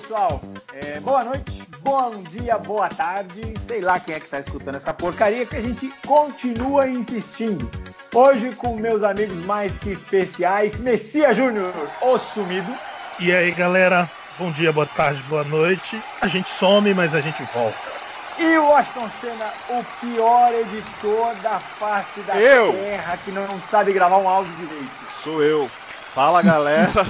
pessoal. 0.00 0.40
É, 0.72 0.98
boa 1.00 1.24
noite, 1.24 1.62
bom 1.80 2.22
dia, 2.30 2.56
boa 2.58 2.88
tarde. 2.88 3.40
Sei 3.66 3.80
lá 3.80 4.00
quem 4.00 4.14
é 4.14 4.18
que 4.18 4.24
está 4.24 4.40
escutando 4.40 4.76
essa 4.76 4.94
porcaria 4.94 5.44
que 5.44 5.56
a 5.56 5.60
gente 5.60 5.92
continua 6.06 6.88
insistindo. 6.88 7.70
Hoje 8.14 8.52
com 8.56 8.76
meus 8.76 9.02
amigos 9.02 9.36
mais 9.44 9.78
que 9.78 9.90
especiais, 9.90 10.80
Messias 10.80 11.36
Júnior, 11.36 11.72
o 12.00 12.18
sumido. 12.18 12.72
E 13.18 13.32
aí, 13.32 13.50
galera? 13.52 14.10
Bom 14.38 14.50
dia, 14.52 14.72
boa 14.72 14.86
tarde, 14.86 15.22
boa 15.28 15.44
noite. 15.44 16.02
A 16.20 16.26
gente 16.26 16.50
some, 16.58 16.92
mas 16.94 17.14
a 17.14 17.20
gente 17.20 17.42
volta. 17.54 17.78
E 18.38 18.56
o 18.56 18.74
Aston 18.74 19.08
Senna, 19.20 19.52
o 19.68 19.84
pior 20.00 20.54
editor 20.54 21.34
da 21.42 21.60
face 21.60 22.20
da 22.20 22.36
eu. 22.36 22.72
terra 22.72 23.18
que 23.18 23.30
não 23.30 23.60
sabe 23.60 23.92
gravar 23.92 24.16
um 24.16 24.28
áudio 24.28 24.54
direito. 24.54 24.92
Sou 25.22 25.42
eu. 25.42 25.68
Fala 26.14 26.42
galera, 26.42 27.06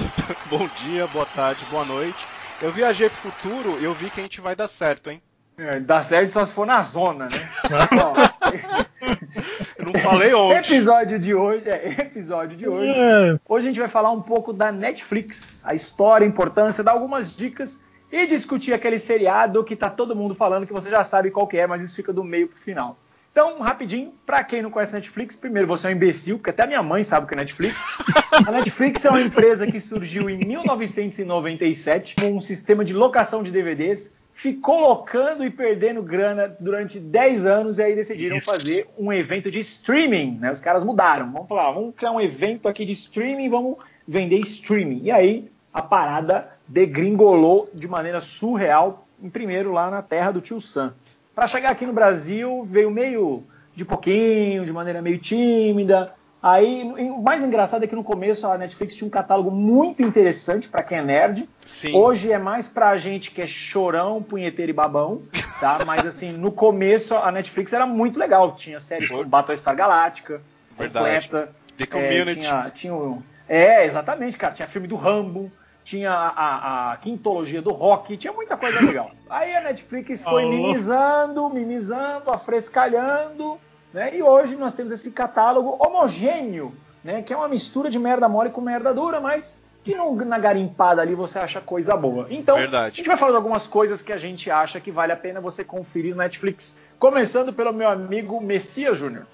bom 0.47 0.69
dia, 0.83 1.07
boa 1.07 1.25
tarde, 1.25 1.65
boa 1.71 1.83
noite. 1.83 2.27
Eu 2.61 2.71
viajei 2.71 3.09
pro 3.09 3.31
futuro 3.31 3.79
e 3.79 3.83
eu 3.83 3.95
vi 3.95 4.11
que 4.11 4.19
a 4.19 4.23
gente 4.23 4.39
vai 4.39 4.55
dar 4.55 4.67
certo, 4.67 5.09
hein? 5.09 5.19
É, 5.57 5.79
dá 5.79 6.03
certo 6.03 6.31
só 6.31 6.45
se 6.45 6.53
for 6.53 6.67
na 6.67 6.83
zona, 6.83 7.25
né? 7.25 7.49
eu 9.77 9.85
não 9.85 9.93
falei 10.01 10.33
onde. 10.33 10.53
Episódio 10.53 11.17
de 11.17 11.33
hoje, 11.33 11.67
é, 11.67 12.01
episódio 12.01 12.55
de 12.55 12.67
hoje. 12.67 12.91
É. 12.91 13.39
Hoje 13.49 13.67
a 13.67 13.71
gente 13.71 13.79
vai 13.79 13.89
falar 13.89 14.11
um 14.11 14.21
pouco 14.21 14.53
da 14.53 14.71
Netflix, 14.71 15.63
a 15.65 15.73
história, 15.73 16.25
a 16.25 16.27
importância, 16.27 16.83
dar 16.83 16.91
algumas 16.91 17.35
dicas 17.35 17.81
e 18.11 18.27
discutir 18.27 18.71
aquele 18.71 18.99
seriado 18.99 19.63
que 19.63 19.75
tá 19.75 19.89
todo 19.89 20.15
mundo 20.15 20.35
falando 20.35 20.67
que 20.67 20.73
você 20.73 20.91
já 20.91 21.03
sabe 21.03 21.31
qual 21.31 21.47
que 21.47 21.57
é, 21.57 21.65
mas 21.65 21.81
isso 21.81 21.95
fica 21.95 22.13
do 22.13 22.23
meio 22.23 22.47
pro 22.47 22.59
final. 22.59 22.97
Então, 23.31 23.59
rapidinho, 23.59 24.13
para 24.25 24.43
quem 24.43 24.61
não 24.61 24.69
conhece 24.69 24.93
a 24.93 24.99
Netflix, 24.99 25.37
primeiro 25.37 25.65
você 25.65 25.87
é 25.87 25.89
um 25.89 25.93
imbecil, 25.93 26.37
porque 26.37 26.49
até 26.49 26.67
minha 26.67 26.83
mãe 26.83 27.01
sabe 27.01 27.25
o 27.25 27.27
que 27.27 27.33
é 27.33 27.37
Netflix. 27.37 27.75
A 28.45 28.51
Netflix 28.51 29.05
é 29.05 29.09
uma 29.09 29.21
empresa 29.21 29.65
que 29.67 29.79
surgiu 29.79 30.29
em 30.29 30.37
1997 30.37 32.15
com 32.15 32.33
um 32.33 32.41
sistema 32.41 32.83
de 32.83 32.93
locação 32.93 33.41
de 33.43 33.51
DVDs, 33.51 34.13
ficou 34.33 34.79
locando 34.79 35.45
e 35.45 35.49
perdendo 35.49 36.01
grana 36.01 36.53
durante 36.59 36.99
10 36.99 37.45
anos 37.45 37.77
e 37.77 37.83
aí 37.83 37.95
decidiram 37.95 38.37
Isso. 38.37 38.45
fazer 38.45 38.87
um 38.97 39.13
evento 39.13 39.51
de 39.51 39.59
streaming, 39.59 40.39
né? 40.39 40.51
Os 40.51 40.59
caras 40.59 40.83
mudaram. 40.83 41.31
Vamos 41.31 41.47
falar, 41.47 41.71
vamos 41.71 41.95
criar 41.95 42.11
um 42.11 42.19
evento 42.19 42.67
aqui 42.67 42.83
de 42.83 42.91
streaming, 42.93 43.49
vamos 43.49 43.77
vender 44.07 44.39
streaming. 44.39 45.03
E 45.03 45.11
aí 45.11 45.51
a 45.73 45.81
parada 45.81 46.49
degringolou 46.67 47.69
de 47.73 47.87
maneira 47.87 48.19
surreal, 48.19 49.05
em 49.21 49.29
primeiro 49.29 49.71
lá 49.71 49.89
na 49.89 50.01
terra 50.01 50.31
do 50.31 50.41
tio 50.41 50.59
Sam. 50.59 50.93
Para 51.35 51.47
chegar 51.47 51.71
aqui 51.71 51.85
no 51.85 51.93
Brasil, 51.93 52.67
veio 52.69 52.91
meio 52.91 53.43
de 53.75 53.85
pouquinho, 53.85 54.65
de 54.65 54.73
maneira 54.73 55.01
meio 55.01 55.17
tímida. 55.17 56.13
Aí, 56.43 56.83
o 56.83 57.21
mais 57.21 57.43
engraçado 57.43 57.83
é 57.83 57.87
que 57.87 57.95
no 57.95 58.03
começo 58.03 58.47
a 58.47 58.57
Netflix 58.57 58.95
tinha 58.95 59.07
um 59.07 59.11
catálogo 59.11 59.51
muito 59.51 60.01
interessante 60.01 60.67
para 60.67 60.81
quem 60.81 60.97
é 60.97 61.01
nerd. 61.01 61.47
Sim. 61.67 61.95
Hoje 61.95 62.31
é 62.31 62.39
mais 62.39 62.67
pra 62.67 62.97
gente 62.97 63.29
que 63.29 63.43
é 63.43 63.47
chorão, 63.47 64.23
punheteiro 64.23 64.71
e 64.71 64.73
babão, 64.73 65.21
tá? 65.59 65.79
Mas 65.85 66.05
assim, 66.05 66.31
no 66.31 66.51
começo 66.51 67.15
a 67.15 67.31
Netflix 67.31 67.71
era 67.73 67.85
muito 67.85 68.17
legal. 68.17 68.55
Tinha 68.55 68.79
séries 68.79 69.07
como 69.07 69.23
Battlestar 69.23 69.75
Galactica, 69.75 70.41
Verdade. 70.77 71.27
completa. 71.27 71.55
The 71.77 71.85
Community. 71.85 72.29
É, 72.29 72.33
tinha, 72.33 72.71
tinha, 72.71 73.23
é, 73.47 73.85
exatamente, 73.85 74.35
cara. 74.35 74.53
Tinha 74.53 74.67
filme 74.67 74.87
do 74.87 74.95
Rambo 74.95 75.51
tinha 75.83 76.11
a, 76.11 76.91
a, 76.91 76.97
quintologia 76.97 77.61
do 77.61 77.71
rock, 77.71 78.17
tinha 78.17 78.33
muita 78.33 78.55
coisa 78.55 78.79
legal. 78.79 79.11
Aí 79.29 79.55
a 79.55 79.61
Netflix 79.61 80.23
foi 80.23 80.45
minimizando, 80.45 81.49
minimizando, 81.49 82.29
afrescalhando, 82.29 83.59
né? 83.93 84.15
E 84.15 84.21
hoje 84.21 84.55
nós 84.55 84.73
temos 84.73 84.91
esse 84.91 85.11
catálogo 85.11 85.77
homogêneo, 85.79 86.73
né? 87.03 87.21
Que 87.21 87.33
é 87.33 87.37
uma 87.37 87.47
mistura 87.47 87.89
de 87.89 87.99
merda 87.99 88.29
mole 88.29 88.49
com 88.49 88.61
merda 88.61 88.93
dura, 88.93 89.19
mas 89.19 89.61
que 89.83 89.95
não, 89.95 90.15
na 90.15 90.37
garimpada 90.37 91.01
ali 91.01 91.15
você 91.15 91.39
acha 91.39 91.59
coisa 91.59 91.95
boa. 91.97 92.27
Então, 92.29 92.55
Verdade. 92.55 92.93
a 92.93 92.95
gente 92.95 93.07
vai 93.07 93.17
falar 93.17 93.31
de 93.31 93.37
algumas 93.37 93.65
coisas 93.65 94.01
que 94.01 94.13
a 94.13 94.17
gente 94.17 94.51
acha 94.51 94.79
que 94.79 94.91
vale 94.91 95.11
a 95.11 95.17
pena 95.17 95.41
você 95.41 95.63
conferir 95.63 96.11
no 96.11 96.21
Netflix. 96.21 96.79
Começando 96.99 97.51
pelo 97.51 97.73
meu 97.73 97.89
amigo 97.89 98.39
Messias 98.39 98.97
Júnior. 98.97 99.25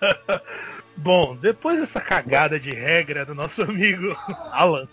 Bom, 1.00 1.36
depois 1.36 1.78
dessa 1.78 2.00
cagada 2.00 2.58
de 2.58 2.70
regra 2.72 3.24
do 3.24 3.32
nosso 3.32 3.62
amigo 3.62 4.16
Alan, 4.50 4.88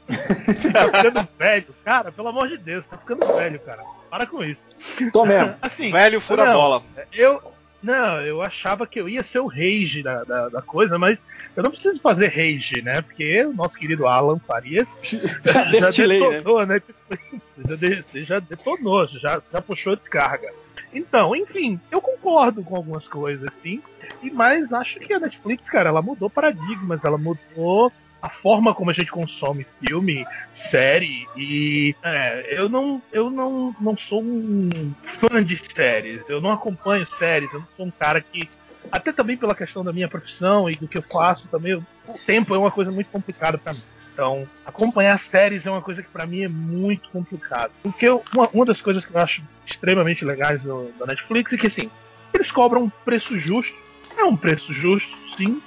tá 0.72 0.86
ficando 0.94 1.28
velho, 1.38 1.76
cara, 1.84 2.12
pelo 2.12 2.28
amor 2.28 2.48
de 2.48 2.58
Deus, 2.58 2.86
tá 2.86 2.96
ficando 2.96 3.26
velho, 3.26 3.60
cara. 3.60 3.84
Para 4.10 4.28
com 4.28 4.44
isso. 4.44 4.64
Tô 5.12 5.26
mesmo. 5.26 5.56
Assim, 5.62 5.92
velho 5.92 6.22
fura 6.22 6.46
não, 6.46 6.54
bola. 6.54 6.84
Eu, 7.12 7.42
não, 7.86 8.20
eu 8.22 8.42
achava 8.42 8.88
que 8.88 9.00
eu 9.00 9.08
ia 9.08 9.24
ser 9.24 9.40
o 9.40 9.48
rage 9.48 10.02
da, 10.02 10.24
da, 10.24 10.50
da, 10.50 10.62
coisa, 10.62 10.98
mas 10.98 11.24
eu 11.56 11.62
não 11.62 11.70
preciso 11.70 12.02
fazer 12.02 12.28
rage, 12.28 12.82
né? 12.82 13.02
Porque 13.02 13.46
o 13.46 13.54
nosso 13.54 13.78
querido 13.78 14.08
Alan 14.08 14.40
Farias 14.40 14.90
já, 15.46 15.92
já 15.92 16.08
detonou, 16.08 16.66
né? 16.66 16.82
né? 17.08 18.02
Você 18.04 18.26
já, 18.26 18.40
detonou, 18.40 19.08
já, 19.08 19.40
já 19.54 19.62
puxou 19.62 19.94
a 19.94 19.96
descarga. 19.96 20.52
Então, 20.92 21.36
enfim, 21.36 21.80
eu 21.92 22.02
concordo 22.02 22.64
com 22.64 22.76
algumas 22.76 23.08
coisas, 23.08 23.50
sim. 23.62 23.84
E 24.24 24.32
mais, 24.32 24.74
acho 24.74 25.00
que 25.00 25.14
a 25.14 25.20
Netflix, 25.20 25.70
cara, 25.70 25.90
ela 25.90 26.02
mudou 26.02 26.30
paradigmas, 26.30 27.00
ela 27.04 27.18
mudou 27.18 27.92
a 28.22 28.30
forma 28.30 28.74
como 28.74 28.90
a 28.90 28.94
gente 28.94 29.12
consome 29.12 29.66
filme, 29.86 30.26
série 30.52 31.28
e 31.36 31.96
é, 32.04 32.60
eu 32.60 32.68
não 32.68 33.02
eu 33.12 33.30
não, 33.30 33.76
não 33.80 33.98
sou 33.98 34.24
um 34.24 34.94
fã 35.04 35.44
de 35.44 35.58
séries, 35.58 36.22
eu 36.28 36.42
não 36.42 36.52
acompanho 36.52 37.08
séries, 37.08 37.54
eu 37.54 37.60
não 37.60 37.68
sou 37.78 37.86
um 37.86 37.92
cara 37.92 38.20
que 38.22 38.50
até 38.92 39.12
também 39.12 39.38
pela 39.38 39.56
questão 39.56 39.84
da 39.84 39.94
minha 39.94 40.08
profissão 40.08 40.70
e 40.70 40.76
do 40.76 40.88
que 40.88 40.98
eu 40.98 41.02
faço 41.02 41.48
também, 41.48 41.76
o 41.76 41.86
tempo 42.26 42.54
é 42.54 42.58
uma 42.58 42.72
coisa 42.72 42.92
muito 42.92 43.10
complicada 43.10 43.58
para 43.58 43.74
mim. 43.74 43.82
Então, 44.14 44.48
acompanhar 44.66 45.18
séries 45.20 45.68
é 45.68 45.72
uma 45.72 45.82
coisa 45.82 46.02
que 46.02 46.10
para 46.10 46.26
mim 46.26 46.44
é 46.44 46.48
muito 46.48 47.10
complicado. 47.10 47.72
Porque 47.84 48.08
eu, 48.08 48.24
uma, 48.34 48.48
uma, 48.54 48.66
das 48.66 48.80
coisas 48.80 49.06
que 49.06 49.14
eu 49.14 49.20
acho 49.20 49.44
extremamente 49.66 50.24
legais 50.24 50.64
do, 50.64 50.90
da 50.98 51.08
Netflix 51.08 51.52
é 51.52 51.58
que, 51.58 51.68
assim, 51.68 51.92
eles 52.34 52.50
cobram 52.50 52.84
um 52.84 52.90
preço 52.90 53.38
justo. 53.38 53.76
É 54.18 54.24
um 54.24 54.38
preço 54.38 54.72
justo, 54.72 55.14
sim. 55.36 55.62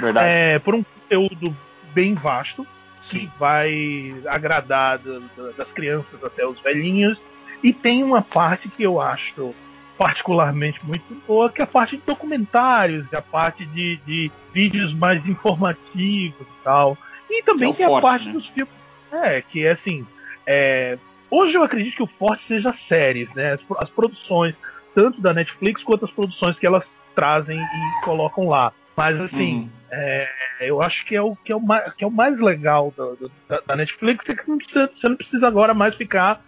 Verdade. 0.00 0.28
É, 0.28 0.58
por 0.58 0.74
um 0.74 0.82
conteúdo 0.82 1.56
bem 1.92 2.14
vasto, 2.14 2.66
sim. 3.00 3.20
que 3.20 3.38
vai 3.38 4.14
agradar 4.26 4.98
da, 4.98 5.18
da, 5.36 5.50
das 5.56 5.72
crianças 5.72 6.22
até 6.24 6.46
os 6.46 6.60
velhinhos. 6.60 7.24
E 7.62 7.72
tem 7.72 8.02
uma 8.02 8.22
parte 8.22 8.68
que 8.68 8.82
eu 8.82 9.00
acho 9.00 9.54
particularmente 9.96 10.84
muito 10.84 11.14
boa, 11.26 11.50
que 11.50 11.60
é 11.60 11.64
a 11.64 11.66
parte 11.66 11.96
de 11.96 12.02
documentários, 12.04 13.12
a 13.14 13.22
parte 13.22 13.64
de, 13.66 13.96
de 14.04 14.32
vídeos 14.52 14.92
mais 14.94 15.26
informativos 15.26 16.46
e 16.48 16.64
tal. 16.64 16.98
E 17.30 17.42
também 17.42 17.70
é 17.70 17.74
tem 17.74 17.86
forte, 17.86 17.98
a 17.98 18.08
parte 18.08 18.26
né? 18.26 18.32
dos 18.32 18.48
filmes. 18.48 18.74
É, 19.12 19.42
que 19.42 19.64
é 19.64 19.70
assim. 19.70 20.06
É, 20.46 20.98
hoje 21.30 21.56
eu 21.56 21.62
acredito 21.62 21.94
que 21.94 22.02
o 22.02 22.06
forte 22.06 22.42
seja 22.42 22.70
as 22.70 22.76
séries, 22.76 23.32
né? 23.34 23.52
As, 23.52 23.64
as, 23.78 23.90
produções, 23.90 24.58
tanto 24.94 25.20
da 25.20 25.32
Netflix 25.32 25.82
quanto 25.82 26.04
as 26.04 26.10
produções 26.10 26.58
que 26.58 26.66
elas 26.66 26.94
trazem 27.14 27.60
e 27.60 28.04
colocam 28.04 28.48
lá. 28.48 28.72
Mas 28.96 29.20
assim, 29.20 29.60
uhum. 29.60 29.70
é, 29.90 30.28
eu 30.60 30.82
acho 30.82 31.04
que 31.06 31.16
é 31.16 31.22
o 31.22 31.34
que 31.34 31.52
é 31.52 31.56
o 31.56 31.60
mais, 31.60 31.92
que 31.94 32.04
é 32.04 32.06
o 32.06 32.10
mais 32.10 32.40
legal 32.40 32.92
do, 32.96 33.16
do, 33.16 33.32
da, 33.48 33.62
da, 33.66 33.76
Netflix 33.76 34.28
é 34.28 34.34
que 34.34 34.48
não 34.48 34.58
precisa, 34.58 34.90
você 34.94 35.08
não 35.08 35.16
precisa 35.16 35.46
agora 35.48 35.72
mais 35.72 35.94
ficar 35.94 36.44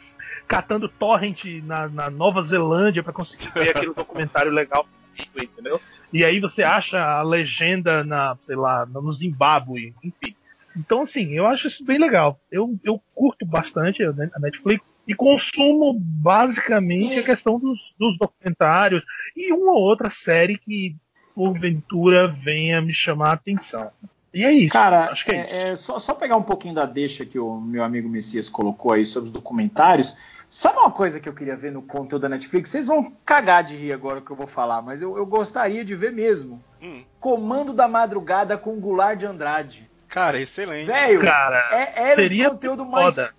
catando 0.47 0.89
torrent 0.89 1.45
na, 1.65 1.89
na 1.89 2.11
Nova 2.11 2.43
Zelândia 2.43 3.03
para 3.03 3.13
conseguir 3.13 3.51
ver 3.55 3.71
aquele 3.71 3.93
documentário 3.95 4.53
legal, 4.53 4.87
entendeu? 5.35 5.81
E 6.13 6.25
aí 6.25 6.39
você 6.39 6.63
acha 6.63 7.03
a 7.03 7.23
legenda 7.23 8.05
na, 8.05 8.37
sei 8.43 8.55
lá, 8.57 8.87
no 8.87 9.13
Zimbábue, 9.13 9.95
enfim. 10.03 10.37
Então, 10.77 11.03
assim, 11.03 11.33
eu 11.33 11.47
acho 11.47 11.69
isso 11.69 11.85
bem 11.85 11.99
legal. 11.99 12.39
Eu, 12.51 12.77
eu 12.83 13.01
curto 13.15 13.47
bastante 13.47 14.03
a 14.03 14.13
Netflix 14.41 14.95
e 15.07 15.15
consumo 15.15 15.99
basicamente 15.99 17.19
a 17.19 17.23
questão 17.23 17.59
dos, 17.59 17.79
dos 17.99 18.19
documentários 18.19 19.05
e 19.37 19.53
uma 19.53 19.73
ou 19.73 19.83
outra 19.83 20.11
série 20.11 20.59
que, 20.59 20.97
porventura, 21.35 22.29
venha 22.29 22.81
me 22.81 22.95
chamar 22.95 23.31
a 23.31 23.35
atenção. 23.35 23.91
E 24.33 24.45
é 24.45 24.53
isso. 24.53 24.73
Cara, 24.73 25.11
acho 25.11 25.25
que 25.25 25.35
é, 25.35 25.49
é, 25.51 25.69
é 25.71 25.77
só, 25.77 25.99
só, 25.99 26.15
pegar 26.15 26.37
um 26.37 26.43
pouquinho 26.43 26.75
da 26.75 26.85
deixa 26.85 27.25
que 27.25 27.39
o 27.39 27.61
meu 27.61 27.85
amigo 27.85 28.09
Messias 28.09 28.49
colocou 28.49 28.93
aí 28.93 29.07
sobre 29.07 29.29
os 29.29 29.33
documentários. 29.33 30.17
Sabe 30.49 30.79
uma 30.79 30.91
coisa 30.91 31.19
que 31.19 31.29
eu 31.29 31.33
queria 31.33 31.57
ver 31.57 31.73
no 31.73 31.83
conteúdo 31.83 32.23
da 32.23 32.29
Netflix? 32.29 32.71
Vocês 32.71 32.87
vão 32.87 33.13
cagar 33.25 33.65
de 33.65 33.77
rir 33.77 33.93
agora 33.93 34.19
o 34.19 34.23
que 34.23 34.31
eu 34.31 34.37
vou 34.37 34.47
falar, 34.47 34.83
mas 34.83 35.03
eu, 35.03 35.17
eu 35.17 35.25
gostaria 35.25 35.85
de 35.85 35.95
ver 35.95 36.13
mesmo. 36.13 36.63
Hum. 36.83 37.03
Comando 37.19 37.73
da 37.73 37.89
Madrugada 37.89 38.57
com 38.59 38.79
Goulart 38.79 39.19
de 39.19 39.27
Andrade. 39.27 39.91
Cara, 40.09 40.41
excelente. 40.41 40.87
Velho, 40.87 41.21
cara, 41.23 41.69
é, 41.73 42.11
era 42.11 42.15
seria 42.15 42.49
o 42.49 42.51
conteúdo 42.53 42.85
mais 42.85 43.17
foda. 43.17 43.35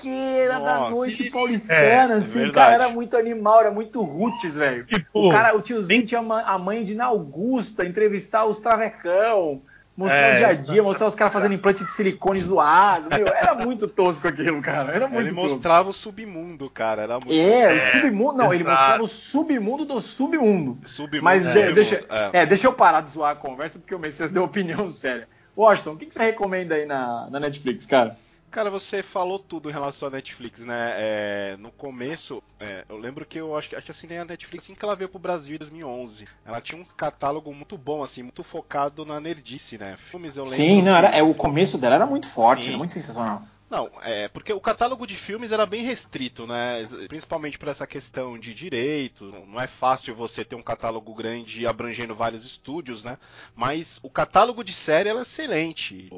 Tosqueira 0.00 0.58
Nossa, 0.58 0.84
da 0.84 0.90
noite 0.90 1.30
paulistana, 1.30 2.14
é, 2.14 2.16
assim, 2.16 2.46
é 2.46 2.50
cara, 2.50 2.74
era 2.74 2.88
muito 2.88 3.16
animal, 3.16 3.60
era 3.60 3.70
muito 3.70 4.02
roots, 4.02 4.56
velho. 4.56 4.86
O 5.12 5.30
cara, 5.30 5.56
o 5.56 5.60
tiozinho 5.62 6.06
tinha 6.06 6.20
a 6.20 6.58
mãe 6.58 6.82
de 6.82 6.94
Na 6.94 7.06
Augusta, 7.06 7.84
entrevistar 7.84 8.44
os 8.44 8.58
travecão, 8.58 9.62
mostrar 9.96 10.18
é, 10.18 10.34
o 10.34 10.36
dia 10.38 10.46
a 10.48 10.52
dia, 10.54 10.82
mostrar 10.82 11.06
os 11.06 11.14
caras 11.14 11.32
fazendo 11.32 11.54
implante 11.54 11.84
de 11.84 11.90
silicone 11.90 12.40
zoado, 12.40 13.08
meu, 13.10 13.26
era 13.28 13.54
muito 13.54 13.86
tosco 13.86 14.26
aquilo, 14.26 14.60
cara, 14.62 14.92
era 14.94 15.06
muito 15.06 15.28
Ele 15.28 15.34
tosco. 15.34 15.50
mostrava 15.50 15.90
o 15.90 15.92
submundo, 15.92 16.70
cara, 16.70 17.02
era 17.02 17.14
muito 17.14 17.32
É, 17.32 17.74
o 17.74 17.80
submundo, 17.92 18.38
não, 18.38 18.52
Exato. 18.52 18.54
ele 18.54 18.64
mostrava 18.64 19.02
o 19.02 19.06
submundo 19.06 19.84
do 19.84 20.00
submundo. 20.00 20.78
Submundo, 20.88 21.24
Mas 21.24 21.46
é, 21.46 21.72
deixa, 21.72 22.04
é. 22.32 22.46
deixa 22.46 22.66
eu 22.66 22.72
parar 22.72 23.02
de 23.02 23.10
zoar 23.10 23.32
a 23.32 23.36
conversa, 23.36 23.78
porque 23.78 23.94
o 23.94 23.98
Messias 23.98 24.30
deu 24.30 24.44
opinião 24.44 24.90
séria. 24.90 25.28
Washington, 25.56 25.92
o 25.92 25.96
que, 25.96 26.06
que 26.06 26.14
você 26.14 26.22
recomenda 26.22 26.74
aí 26.76 26.86
na, 26.86 27.28
na 27.28 27.40
Netflix, 27.40 27.84
cara? 27.84 28.16
Cara, 28.50 28.68
você 28.68 29.00
falou 29.00 29.38
tudo 29.38 29.70
em 29.70 29.72
relação 29.72 30.08
à 30.08 30.10
Netflix, 30.10 30.60
né? 30.60 30.94
É, 30.96 31.56
no 31.56 31.70
começo, 31.70 32.42
é, 32.58 32.84
eu 32.88 32.96
lembro 32.98 33.24
que 33.24 33.38
eu 33.38 33.56
acho 33.56 33.68
que, 33.68 33.76
acho 33.76 33.84
que 33.84 33.92
assinei 33.92 34.18
a 34.18 34.24
Netflix 34.24 34.64
assim 34.64 34.74
que 34.74 34.84
ela 34.84 34.96
veio 34.96 35.08
pro 35.08 35.20
Brasil 35.20 35.54
em 35.54 35.58
2011. 35.58 36.26
Ela 36.44 36.60
tinha 36.60 36.80
um 36.80 36.84
catálogo 36.84 37.54
muito 37.54 37.78
bom, 37.78 38.02
assim, 38.02 38.24
muito 38.24 38.42
focado 38.42 39.06
na 39.06 39.20
nerdice, 39.20 39.78
né? 39.78 39.96
Filmes 39.96 40.36
eu 40.36 40.42
lembro. 40.42 40.56
Sim, 40.56 40.82
não, 40.82 40.96
era, 40.96 41.08
é, 41.08 41.22
o 41.22 41.32
começo 41.32 41.78
dela 41.78 41.94
era 41.94 42.06
muito 42.06 42.26
forte, 42.26 42.68
era 42.68 42.76
muito 42.76 42.92
sensacional. 42.92 43.42
Não, 43.70 43.88
é 44.02 44.26
porque 44.26 44.52
o 44.52 44.60
catálogo 44.60 45.06
de 45.06 45.14
filmes 45.14 45.52
era 45.52 45.64
bem 45.64 45.84
restrito, 45.84 46.44
né? 46.44 46.84
Principalmente 47.06 47.56
por 47.56 47.68
essa 47.68 47.86
questão 47.86 48.36
de 48.36 48.52
direito. 48.52 49.26
Não 49.46 49.60
é 49.60 49.68
fácil 49.68 50.12
você 50.12 50.44
ter 50.44 50.56
um 50.56 50.62
catálogo 50.62 51.14
grande 51.14 51.64
abrangendo 51.68 52.12
vários 52.12 52.44
estúdios, 52.44 53.04
né? 53.04 53.16
Mas 53.54 54.00
o 54.02 54.10
catálogo 54.10 54.64
de 54.64 54.72
série 54.72 55.08
era 55.08 55.20
excelente. 55.20 56.10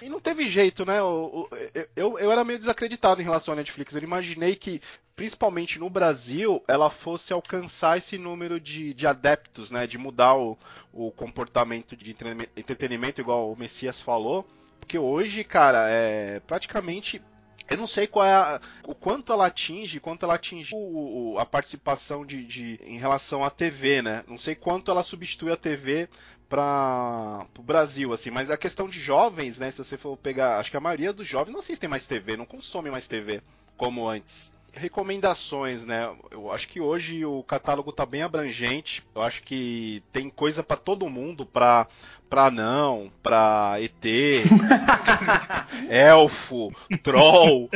E 0.00 0.08
não 0.08 0.20
teve 0.20 0.48
jeito, 0.48 0.86
né? 0.86 1.00
Eu, 1.00 1.50
eu, 1.96 2.30
era 2.30 2.44
meio 2.44 2.60
desacreditado 2.60 3.20
em 3.20 3.24
relação 3.24 3.54
à 3.54 3.56
Netflix. 3.56 3.92
Eu 3.92 4.02
imaginei 4.04 4.54
que 4.54 4.80
principalmente 5.16 5.80
no 5.80 5.90
Brasil, 5.90 6.62
ela 6.66 6.88
fosse 6.88 7.32
alcançar 7.32 7.98
esse 7.98 8.16
número 8.16 8.60
de, 8.60 8.94
de 8.94 9.06
adeptos, 9.06 9.68
né? 9.72 9.84
De 9.84 9.98
mudar 9.98 10.36
o, 10.36 10.56
o 10.92 11.10
comportamento 11.10 11.96
de 11.96 12.14
entretenimento, 12.56 13.20
igual 13.20 13.52
o 13.52 13.56
Messias 13.58 14.00
falou. 14.00 14.46
Porque 14.80 14.98
hoje, 14.98 15.44
cara, 15.44 15.88
é 15.88 16.40
praticamente 16.40 17.22
eu 17.70 17.76
não 17.76 17.86
sei 17.86 18.08
qual 18.08 18.26
é 18.26 18.34
a, 18.34 18.60
o 18.84 18.96
quanto 18.96 19.32
ela 19.32 19.46
atinge, 19.46 20.00
quanto 20.00 20.24
ela 20.24 20.34
atinge 20.34 20.74
o, 20.74 21.34
o, 21.34 21.38
a 21.38 21.46
participação 21.46 22.26
de, 22.26 22.44
de, 22.44 22.80
em 22.82 22.98
relação 22.98 23.44
à 23.44 23.50
TV, 23.50 24.02
né? 24.02 24.24
Não 24.26 24.36
sei 24.36 24.56
quanto 24.56 24.90
ela 24.90 25.04
substitui 25.04 25.52
a 25.52 25.56
TV 25.56 26.08
para 26.48 27.46
o 27.56 27.62
Brasil, 27.62 28.12
assim. 28.12 28.28
Mas 28.28 28.50
a 28.50 28.56
questão 28.56 28.88
de 28.88 28.98
jovens, 28.98 29.56
né? 29.60 29.70
Se 29.70 29.78
você 29.78 29.96
for 29.96 30.16
pegar, 30.16 30.58
acho 30.58 30.68
que 30.70 30.76
a 30.76 30.80
maioria 30.80 31.12
dos 31.12 31.28
jovens 31.28 31.52
não 31.52 31.60
assistem 31.60 31.88
mais 31.88 32.06
TV, 32.06 32.36
não 32.36 32.44
consomem 32.44 32.90
mais 32.90 33.06
TV 33.06 33.40
como 33.76 34.08
antes 34.08 34.50
recomendações, 34.72 35.84
né? 35.84 36.10
Eu 36.30 36.50
acho 36.50 36.68
que 36.68 36.80
hoje 36.80 37.24
o 37.24 37.42
catálogo 37.42 37.92
tá 37.92 38.04
bem 38.06 38.22
abrangente. 38.22 39.02
Eu 39.14 39.22
acho 39.22 39.42
que 39.42 40.02
tem 40.12 40.30
coisa 40.30 40.62
para 40.62 40.76
todo 40.76 41.08
mundo, 41.08 41.44
para 41.44 41.86
para 42.28 42.48
não, 42.48 43.10
para 43.20 43.78
ET, 43.80 44.04
elfo, 45.90 46.72
troll, 47.02 47.68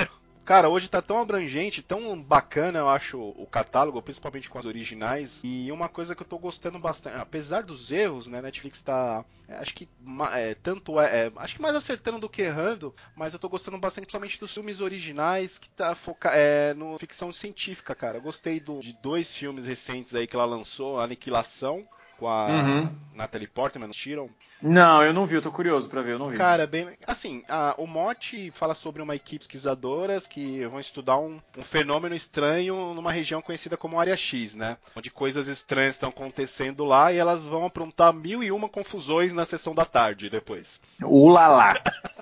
Cara, 0.45 0.69
hoje 0.69 0.91
tá 0.91 1.01
tão 1.01 1.19
abrangente, 1.19 1.81
tão 1.81 2.21
bacana, 2.21 2.79
eu 2.79 2.89
acho, 2.91 3.19
o 3.19 3.47
catálogo, 3.47 4.03
principalmente 4.03 4.51
com 4.51 4.59
as 4.59 4.67
originais. 4.67 5.41
E 5.43 5.73
uma 5.73 5.89
coisa 5.89 6.15
que 6.15 6.21
eu 6.21 6.27
tô 6.27 6.39
gostando 6.39 6.79
bastante, 6.79 7.17
apesar 7.17 7.63
dos 7.63 7.91
erros, 7.91 8.27
né, 8.27 8.43
Netflix 8.43 8.83
tá, 8.83 9.25
é, 9.49 9.55
acho 9.57 9.73
que 9.73 9.89
é, 10.35 10.55
tanto 10.55 11.01
é, 11.01 11.29
é, 11.29 11.33
acho 11.37 11.55
que 11.55 11.63
mais 11.63 11.75
acertando 11.75 12.19
do 12.19 12.29
que 12.29 12.43
errando, 12.43 12.95
mas 13.17 13.33
eu 13.33 13.39
tô 13.39 13.49
gostando 13.49 13.79
bastante, 13.79 14.05
principalmente 14.05 14.39
dos 14.39 14.53
filmes 14.53 14.83
originais 14.83 15.57
que 15.57 15.71
tá 15.71 15.95
foca 15.95 16.29
é, 16.35 16.75
no 16.75 16.99
ficção 16.99 17.33
científica, 17.33 17.95
cara. 17.95 18.19
Eu 18.19 18.23
gostei 18.23 18.61
do, 18.61 18.81
de 18.81 18.93
dois 19.03 19.35
filmes 19.35 19.65
recentes 19.65 20.15
aí 20.15 20.27
que 20.27 20.37
ela 20.37 20.45
lançou, 20.45 21.01
Aniquilação 21.01 21.89
com 22.25 22.29
a 22.31 22.47
uhum. 22.47 22.89
Natalie 23.15 23.47
Portman, 23.47 23.91
tiram. 23.91 24.31
Não, 24.63 25.03
eu 25.03 25.13
não 25.13 25.27
vi, 25.27 25.35
eu 25.35 25.43
tô 25.43 25.53
curioso 25.53 25.91
para 25.91 26.01
ver, 26.01 26.13
eu 26.13 26.19
não 26.19 26.31
vi. 26.31 26.39
Cara, 26.39 26.67
bem. 26.67 26.89
Assim, 27.07 27.43
a, 27.47 27.75
o 27.77 27.87
mote 27.87 28.51
fala 28.53 28.75
sobre 28.75 29.03
uma 29.03 29.15
equipe 29.15 29.33
de 29.33 29.39
pesquisadoras 29.41 30.27
que 30.27 30.65
vão 30.67 30.81
estudar 30.81 31.19
um, 31.19 31.39
um, 31.59 31.63
fenômeno 31.63 32.15
estranho 32.15 32.95
numa 32.95 33.13
região 33.13 33.43
conhecida 33.43 33.77
como 33.77 34.01
Área 34.01 34.17
X, 34.17 34.55
né? 34.55 34.79
Onde 34.97 35.11
coisas 35.11 35.49
estranhas 35.49 35.97
estão 35.97 36.09
acontecendo 36.09 36.83
lá 36.83 37.13
e 37.13 37.19
elas 37.19 37.45
vão 37.45 37.67
aprontar 37.67 38.15
mil 38.15 38.43
e 38.43 38.51
uma 38.51 38.71
confusões 38.71 39.35
na 39.35 39.45
sessão 39.45 39.75
da 39.75 39.85
tarde 39.85 40.31
depois. 40.31 40.81
Ulala! 41.03 41.75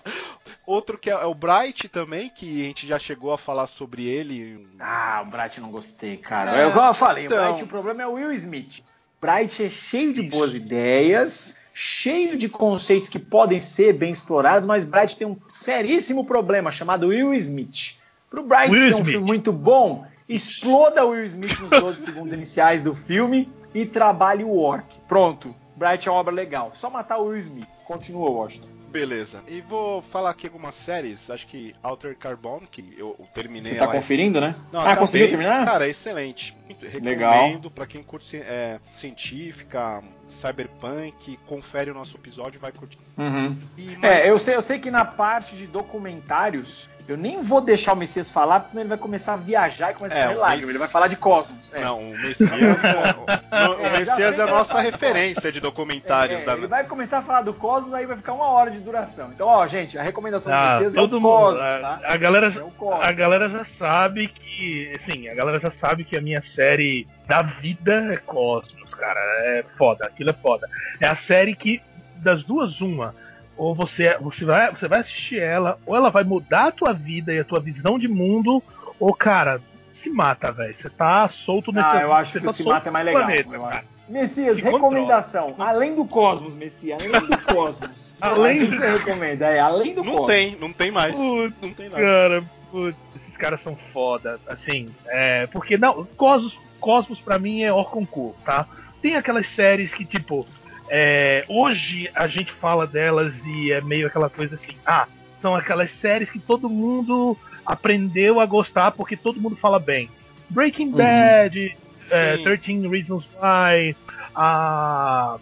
Outro 0.66 0.98
que 0.98 1.10
é, 1.10 1.14
é, 1.14 1.24
o 1.24 1.34
Bright 1.34 1.88
também, 1.88 2.28
que 2.28 2.62
a 2.62 2.64
gente 2.64 2.86
já 2.86 2.98
chegou 2.98 3.32
a 3.32 3.38
falar 3.38 3.68
sobre 3.68 4.04
ele. 4.04 4.66
Ah, 4.80 5.22
o 5.24 5.30
Bright 5.30 5.60
não 5.60 5.70
gostei, 5.70 6.16
cara. 6.16 6.56
É, 6.56 6.64
eu, 6.64 6.70
eu 6.70 6.94
falei, 6.94 7.26
então... 7.26 7.38
o 7.38 7.48
Bright 7.48 7.64
o 7.64 7.68
problema 7.68 8.02
é 8.02 8.06
o 8.06 8.14
Will 8.14 8.32
Smith. 8.32 8.82
Bright 9.22 9.62
é 9.62 9.70
cheio 9.70 10.12
de 10.12 10.20
boas 10.20 10.52
ideias, 10.52 11.56
cheio 11.72 12.36
de 12.36 12.48
conceitos 12.48 13.08
que 13.08 13.20
podem 13.20 13.60
ser 13.60 13.92
bem 13.92 14.10
explorados, 14.10 14.66
mas 14.66 14.84
Bright 14.84 15.16
tem 15.16 15.28
um 15.28 15.36
seríssimo 15.48 16.26
problema 16.26 16.72
chamado 16.72 17.06
Will 17.06 17.32
Smith. 17.34 17.96
Para 18.28 18.40
o 18.40 18.42
Bright 18.42 18.72
Will 18.72 18.88
ser 18.88 18.94
um 18.96 18.98
Smith. 18.98 19.12
filme 19.12 19.26
muito 19.26 19.52
bom, 19.52 20.04
exploda 20.28 21.06
Will 21.06 21.24
Smith 21.24 21.56
nos 21.60 21.70
12 21.70 22.00
segundos 22.04 22.32
iniciais 22.32 22.82
do 22.82 22.96
filme 22.96 23.48
e 23.72 23.86
trabalhe 23.86 24.42
o 24.42 24.56
Orc. 24.56 24.98
Pronto, 25.06 25.54
Bright 25.76 26.08
é 26.08 26.10
uma 26.10 26.18
obra 26.18 26.34
legal. 26.34 26.72
Só 26.74 26.90
matar 26.90 27.18
o 27.18 27.26
Will 27.26 27.38
Smith. 27.38 27.68
Continua, 27.86 28.28
Washington. 28.28 28.81
Beleza. 28.92 29.42
E 29.48 29.60
vou 29.62 30.02
falar 30.02 30.30
aqui 30.30 30.46
algumas 30.46 30.74
séries. 30.74 31.30
Acho 31.30 31.46
que 31.46 31.74
Alter 31.82 32.16
Carbon, 32.16 32.60
que 32.70 32.94
eu 32.96 33.16
terminei. 33.34 33.72
Você 33.72 33.78
tá 33.78 33.88
conferindo, 33.88 34.40
né? 34.40 34.54
Não, 34.70 34.80
ah, 34.80 34.82
acabei. 34.82 35.00
conseguiu 35.00 35.28
terminar? 35.28 35.64
Cara, 35.64 35.88
excelente. 35.88 36.54
Recomendo 36.80 37.08
Legal. 37.08 37.70
para 37.74 37.86
quem 37.86 38.02
curte 38.02 38.36
é, 38.36 38.78
científica, 38.96 40.02
cyberpunk, 40.32 41.38
confere 41.46 41.90
o 41.90 41.94
nosso 41.94 42.16
episódio 42.16 42.58
e 42.58 42.60
vai 42.60 42.72
curtir. 42.72 42.98
Uhum. 43.16 43.56
E, 43.76 43.96
mas... 44.00 44.10
É, 44.10 44.30
eu 44.30 44.38
sei, 44.38 44.56
eu 44.56 44.62
sei 44.62 44.78
que 44.78 44.90
na 44.90 45.04
parte 45.04 45.54
de 45.56 45.66
documentários, 45.66 46.88
eu 47.08 47.16
nem 47.16 47.42
vou 47.42 47.60
deixar 47.60 47.92
o 47.92 47.96
Messias 47.96 48.30
falar, 48.30 48.60
porque 48.60 48.70
senão 48.70 48.82
ele 48.82 48.88
vai 48.88 48.98
começar 48.98 49.34
a 49.34 49.36
viajar 49.36 49.90
e 49.90 49.94
começar 49.94 50.16
é, 50.16 50.22
a 50.22 50.26
fazer 50.28 50.38
lágrimas. 50.38 50.68
Ele 50.68 50.78
vai 50.78 50.88
falar 50.88 51.08
de 51.08 51.16
Cosmos. 51.16 51.72
É. 51.74 51.80
Não, 51.80 52.00
o 52.00 52.18
Messias, 52.18 52.50
é, 52.50 53.66
o, 53.66 53.76
o 53.82 53.86
é, 53.86 53.98
Messias 53.98 54.38
é 54.38 54.42
a 54.42 54.46
nossa 54.46 54.80
referência 54.80 55.52
de 55.52 55.60
documentários. 55.60 56.40
É, 56.40 56.44
da... 56.44 56.54
Ele 56.54 56.66
vai 56.66 56.84
começar 56.84 57.18
a 57.18 57.22
falar 57.22 57.42
do 57.42 57.52
Cosmos, 57.52 57.92
aí 57.92 58.06
vai 58.06 58.16
ficar 58.16 58.32
uma 58.32 58.46
hora 58.46 58.70
de 58.70 58.78
duração. 58.82 59.30
Então, 59.32 59.46
ó, 59.46 59.66
gente, 59.66 59.98
a 59.98 60.02
recomendação 60.02 60.52
ah, 60.52 60.78
do 60.78 60.84
Messias 60.84 60.94
é 60.94 61.00
o 61.00 61.20
Cosmos. 61.20 61.58
Tá? 61.58 62.00
A, 62.04 62.16
galera, 62.16 62.48
é 62.48 63.08
a 63.08 63.12
galera 63.12 63.48
já 63.48 63.64
sabe 63.64 64.28
que. 64.28 64.96
Sim, 65.04 65.28
a 65.28 65.34
galera 65.34 65.58
já 65.58 65.70
sabe 65.70 66.04
que 66.04 66.16
a 66.16 66.20
minha 66.20 66.42
série 66.42 67.06
da 67.26 67.42
vida 67.42 68.12
é 68.12 68.16
Cosmos, 68.16 68.94
cara. 68.94 69.20
É 69.44 69.64
foda, 69.76 70.06
aquilo 70.06 70.30
é 70.30 70.34
foda. 70.34 70.68
É 71.00 71.06
a 71.06 71.14
série 71.14 71.54
que, 71.54 71.80
das 72.16 72.42
duas, 72.44 72.80
uma 72.80 73.14
ou 73.56 73.74
você, 73.74 74.16
você, 74.18 74.44
vai, 74.44 74.70
você 74.70 74.88
vai 74.88 75.00
assistir 75.00 75.38
ela, 75.38 75.78
ou 75.86 75.94
ela 75.94 76.10
vai 76.10 76.24
mudar 76.24 76.68
a 76.68 76.72
tua 76.72 76.92
vida 76.92 77.32
e 77.32 77.38
a 77.38 77.44
tua 77.44 77.60
visão 77.60 77.98
de 77.98 78.08
mundo, 78.08 78.62
ou, 78.98 79.14
cara, 79.14 79.60
se 79.90 80.10
mata, 80.10 80.50
velho. 80.50 80.74
Você 80.74 80.90
tá 80.90 81.28
solto 81.28 81.70
nesse 81.70 81.88
Ah, 81.88 82.00
eu 82.00 82.12
acho 82.12 82.32
que 82.32 82.46
tá 82.46 82.52
se 82.52 82.64
mata 82.64 82.88
é 82.88 82.92
mais 82.92 83.04
legal. 83.04 83.22
Planeta, 83.22 83.84
Messias, 84.08 84.56
se 84.56 84.62
recomendação. 84.62 85.50
Controla. 85.50 85.70
Além 85.70 85.94
do 85.94 86.04
Cosmos, 86.04 86.54
Messias, 86.54 87.00
além 87.00 87.28
do 87.28 87.38
Cosmos. 87.54 88.01
Além 88.22 88.60
do 88.60 88.70
que 88.70 88.76
você 88.76 88.90
recomenda? 88.90 89.46
É, 89.46 89.58
além 89.58 89.94
do 89.94 90.04
não. 90.04 90.26
Tem, 90.26 90.56
não 90.56 90.72
tem 90.72 90.90
mais. 90.90 91.14
Putz, 91.14 91.56
não 91.60 91.74
tem 91.74 91.88
nada. 91.88 92.02
Cara, 92.02 92.44
putz, 92.70 92.96
esses 93.16 93.36
caras 93.36 93.62
são 93.62 93.76
foda. 93.92 94.40
Assim, 94.46 94.86
é. 95.08 95.46
Porque, 95.48 95.76
não, 95.76 96.04
Cosmos, 96.16 96.58
Cosmos 96.80 97.20
pra 97.20 97.38
mim 97.38 97.62
é 97.62 97.72
Orconcourt, 97.72 98.36
tá? 98.44 98.66
Tem 99.00 99.16
aquelas 99.16 99.46
séries 99.46 99.92
que, 99.92 100.04
tipo, 100.04 100.46
é, 100.88 101.44
hoje 101.48 102.10
a 102.14 102.26
gente 102.26 102.52
fala 102.52 102.86
delas 102.86 103.44
e 103.46 103.72
é 103.72 103.80
meio 103.80 104.06
aquela 104.06 104.30
coisa 104.30 104.56
assim, 104.56 104.76
ah, 104.86 105.06
são 105.40 105.56
aquelas 105.56 105.90
séries 105.90 106.30
que 106.30 106.38
todo 106.38 106.68
mundo 106.68 107.36
aprendeu 107.66 108.38
a 108.40 108.46
gostar 108.46 108.92
porque 108.92 109.16
todo 109.16 109.40
mundo 109.40 109.56
fala 109.56 109.78
bem. 109.78 110.08
Breaking 110.48 110.88
uhum. 110.88 110.96
Bad, 110.98 111.76
é, 112.10 112.36
13 112.36 112.86
Reasons 112.88 113.24
Why, 113.40 113.96
a, 114.34 115.38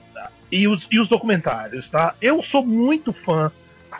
e, 0.51 0.67
os, 0.67 0.87
e 0.91 0.99
os 0.99 1.09
documentários, 1.09 1.89
tá? 1.89 2.15
Eu 2.21 2.43
sou 2.43 2.65
muito 2.65 3.13
fã 3.13 3.51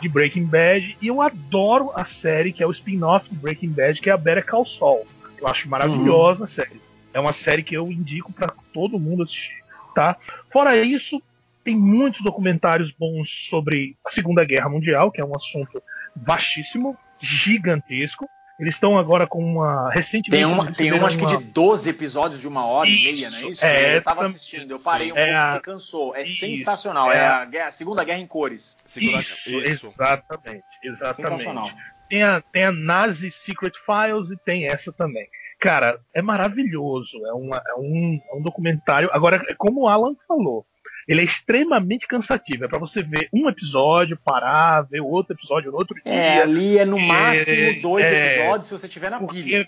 de 0.01 0.09
Breaking 0.09 0.45
Bad 0.45 0.97
e 1.01 1.07
eu 1.07 1.21
adoro 1.21 1.91
a 1.95 2.03
série 2.03 2.51
que 2.51 2.63
é 2.63 2.67
o 2.67 2.71
spin-off 2.71 3.29
de 3.29 3.35
Breaking 3.35 3.71
Bad, 3.71 4.01
que 4.01 4.09
é 4.09 4.13
a 4.13 4.17
Better 4.17 4.45
Call 4.45 4.65
Saul. 4.65 5.07
Eu 5.39 5.47
acho 5.47 5.69
maravilhosa 5.69 6.39
uhum. 6.39 6.45
a 6.45 6.47
série. 6.47 6.81
É 7.13 7.19
uma 7.19 7.33
série 7.33 7.63
que 7.63 7.75
eu 7.75 7.91
indico 7.91 8.31
para 8.31 8.53
todo 8.73 8.99
mundo 8.99 9.23
assistir, 9.23 9.63
tá? 9.93 10.15
Fora 10.51 10.77
isso, 10.77 11.21
tem 11.63 11.75
muitos 11.75 12.21
documentários 12.21 12.91
bons 12.91 13.47
sobre 13.49 13.95
a 14.05 14.09
Segunda 14.09 14.43
Guerra 14.43 14.69
Mundial, 14.69 15.11
que 15.11 15.21
é 15.21 15.25
um 15.25 15.35
assunto 15.35 15.81
vastíssimo, 16.15 16.97
gigantesco. 17.19 18.27
Eles 18.61 18.75
estão 18.75 18.95
agora 18.95 19.25
com 19.25 19.43
uma. 19.43 19.89
Recentemente. 19.89 20.29
Tem 20.29 20.45
uma, 20.45 20.71
tem 20.71 20.91
uma 20.91 21.07
acho 21.07 21.17
que 21.17 21.25
de 21.25 21.37
12 21.37 21.89
episódios 21.89 22.39
de 22.39 22.47
uma 22.47 22.63
hora 22.63 22.87
isso, 22.87 23.07
e 23.07 23.11
meia, 23.11 23.29
não 23.31 23.37
é 23.37 23.41
isso? 23.49 23.65
É, 23.65 23.97
eu 23.97 24.03
tava 24.03 24.21
assistindo, 24.21 24.69
eu 24.69 24.79
parei 24.79 25.11
um 25.11 25.17
é 25.17 25.25
pouco 25.25 25.39
a... 25.39 25.51
porque 25.53 25.71
cansou. 25.71 26.15
É 26.15 26.21
isso, 26.21 26.39
sensacional. 26.39 27.11
É, 27.11 27.17
é 27.17 27.27
a, 27.27 27.45
guerra, 27.45 27.67
a, 27.67 27.71
Segunda 27.71 28.03
Guerra 28.03 28.19
em 28.19 28.27
cores. 28.27 28.77
Segunda... 28.85 29.17
Isso, 29.17 29.49
isso, 29.49 29.87
exatamente. 29.87 30.63
Exatamente. 30.83 31.75
Tem 32.07 32.21
a, 32.21 32.39
tem 32.39 32.65
a 32.65 32.71
Nazi 32.71 33.31
Secret 33.31 33.73
Files 33.83 34.29
e 34.29 34.37
tem 34.37 34.67
essa 34.67 34.93
também. 34.93 35.27
Cara, 35.59 35.99
é 36.13 36.21
maravilhoso. 36.21 37.17
É, 37.25 37.33
uma, 37.33 37.57
é, 37.57 37.73
um, 37.79 38.21
é 38.31 38.35
um 38.35 38.43
documentário. 38.43 39.09
Agora, 39.11 39.41
é 39.49 39.55
como 39.55 39.81
o 39.81 39.87
Alan 39.87 40.13
falou, 40.27 40.67
ele 41.07 41.21
é 41.21 41.23
extremamente 41.23 42.07
cansativo. 42.07 42.65
É 42.65 42.67
para 42.67 42.79
você 42.79 43.01
ver 43.01 43.29
um 43.33 43.49
episódio, 43.49 44.19
parar, 44.23 44.81
ver 44.81 45.01
outro 45.01 45.35
episódio 45.35 45.71
no 45.71 45.77
outro 45.77 45.97
é, 46.05 46.11
dia. 46.11 46.13
É, 46.13 46.41
ali 46.41 46.77
é 46.77 46.85
no 46.85 46.99
máximo 46.99 47.81
dois 47.81 48.05
é, 48.05 48.35
episódios 48.35 48.65
se 48.67 48.71
você 48.71 48.87
tiver 48.87 49.09
na 49.09 49.19
porque, 49.19 49.41
pilha. 49.41 49.67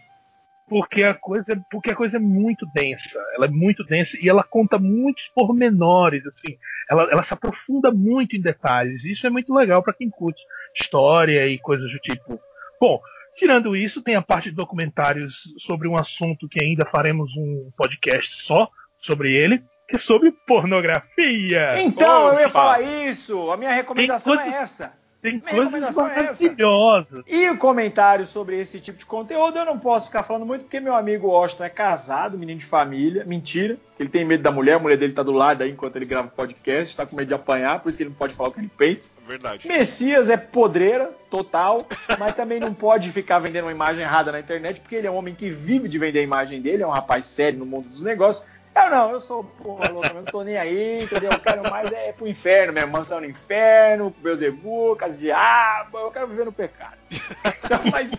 Porque 0.68 1.04
a, 1.04 1.14
coisa, 1.14 1.62
porque 1.70 1.92
a 1.92 1.96
coisa 1.96 2.18
é 2.18 2.20
muito 2.20 2.66
densa. 2.74 3.20
Ela 3.36 3.46
é 3.46 3.50
muito 3.50 3.84
densa 3.84 4.18
e 4.22 4.30
ela 4.30 4.44
conta 4.44 4.80
muitos 4.80 5.28
pormenores, 5.36 6.26
assim. 6.26 6.58
Ela, 6.90 7.04
ela 7.12 7.24
se 7.24 7.34
aprofunda 7.34 7.92
muito 7.92 8.36
em 8.36 8.42
detalhes. 8.42 9.04
E 9.04 9.12
isso 9.12 9.28
é 9.28 9.30
muito 9.30 9.54
legal 9.54 9.84
para 9.84 9.94
quem 9.94 10.10
curte 10.10 10.42
história 10.76 11.46
e 11.48 11.60
coisas 11.60 11.92
do 11.92 12.00
tipo. 12.00 12.40
Bom, 12.80 13.00
tirando 13.36 13.76
isso, 13.76 14.02
tem 14.02 14.16
a 14.16 14.22
parte 14.22 14.50
de 14.50 14.56
documentários 14.56 15.36
sobre 15.60 15.88
um 15.88 15.96
assunto 15.96 16.48
que 16.48 16.64
ainda 16.64 16.86
faremos 16.86 17.32
um 17.38 17.72
podcast 17.78 18.44
só 18.44 18.70
sobre 19.04 19.36
ele, 19.36 19.62
que 19.88 19.98
é 19.98 20.00
sobre 20.00 20.32
pornografia. 20.48 21.82
Então, 21.82 22.28
Oxa. 22.28 22.36
eu 22.36 22.40
ia 22.42 22.50
falar 22.50 22.82
isso. 22.82 23.52
A 23.52 23.58
minha 23.58 23.72
recomendação 23.72 24.40
é 24.40 24.48
essa. 24.48 24.94
Tem 25.22 25.42
Minha 25.42 25.70
coisas 25.70 25.96
maravilhosas. 25.96 27.24
É 27.26 27.34
e 27.34 27.50
o 27.50 27.58
comentário 27.58 28.26
sobre 28.26 28.60
esse 28.60 28.78
tipo 28.82 29.00
de 29.00 29.06
conteúdo 29.06 29.58
eu 29.58 29.64
não 29.64 29.80
posso 29.80 30.08
ficar 30.08 30.22
falando 30.22 30.46
muito, 30.46 30.64
porque 30.64 30.82
meu 30.82 30.94
amigo 30.94 31.32
Austin 31.32 31.64
é 31.64 31.70
casado, 31.70 32.38
menino 32.38 32.60
de 32.60 32.66
família. 32.66 33.24
Mentira. 33.24 33.78
Ele 33.98 34.10
tem 34.10 34.26
medo 34.26 34.44
da 34.44 34.52
mulher, 34.52 34.74
a 34.74 34.80
mulher 34.80 34.98
dele 34.98 35.14
tá 35.14 35.24
do 35.24 35.32
lado 35.32 35.64
aí 35.64 35.72
enquanto 35.72 35.96
ele 35.96 36.06
grava 36.06 36.28
o 36.28 36.32
podcast, 36.32 36.98
tá 36.98 37.06
com 37.06 37.16
medo 37.16 37.30
de 37.30 37.34
apanhar, 37.34 37.80
por 37.80 37.88
isso 37.88 37.98
que 37.98 38.04
ele 38.04 38.10
não 38.10 38.18
pode 38.18 38.34
falar 38.34 38.50
o 38.50 38.52
que 38.52 38.60
ele 38.60 38.72
pensa. 38.78 39.12
Verdade. 39.26 39.66
Messias 39.66 40.30
é 40.30 40.36
podreira, 40.36 41.12
total, 41.30 41.88
mas 42.20 42.36
também 42.36 42.60
não 42.60 42.74
pode 42.74 43.10
ficar 43.12 43.40
vendendo 43.40 43.64
uma 43.64 43.72
imagem 43.72 44.04
errada 44.04 44.30
na 44.30 44.42
internet, 44.42 44.82
porque 44.82 44.96
ele 44.96 45.08
é 45.08 45.12
um 45.12 45.16
homem 45.16 45.34
que 45.34 45.50
vive 45.50 45.88
de 45.88 45.98
vender 45.98 46.20
a 46.20 46.24
imagem 46.24 46.62
dele, 46.62 46.84
é 46.84 46.88
um 46.88 46.92
rapaz 46.92 47.26
sério 47.28 47.60
no 47.60 47.66
mundo 47.66 47.88
dos 47.88 48.02
negócios. 48.02 48.46
Eu 48.76 48.90
não, 48.90 49.12
eu 49.12 49.20
sou 49.20 49.44
porra 49.44 49.90
louca, 49.90 50.14
não 50.14 50.24
tô 50.24 50.44
nem 50.44 50.58
aí, 50.58 51.04
entendeu? 51.04 51.32
Eu 51.32 51.40
quero 51.40 51.70
mais 51.70 51.92
é 51.92 52.12
pro 52.12 52.28
inferno 52.28 52.74
mesmo, 52.74 52.92
mansão 52.92 53.20
no 53.20 53.28
inferno, 53.28 54.14
Beuzebu, 54.22 54.96
casa 54.96 55.14
de 55.14 55.22
diabo, 55.22 56.00
eu 56.00 56.12
quero 56.12 56.28
viver 56.28 56.46
no 56.46 56.52
pecado. 56.52 56.98
Então, 57.12 57.80
mas 57.92 58.12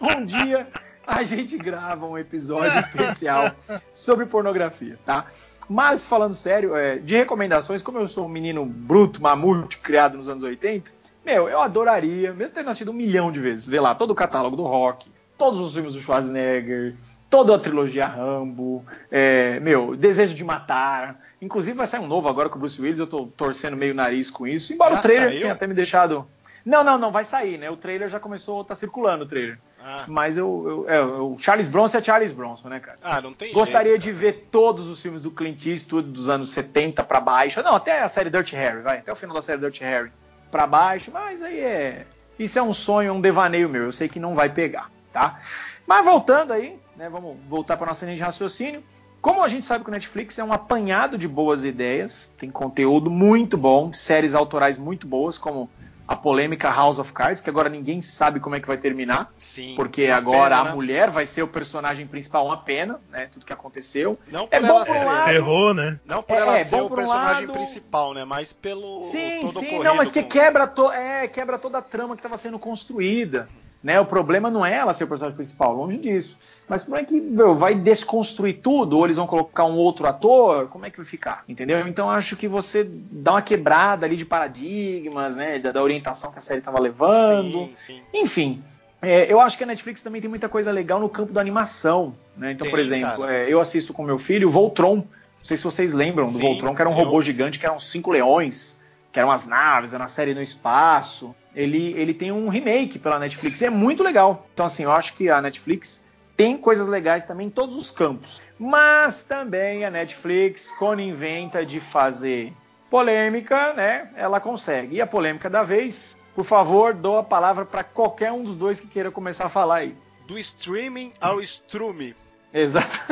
um 0.00 0.24
dia 0.24 0.66
a 1.06 1.22
gente 1.22 1.58
grava 1.58 2.06
um 2.06 2.16
episódio 2.16 2.78
especial 2.78 3.52
sobre 3.92 4.26
pornografia, 4.26 4.98
tá? 5.04 5.26
Mas 5.68 6.06
falando 6.06 6.34
sério, 6.34 6.74
é, 6.74 6.98
de 6.98 7.16
recomendações, 7.16 7.82
como 7.82 7.98
eu 7.98 8.06
sou 8.06 8.26
um 8.26 8.28
menino 8.28 8.64
bruto, 8.64 9.20
mamute, 9.20 9.78
criado 9.78 10.16
nos 10.16 10.28
anos 10.28 10.42
80, 10.42 10.90
meu, 11.24 11.48
eu 11.48 11.60
adoraria, 11.60 12.32
mesmo 12.32 12.54
tendo 12.54 12.70
assistido 12.70 12.90
um 12.90 12.94
milhão 12.94 13.30
de 13.30 13.40
vezes, 13.40 13.68
ver 13.68 13.80
lá 13.80 13.94
todo 13.94 14.10
o 14.10 14.14
catálogo 14.14 14.56
do 14.56 14.64
rock, 14.64 15.10
todos 15.38 15.60
os 15.60 15.74
filmes 15.74 15.94
do 15.94 16.00
Schwarzenegger, 16.00 16.96
toda 17.32 17.54
a 17.54 17.58
trilogia 17.58 18.04
Rambo, 18.04 18.84
é, 19.10 19.58
meu, 19.60 19.96
Desejo 19.96 20.34
de 20.34 20.44
Matar. 20.44 21.18
Inclusive 21.40 21.74
vai 21.74 21.86
sair 21.86 22.00
um 22.00 22.06
novo 22.06 22.28
agora 22.28 22.50
com 22.50 22.56
o 22.56 22.58
Bruce 22.58 22.78
Willis, 22.78 22.98
eu 22.98 23.06
tô 23.06 23.24
torcendo 23.24 23.74
meio 23.74 23.94
nariz 23.94 24.28
com 24.28 24.46
isso. 24.46 24.70
Embora 24.74 24.96
já 24.96 25.00
o 25.00 25.02
trailer 25.02 25.28
saiu? 25.30 25.40
tenha 25.40 25.52
até 25.54 25.66
me 25.66 25.72
deixado. 25.72 26.26
Não, 26.62 26.84
não, 26.84 26.98
não, 26.98 27.10
vai 27.10 27.24
sair, 27.24 27.56
né? 27.56 27.70
O 27.70 27.76
trailer 27.76 28.10
já 28.10 28.20
começou, 28.20 28.62
tá 28.62 28.74
circulando 28.74 29.24
o 29.24 29.26
trailer. 29.26 29.58
Ah. 29.82 30.04
Mas 30.06 30.36
eu, 30.36 30.84
eu, 30.86 30.90
é, 30.90 31.02
o 31.02 31.38
Charles 31.38 31.68
Bronson 31.68 31.96
é 31.96 32.04
Charles 32.04 32.32
Bronson, 32.32 32.68
né, 32.68 32.80
cara? 32.80 32.98
Ah, 33.02 33.22
não 33.22 33.32
tem 33.32 33.50
Gostaria 33.54 33.92
jeito, 33.92 34.02
de 34.02 34.12
ver 34.12 34.48
todos 34.50 34.86
os 34.86 35.00
filmes 35.00 35.22
do 35.22 35.30
Clint 35.30 35.64
Eastwood 35.64 36.10
dos 36.10 36.28
anos 36.28 36.50
70 36.50 37.02
para 37.02 37.18
baixo. 37.18 37.62
Não, 37.62 37.76
até 37.76 38.02
a 38.02 38.08
série 38.08 38.28
Dirty 38.28 38.54
Harry, 38.56 38.82
vai. 38.82 38.98
Até 38.98 39.10
o 39.10 39.16
final 39.16 39.34
da 39.34 39.42
série 39.42 39.58
Dirty 39.58 39.82
Harry 39.82 40.12
para 40.50 40.66
baixo. 40.66 41.10
Mas 41.10 41.42
aí 41.42 41.60
é. 41.60 42.06
Isso 42.38 42.58
é 42.58 42.62
um 42.62 42.74
sonho, 42.74 43.14
um 43.14 43.22
devaneio 43.22 43.70
meu. 43.70 43.84
Eu 43.84 43.92
sei 43.92 44.06
que 44.06 44.20
não 44.20 44.34
vai 44.34 44.50
pegar, 44.50 44.90
tá? 45.14 45.38
Mas 45.86 46.04
voltando 46.04 46.52
aí, 46.52 46.78
né, 46.96 47.08
vamos 47.08 47.36
voltar 47.48 47.76
para 47.76 47.88
nossa 47.88 48.04
linha 48.04 48.16
de 48.16 48.22
raciocínio. 48.22 48.82
Como 49.20 49.42
a 49.42 49.48
gente 49.48 49.64
sabe 49.64 49.84
que 49.84 49.90
o 49.90 49.92
Netflix 49.92 50.38
é 50.38 50.44
um 50.44 50.52
apanhado 50.52 51.16
de 51.16 51.28
boas 51.28 51.64
ideias, 51.64 52.34
tem 52.36 52.50
conteúdo 52.50 53.08
muito 53.08 53.56
bom, 53.56 53.92
séries 53.92 54.34
autorais 54.34 54.78
muito 54.78 55.06
boas, 55.06 55.38
como 55.38 55.70
a 56.06 56.16
polêmica 56.16 56.68
House 56.68 56.98
of 56.98 57.12
Cards, 57.12 57.40
que 57.40 57.48
agora 57.48 57.68
ninguém 57.68 58.02
sabe 58.02 58.40
como 58.40 58.56
é 58.56 58.60
que 58.60 58.66
vai 58.66 58.76
terminar. 58.76 59.32
Sim. 59.36 59.74
Porque 59.76 60.06
agora 60.06 60.56
pena, 60.56 60.60
a 60.60 60.64
né? 60.64 60.72
mulher 60.72 61.10
vai 61.10 61.24
ser 61.24 61.42
o 61.42 61.48
personagem 61.48 62.06
principal, 62.06 62.46
uma 62.46 62.56
pena, 62.56 63.00
né? 63.10 63.28
Tudo 63.30 63.46
que 63.46 63.52
aconteceu. 63.52 64.18
Não 64.30 64.48
é 64.50 64.58
por 64.58 64.66
é 64.66 64.68
bom 64.68 64.84
por 64.84 64.96
um 64.96 65.04
lado. 65.04 65.30
Errou, 65.30 65.72
né? 65.72 66.00
Não 66.04 66.22
por 66.22 66.36
é, 66.36 66.40
ela 66.40 66.58
é, 66.58 66.64
ser 66.64 66.82
o 66.82 66.90
personagem 66.90 67.48
um 67.48 67.52
principal, 67.52 68.12
né? 68.14 68.24
Mas 68.24 68.52
pelo. 68.52 69.04
Sim, 69.04 69.46
sim, 69.46 69.78
não, 69.78 69.94
mas 69.96 70.10
que 70.10 70.22
com... 70.22 70.28
quebra, 70.28 70.66
to... 70.66 70.90
é, 70.90 71.28
quebra 71.28 71.58
toda 71.58 71.78
a 71.78 71.82
trama 71.82 72.14
que 72.14 72.20
estava 72.20 72.36
sendo 72.36 72.58
construída. 72.58 73.48
Né? 73.82 73.98
O 73.98 74.06
problema 74.06 74.50
não 74.50 74.64
é 74.64 74.74
ela 74.74 74.94
ser 74.94 75.04
o 75.04 75.08
personagem 75.08 75.36
principal, 75.36 75.74
longe 75.74 75.98
disso. 75.98 76.38
Mas 76.72 76.84
como 76.84 76.96
é 76.96 77.04
que 77.04 77.20
meu, 77.20 77.54
vai 77.54 77.74
desconstruir 77.74 78.54
tudo? 78.62 78.96
Ou 78.96 79.04
eles 79.04 79.18
vão 79.18 79.26
colocar 79.26 79.66
um 79.66 79.76
outro 79.76 80.06
ator? 80.06 80.68
Como 80.68 80.86
é 80.86 80.90
que 80.90 80.96
vai 80.96 81.04
ficar? 81.04 81.44
Entendeu? 81.46 81.86
Então 81.86 82.08
acho 82.08 82.34
que 82.34 82.48
você 82.48 82.82
dá 82.88 83.32
uma 83.32 83.42
quebrada 83.42 84.06
ali 84.06 84.16
de 84.16 84.24
paradigmas, 84.24 85.36
né? 85.36 85.58
Da, 85.58 85.70
da 85.70 85.82
orientação 85.82 86.32
que 86.32 86.38
a 86.38 86.40
série 86.40 86.60
estava 86.60 86.80
levando. 86.80 87.66
Sim, 87.66 87.76
sim. 87.86 88.02
Enfim. 88.14 88.62
É, 89.02 89.30
eu 89.30 89.38
acho 89.38 89.58
que 89.58 89.64
a 89.64 89.66
Netflix 89.66 90.00
também 90.00 90.22
tem 90.22 90.30
muita 90.30 90.48
coisa 90.48 90.72
legal 90.72 90.98
no 90.98 91.10
campo 91.10 91.30
da 91.30 91.42
animação. 91.42 92.14
Né? 92.34 92.52
Então, 92.52 92.64
tem, 92.64 92.70
por 92.70 92.80
exemplo, 92.80 93.26
é, 93.26 93.52
eu 93.52 93.60
assisto 93.60 93.92
com 93.92 94.02
meu 94.02 94.18
filho 94.18 94.50
Voltron. 94.50 94.96
Não 94.96 95.44
sei 95.44 95.58
se 95.58 95.64
vocês 95.64 95.92
lembram 95.92 96.32
do 96.32 96.38
Voltron, 96.38 96.74
que 96.74 96.80
era 96.80 96.88
um 96.88 96.98
eu... 96.98 97.04
robô 97.04 97.20
gigante, 97.20 97.58
que 97.58 97.66
eram 97.66 97.78
cinco 97.78 98.10
leões, 98.10 98.80
que 99.12 99.18
eram 99.18 99.30
as 99.30 99.46
naves, 99.46 99.92
era 99.92 100.02
uma 100.02 100.08
série 100.08 100.32
no 100.32 100.40
espaço 100.40 101.34
ele, 101.54 101.92
ele 101.96 102.14
tem 102.14 102.32
um 102.32 102.48
remake 102.48 102.98
pela 102.98 103.18
Netflix 103.18 103.60
e 103.60 103.66
é 103.66 103.70
muito 103.70 104.02
legal. 104.02 104.46
Então, 104.54 104.66
assim, 104.66 104.84
eu 104.84 104.92
acho 104.92 105.14
que 105.14 105.28
a 105.28 105.40
Netflix 105.40 106.04
tem 106.36 106.56
coisas 106.56 106.88
legais 106.88 107.24
também 107.24 107.46
em 107.46 107.50
todos 107.50 107.76
os 107.76 107.90
campos. 107.90 108.42
Mas 108.58 109.24
também 109.24 109.84
a 109.84 109.90
Netflix, 109.90 110.70
quando 110.78 111.00
inventa 111.00 111.64
de 111.64 111.80
fazer 111.80 112.52
polêmica, 112.90 113.72
né, 113.72 114.10
ela 114.16 114.40
consegue. 114.40 114.96
E 114.96 115.00
a 115.00 115.06
polêmica 115.06 115.48
da 115.48 115.62
vez, 115.62 116.16
por 116.34 116.44
favor, 116.44 116.94
dou 116.94 117.18
a 117.18 117.22
palavra 117.22 117.64
para 117.64 117.82
qualquer 117.82 118.32
um 118.32 118.42
dos 118.42 118.56
dois 118.56 118.80
que 118.80 118.86
queira 118.86 119.10
começar 119.10 119.46
a 119.46 119.48
falar 119.48 119.76
aí. 119.76 119.96
Do 120.26 120.38
streaming 120.38 121.12
ao 121.20 121.40
strume. 121.40 122.14
Exato. 122.52 122.98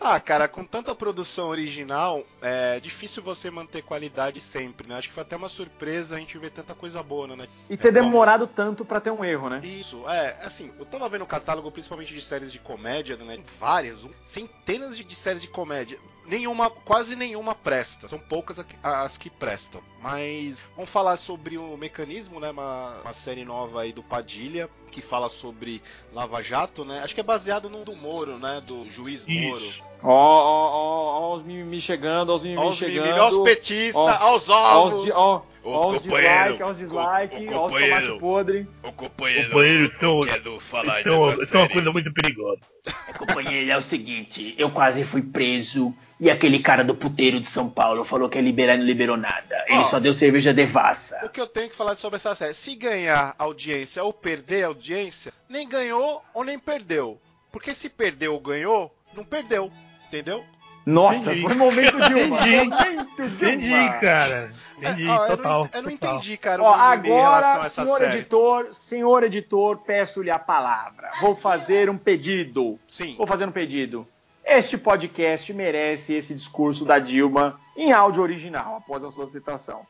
ah, 0.00 0.20
cara, 0.20 0.46
com 0.46 0.64
tanta 0.64 0.94
produção 0.94 1.48
original, 1.48 2.24
é 2.42 2.78
difícil 2.78 3.22
você 3.22 3.50
manter 3.50 3.82
qualidade 3.82 4.40
sempre, 4.40 4.86
né? 4.86 4.96
Acho 4.96 5.08
que 5.08 5.14
foi 5.14 5.22
até 5.22 5.34
uma 5.34 5.48
surpresa 5.48 6.14
a 6.14 6.18
gente 6.18 6.36
ver 6.36 6.50
tanta 6.50 6.74
coisa 6.74 7.02
boa, 7.02 7.26
né? 7.28 7.48
E 7.70 7.76
ter 7.76 7.88
é, 7.88 7.92
demorado 7.92 8.46
tanto 8.46 8.84
para 8.84 9.00
ter 9.00 9.10
um 9.10 9.24
erro, 9.24 9.48
né? 9.48 9.62
Isso, 9.64 10.06
é, 10.08 10.36
assim, 10.42 10.70
eu 10.78 10.84
tava 10.84 11.08
vendo 11.08 11.22
o 11.22 11.26
catálogo 11.26 11.70
principalmente 11.70 12.12
de 12.12 12.20
séries 12.20 12.52
de 12.52 12.58
comédia, 12.58 13.16
né? 13.16 13.38
Várias, 13.58 14.04
um, 14.04 14.10
centenas 14.24 14.96
de, 14.96 15.04
de 15.04 15.16
séries 15.16 15.40
de 15.40 15.48
comédia 15.48 15.98
nenhuma, 16.28 16.70
quase 16.70 17.16
nenhuma 17.16 17.54
presta. 17.54 18.08
São 18.08 18.18
poucas 18.18 18.64
as 18.82 19.16
que 19.16 19.30
prestam. 19.30 19.82
Mas 20.02 20.60
vamos 20.74 20.90
falar 20.90 21.16
sobre 21.16 21.58
o 21.58 21.76
mecanismo, 21.76 22.40
né? 22.40 22.50
Uma, 22.50 23.00
uma 23.02 23.12
série 23.12 23.44
nova 23.44 23.82
aí 23.82 23.92
do 23.92 24.02
Padilha 24.02 24.68
que 24.90 25.02
fala 25.02 25.28
sobre 25.28 25.82
Lava 26.12 26.42
Jato, 26.42 26.84
né? 26.84 27.00
Acho 27.02 27.14
que 27.14 27.20
é 27.20 27.24
baseado 27.24 27.68
no 27.68 27.84
do 27.84 27.94
Moro, 27.94 28.38
né? 28.38 28.62
Do 28.64 28.88
juiz 28.90 29.26
Moro. 29.26 29.64
Ó, 30.02 30.10
ó, 30.10 30.70
ó, 30.72 31.20
ó, 31.20 31.34
os 31.36 31.42
mimimi 31.42 31.80
chegando, 31.80 32.30
ó 32.30 32.36
os 32.36 32.42
mimimi 32.42 32.72
chegando. 32.74 33.04
Mimimi, 33.04 33.18
ó 33.18 33.28
os 33.28 33.38
petistas, 33.38 34.20
ó 34.20 34.36
os 34.36 34.48
ovos. 34.48 35.10
Ó, 35.10 35.36
ó 35.36 35.55
os 35.66 36.02
dislike, 36.02 36.62
ó 36.62 36.70
os 36.70 36.78
dislike, 36.78 37.48
ó 37.52 37.66
os 37.66 37.72
tomate 37.72 38.18
podre. 38.18 38.68
O 38.82 38.92
companheiro, 38.92 39.48
companheiro 39.48 39.92
então, 39.96 40.20
quero 40.20 40.60
falar 40.60 41.00
então, 41.00 41.42
então 41.42 41.60
é 41.60 41.64
uma 41.64 41.70
coisa 41.70 41.92
muito 41.92 42.12
perigosa. 42.12 42.60
É, 43.08 43.12
companheiro, 43.12 43.70
é 43.70 43.76
o 43.76 43.82
seguinte, 43.82 44.54
eu 44.56 44.70
quase 44.70 45.02
fui 45.02 45.22
preso 45.22 45.94
e 46.18 46.30
aquele 46.30 46.60
cara 46.60 46.82
do 46.82 46.94
puteiro 46.94 47.40
de 47.40 47.48
São 47.48 47.68
Paulo 47.68 48.04
falou 48.04 48.28
que 48.28 48.38
ia 48.38 48.42
liberar 48.42 48.74
e 48.74 48.78
não 48.78 48.86
liberou 48.86 49.16
nada. 49.16 49.64
Ele 49.68 49.80
oh, 49.80 49.84
só 49.84 49.98
deu 49.98 50.14
cerveja 50.14 50.54
devassa. 50.54 51.20
O 51.24 51.28
que 51.28 51.40
eu 51.40 51.46
tenho 51.46 51.68
que 51.68 51.76
falar 51.76 51.94
sobre 51.96 52.16
essa 52.16 52.34
série? 52.34 52.54
Se 52.54 52.74
ganhar 52.74 53.34
audiência 53.38 54.02
ou 54.02 54.12
perder 54.12 54.64
audiência, 54.64 55.32
nem 55.48 55.68
ganhou 55.68 56.22
ou 56.32 56.44
nem 56.44 56.58
perdeu. 56.58 57.20
Porque 57.52 57.74
se 57.74 57.88
perdeu 57.88 58.32
ou 58.32 58.40
ganhou, 58.40 58.94
não 59.14 59.24
perdeu. 59.24 59.70
Entendeu? 60.06 60.44
Nossa, 60.86 61.32
entendi. 61.32 61.42
foi 61.42 61.54
um 61.56 61.58
momento 61.58 61.98
de 61.98 62.14
uma. 62.14 62.48
Entendi, 62.48 63.02
entendi 63.20 63.68
cara. 64.00 64.52
Entendi, 64.78 65.10
é, 65.10 65.26
total. 65.26 65.62
Eu 65.62 65.68
não, 65.68 65.70
eu 65.72 65.82
não 65.82 65.90
entendi, 65.90 66.36
cara, 66.36 66.62
ó, 66.62 66.72
agora, 66.72 67.68
senhor 67.68 67.98
série. 67.98 68.18
editor, 68.18 68.68
senhor 68.72 69.24
editor, 69.24 69.78
peço-lhe 69.78 70.30
a 70.30 70.38
palavra. 70.38 71.10
Vou 71.20 71.34
fazer 71.34 71.90
um 71.90 71.98
pedido. 71.98 72.78
Sim. 72.86 73.16
Vou 73.16 73.26
fazer 73.26 73.48
um 73.48 73.50
pedido. 73.50 74.06
Este 74.44 74.78
podcast 74.78 75.52
merece 75.52 76.14
esse 76.14 76.32
discurso 76.32 76.84
da 76.84 77.00
Dilma 77.00 77.58
em 77.76 77.90
áudio 77.90 78.22
original, 78.22 78.76
após 78.76 79.02
a 79.02 79.10
sua 79.10 79.28
citação. 79.28 79.80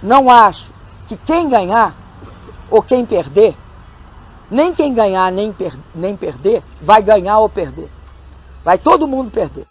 Não 0.00 0.30
acho 0.30 0.70
que 1.08 1.16
quem 1.16 1.48
ganhar 1.48 1.96
ou 2.70 2.80
quem 2.80 3.04
perder, 3.04 3.56
nem 4.48 4.72
quem 4.72 4.94
ganhar 4.94 5.32
nem, 5.32 5.52
per 5.52 5.76
nem 5.92 6.16
perder, 6.16 6.62
vai 6.80 7.02
ganhar 7.02 7.40
ou 7.40 7.48
perder. 7.48 7.88
Vai 8.62 8.78
todo 8.78 9.08
mundo 9.08 9.32
perder. 9.32 9.66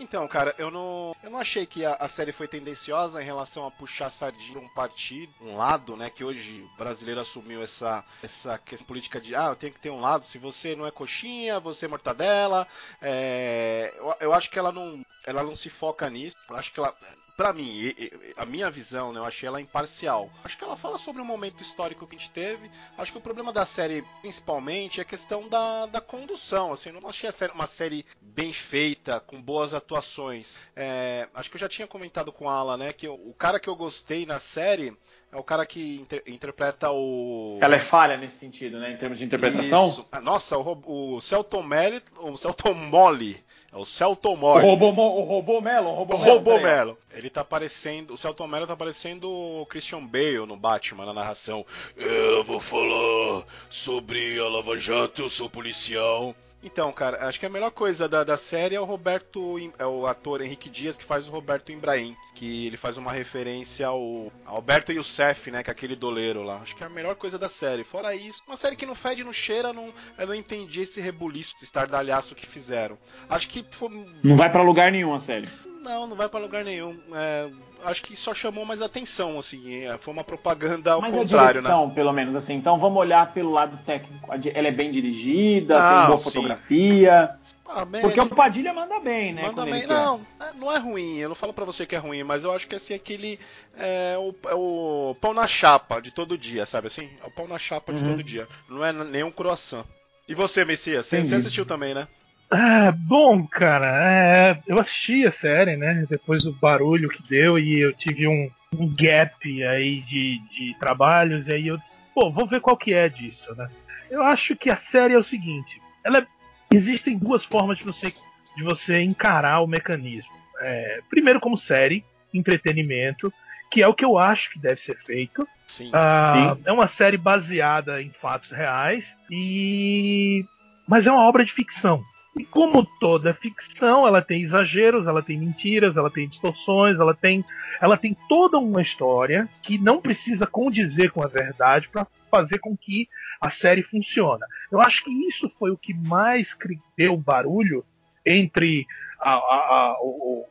Então, 0.00 0.26
cara, 0.28 0.54
eu 0.58 0.70
não, 0.70 1.14
eu 1.22 1.30
não 1.30 1.38
achei 1.38 1.66
que 1.66 1.84
a, 1.84 1.94
a, 1.94 2.06
série 2.06 2.30
foi 2.30 2.46
tendenciosa 2.46 3.20
em 3.20 3.24
relação 3.24 3.66
a 3.66 3.70
puxar 3.70 4.10
sardinha 4.10 4.58
um 4.58 4.68
partido, 4.68 5.32
um 5.40 5.56
lado, 5.56 5.96
né? 5.96 6.08
Que 6.08 6.22
hoje 6.22 6.62
o 6.62 6.76
brasileiro 6.76 7.20
assumiu 7.20 7.62
essa, 7.62 8.04
essa 8.22 8.58
questão 8.58 8.86
política 8.86 9.20
de, 9.20 9.34
ah, 9.34 9.46
eu 9.46 9.56
tenho 9.56 9.72
que 9.72 9.80
ter 9.80 9.90
um 9.90 10.00
lado. 10.00 10.24
Se 10.24 10.38
você 10.38 10.76
não 10.76 10.86
é 10.86 10.90
coxinha, 10.90 11.58
você 11.58 11.86
é 11.86 11.88
mortadela. 11.88 12.66
É, 13.02 13.92
eu, 13.96 14.14
eu 14.20 14.34
acho 14.34 14.50
que 14.50 14.58
ela 14.58 14.70
não, 14.70 15.04
ela 15.26 15.42
não 15.42 15.56
se 15.56 15.68
foca 15.68 16.08
nisso. 16.08 16.36
Eu 16.48 16.56
acho 16.56 16.72
que 16.72 16.78
ela 16.78 16.94
para 17.38 17.52
mim, 17.52 17.94
a 18.36 18.44
minha 18.44 18.68
visão, 18.68 19.12
né, 19.12 19.20
eu 19.20 19.24
achei 19.24 19.46
ela 19.46 19.60
imparcial. 19.60 20.28
Acho 20.42 20.58
que 20.58 20.64
ela 20.64 20.76
fala 20.76 20.98
sobre 20.98 21.22
um 21.22 21.24
momento 21.24 21.62
histórico 21.62 22.04
que 22.04 22.16
a 22.16 22.18
gente 22.18 22.32
teve. 22.32 22.68
Acho 22.98 23.12
que 23.12 23.18
o 23.18 23.20
problema 23.20 23.52
da 23.52 23.64
série, 23.64 24.04
principalmente, 24.20 24.98
é 24.98 25.02
a 25.02 25.06
questão 25.06 25.48
da, 25.48 25.86
da 25.86 26.00
condução. 26.00 26.72
Assim, 26.72 26.88
eu 26.88 27.00
não 27.00 27.08
achei 27.08 27.30
uma 27.54 27.68
série 27.68 28.04
bem 28.20 28.52
feita, 28.52 29.20
com 29.20 29.40
boas 29.40 29.72
atuações. 29.72 30.58
É, 30.74 31.28
acho 31.32 31.48
que 31.48 31.54
eu 31.54 31.60
já 31.60 31.68
tinha 31.68 31.86
comentado 31.86 32.32
com 32.32 32.50
a 32.50 32.54
Ala, 32.54 32.76
né, 32.76 32.92
que 32.92 33.06
eu, 33.06 33.14
o 33.14 33.32
cara 33.32 33.60
que 33.60 33.68
eu 33.68 33.76
gostei 33.76 34.26
na 34.26 34.40
série 34.40 34.98
é 35.30 35.36
o 35.36 35.42
cara 35.42 35.66
que 35.66 36.00
inter 36.00 36.22
interpreta 36.26 36.90
o. 36.90 37.58
Ela 37.60 37.76
é 37.76 37.78
falha 37.78 38.16
nesse 38.16 38.38
sentido, 38.38 38.78
né? 38.80 38.92
Em 38.92 38.96
termos 38.96 39.18
de 39.18 39.26
interpretação? 39.26 39.88
Isso. 39.88 40.06
Ah, 40.10 40.22
nossa, 40.22 40.56
o, 40.56 41.16
o 41.16 41.20
Celton 41.20 41.62
Melly, 41.62 42.02
o 42.16 42.36
Celton 42.36 42.72
Molly. 42.72 43.44
É 43.70 43.76
o 43.76 43.84
Celton 43.84 44.34
Molly. 44.34 44.64
O 44.64 44.74
robô, 44.74 45.02
o 45.02 45.24
robô 45.24 45.60
Melo. 45.60 45.90
O 45.90 45.94
robô, 45.94 46.14
o 46.14 46.18
robô 46.18 46.58
Melo. 46.58 46.98
Ele 47.12 47.28
tá 47.28 47.42
aparecendo. 47.42 48.14
O 48.14 48.16
Celton 48.16 48.46
Mello 48.46 48.66
tá 48.66 48.72
aparecendo 48.72 49.30
o 49.30 49.66
Christian 49.66 50.04
Bale 50.06 50.46
no 50.46 50.56
Batman, 50.56 51.04
na 51.04 51.12
narração. 51.12 51.66
Eu 51.96 52.42
vou 52.44 52.60
falar 52.60 53.44
sobre 53.68 54.40
a 54.40 54.48
Lava 54.48 54.78
Jato, 54.78 55.22
eu 55.22 55.28
sou 55.28 55.50
policial. 55.50 56.34
Então, 56.62 56.92
cara, 56.92 57.28
acho 57.28 57.38
que 57.38 57.46
a 57.46 57.50
melhor 57.50 57.70
coisa 57.70 58.08
da, 58.08 58.24
da 58.24 58.36
série 58.36 58.74
é 58.74 58.80
o 58.80 58.84
Roberto, 58.84 59.56
é 59.78 59.86
o 59.86 60.06
ator 60.06 60.40
Henrique 60.40 60.68
Dias 60.68 60.96
que 60.96 61.04
faz 61.04 61.28
o 61.28 61.30
Roberto 61.30 61.70
Imbraim, 61.70 62.16
que 62.34 62.66
ele 62.66 62.76
faz 62.76 62.96
uma 62.96 63.12
referência 63.12 63.86
ao 63.86 64.32
Alberto 64.44 64.92
Youssef, 64.92 65.50
né, 65.52 65.62
que 65.62 65.70
é 65.70 65.72
aquele 65.72 65.94
doleiro 65.94 66.42
lá. 66.42 66.56
Acho 66.56 66.74
que 66.74 66.82
é 66.82 66.86
a 66.86 66.90
melhor 66.90 67.14
coisa 67.14 67.38
da 67.38 67.48
série. 67.48 67.84
Fora 67.84 68.14
isso, 68.14 68.42
uma 68.46 68.56
série 68.56 68.74
que 68.74 68.86
não 68.86 68.94
fede, 68.94 69.22
não 69.22 69.32
cheira, 69.32 69.72
não, 69.72 69.92
eu 70.18 70.26
não 70.26 70.34
entendi 70.34 70.82
esse 70.82 71.00
rebuliço, 71.00 71.54
esse 71.54 71.64
estardalhaço 71.64 72.34
que 72.34 72.46
fizeram. 72.46 72.98
Acho 73.30 73.48
que 73.48 73.64
foi... 73.70 73.88
Não 74.24 74.36
vai 74.36 74.50
para 74.50 74.62
lugar 74.62 74.90
nenhum 74.90 75.14
a 75.14 75.20
série. 75.20 75.48
Não, 75.88 76.06
não 76.06 76.14
vai 76.14 76.28
para 76.28 76.38
lugar 76.38 76.62
nenhum. 76.62 76.98
É, 77.14 77.50
acho 77.82 78.02
que 78.02 78.14
só 78.14 78.34
chamou 78.34 78.62
mais 78.66 78.82
atenção, 78.82 79.38
assim. 79.38 79.86
É, 79.86 79.96
foi 79.96 80.12
uma 80.12 80.22
propaganda 80.22 80.92
ao 80.92 81.00
Mas 81.00 81.14
contrário, 81.14 81.48
a 81.48 81.52
direção, 81.52 81.86
né? 81.86 81.94
pelo 81.94 82.12
menos, 82.12 82.36
assim. 82.36 82.54
Então 82.56 82.78
vamos 82.78 82.98
olhar 82.98 83.32
pelo 83.32 83.50
lado 83.50 83.78
técnico. 83.86 84.28
Ela 84.30 84.68
é 84.68 84.70
bem 84.70 84.90
dirigida, 84.90 85.78
não, 85.78 85.98
tem 85.98 86.06
boa 86.08 86.18
sim. 86.18 86.24
fotografia. 86.24 87.30
Ah, 87.66 87.86
bem, 87.86 88.02
Porque 88.02 88.20
o 88.20 88.28
Padilha 88.28 88.74
manda 88.74 89.00
bem, 89.00 89.32
né? 89.32 89.42
Manda 89.42 89.64
bem. 89.64 89.86
Não, 89.86 90.20
é, 90.38 90.52
não 90.52 90.70
é 90.70 90.78
ruim. 90.78 91.16
Eu 91.16 91.30
não 91.30 91.36
falo 91.36 91.54
para 91.54 91.64
você 91.64 91.86
que 91.86 91.96
é 91.96 91.98
ruim, 91.98 92.22
mas 92.22 92.44
eu 92.44 92.52
acho 92.52 92.68
que 92.68 92.74
assim 92.74 92.92
aquele 92.92 93.40
é 93.74 94.14
o, 94.18 94.34
é 94.46 94.54
o 94.54 95.16
pão 95.22 95.32
na 95.32 95.46
chapa 95.46 96.00
de 96.00 96.10
todo 96.10 96.36
dia, 96.36 96.66
sabe 96.66 96.88
assim? 96.88 97.08
É 97.24 97.26
o 97.26 97.30
pão 97.30 97.48
na 97.48 97.58
chapa 97.58 97.92
uhum. 97.92 97.98
de 97.98 98.04
todo 98.04 98.22
dia. 98.22 98.46
Não 98.68 98.84
é 98.84 98.92
nenhum 98.92 99.30
croissant. 99.30 99.86
E 100.28 100.34
você, 100.34 100.66
Messias? 100.66 101.06
Você, 101.06 101.24
você 101.24 101.34
assistiu 101.36 101.64
também, 101.64 101.94
né? 101.94 102.06
É, 102.50 102.90
bom, 102.92 103.46
cara, 103.46 103.86
é, 104.02 104.62
eu 104.66 104.78
assisti 104.78 105.26
a 105.26 105.32
série, 105.32 105.76
né? 105.76 106.06
Depois 106.08 106.44
do 106.44 106.52
barulho 106.52 107.08
que 107.08 107.22
deu 107.28 107.58
e 107.58 107.78
eu 107.78 107.92
tive 107.92 108.26
um, 108.26 108.50
um 108.76 108.88
gap 108.94 109.64
aí 109.64 110.00
de, 110.02 110.38
de 110.50 110.76
trabalhos, 110.78 111.46
e 111.46 111.52
aí 111.52 111.68
eu 111.68 111.76
disse, 111.76 111.98
pô, 112.14 112.30
vou 112.30 112.46
ver 112.46 112.60
qual 112.60 112.76
que 112.76 112.94
é 112.94 113.08
disso, 113.08 113.54
né? 113.54 113.68
Eu 114.10 114.22
acho 114.22 114.56
que 114.56 114.70
a 114.70 114.76
série 114.76 115.12
é 115.12 115.18
o 115.18 115.24
seguinte, 115.24 115.80
ela 116.02 116.20
é, 116.20 116.26
existem 116.70 117.18
duas 117.18 117.44
formas 117.44 117.76
de 117.76 117.84
você, 117.84 118.12
de 118.56 118.62
você 118.64 119.02
encarar 119.02 119.60
o 119.60 119.66
mecanismo. 119.66 120.32
É, 120.60 121.00
primeiro 121.10 121.40
como 121.40 121.56
série, 121.56 122.02
entretenimento, 122.32 123.32
que 123.70 123.82
é 123.82 123.86
o 123.86 123.94
que 123.94 124.04
eu 124.04 124.16
acho 124.16 124.50
que 124.50 124.58
deve 124.58 124.80
ser 124.80 124.96
feito. 125.04 125.46
Sim, 125.66 125.90
ah, 125.92 126.54
sim. 126.56 126.62
É 126.64 126.72
uma 126.72 126.86
série 126.86 127.18
baseada 127.18 128.00
em 128.02 128.10
fatos 128.10 128.50
reais 128.50 129.14
e 129.30 130.46
mas 130.86 131.06
é 131.06 131.12
uma 131.12 131.28
obra 131.28 131.44
de 131.44 131.52
ficção. 131.52 132.02
E 132.38 132.44
como 132.44 132.86
toda 133.00 133.34
ficção, 133.34 134.06
ela 134.06 134.22
tem 134.22 134.42
exageros, 134.42 135.06
ela 135.06 135.22
tem 135.22 135.38
mentiras, 135.38 135.96
ela 135.96 136.10
tem 136.10 136.28
distorções, 136.28 136.98
ela 136.98 137.14
tem, 137.14 137.44
ela 137.80 137.96
tem 137.96 138.16
toda 138.28 138.58
uma 138.58 138.80
história 138.80 139.48
que 139.62 139.76
não 139.76 140.00
precisa 140.00 140.46
condizer 140.46 141.10
com 141.10 141.22
a 141.22 141.26
verdade 141.26 141.88
para 141.88 142.06
fazer 142.30 142.58
com 142.58 142.76
que 142.76 143.08
a 143.40 143.50
série 143.50 143.82
funcione. 143.82 144.42
Eu 144.70 144.80
acho 144.80 145.04
que 145.04 145.10
isso 145.26 145.50
foi 145.58 145.70
o 145.70 145.76
que 145.76 145.92
mais 145.92 146.56
deu 146.96 147.16
barulho 147.16 147.84
entre 148.28 148.86
a, 149.20 149.34
a, 149.34 149.36
a, 149.36 149.96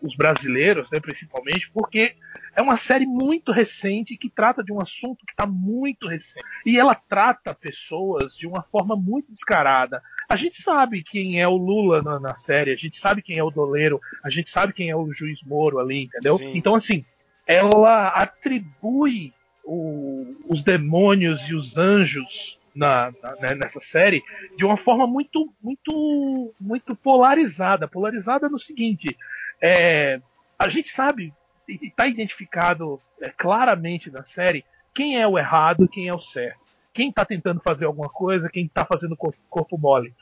os 0.01 0.15
brasileiros, 0.15 0.89
né, 0.91 0.99
principalmente, 0.99 1.69
porque 1.71 2.15
é 2.55 2.61
uma 2.61 2.75
série 2.75 3.05
muito 3.05 3.51
recente 3.51 4.17
que 4.17 4.29
trata 4.29 4.63
de 4.63 4.73
um 4.73 4.81
assunto 4.81 5.25
que 5.25 5.31
está 5.31 5.45
muito 5.45 6.07
recente. 6.07 6.43
E 6.65 6.77
ela 6.77 6.95
trata 6.95 7.53
pessoas 7.53 8.35
de 8.35 8.47
uma 8.47 8.63
forma 8.63 8.95
muito 8.95 9.31
descarada. 9.31 10.01
A 10.27 10.35
gente 10.35 10.61
sabe 10.61 11.03
quem 11.03 11.39
é 11.39 11.47
o 11.47 11.55
Lula 11.55 12.01
na, 12.01 12.19
na 12.19 12.35
série, 12.35 12.71
a 12.71 12.75
gente 12.75 12.97
sabe 12.97 13.21
quem 13.21 13.37
é 13.37 13.43
o 13.43 13.51
Doleiro, 13.51 14.01
a 14.23 14.29
gente 14.29 14.49
sabe 14.49 14.73
quem 14.73 14.89
é 14.89 14.95
o 14.95 15.13
juiz 15.13 15.39
Moro 15.43 15.79
ali, 15.79 16.03
entendeu? 16.05 16.37
Sim. 16.37 16.51
Então, 16.55 16.75
assim, 16.75 17.05
ela 17.45 18.09
atribui 18.09 19.33
o, 19.63 20.35
os 20.49 20.63
demônios 20.63 21.47
e 21.47 21.53
os 21.53 21.77
anjos 21.77 22.59
na, 22.77 23.11
na, 23.21 23.35
né, 23.37 23.55
nessa 23.55 23.79
série 23.79 24.23
de 24.55 24.65
uma 24.65 24.77
forma 24.77 25.07
muito, 25.07 25.51
muito, 25.61 26.53
muito 26.59 26.95
polarizada. 26.95 27.87
Polarizada 27.87 28.47
no 28.47 28.59
seguinte: 28.59 29.17
é, 29.61 30.21
a 30.57 30.69
gente 30.69 30.89
sabe 30.89 31.33
está 31.67 32.07
identificado 32.07 33.01
é, 33.19 33.29
claramente 33.29 34.09
na 34.09 34.23
série 34.23 34.63
quem 34.93 35.19
é 35.19 35.27
o 35.27 35.37
errado 35.37 35.87
quem 35.87 36.07
é 36.07 36.13
o 36.13 36.21
certo. 36.21 36.59
Quem 36.93 37.09
está 37.09 37.23
tentando 37.23 37.61
fazer 37.61 37.85
alguma 37.85 38.09
coisa, 38.09 38.49
quem 38.49 38.65
está 38.65 38.83
fazendo 38.83 39.15
corpo, 39.15 39.37
corpo 39.49 39.77
mole. 39.77 40.13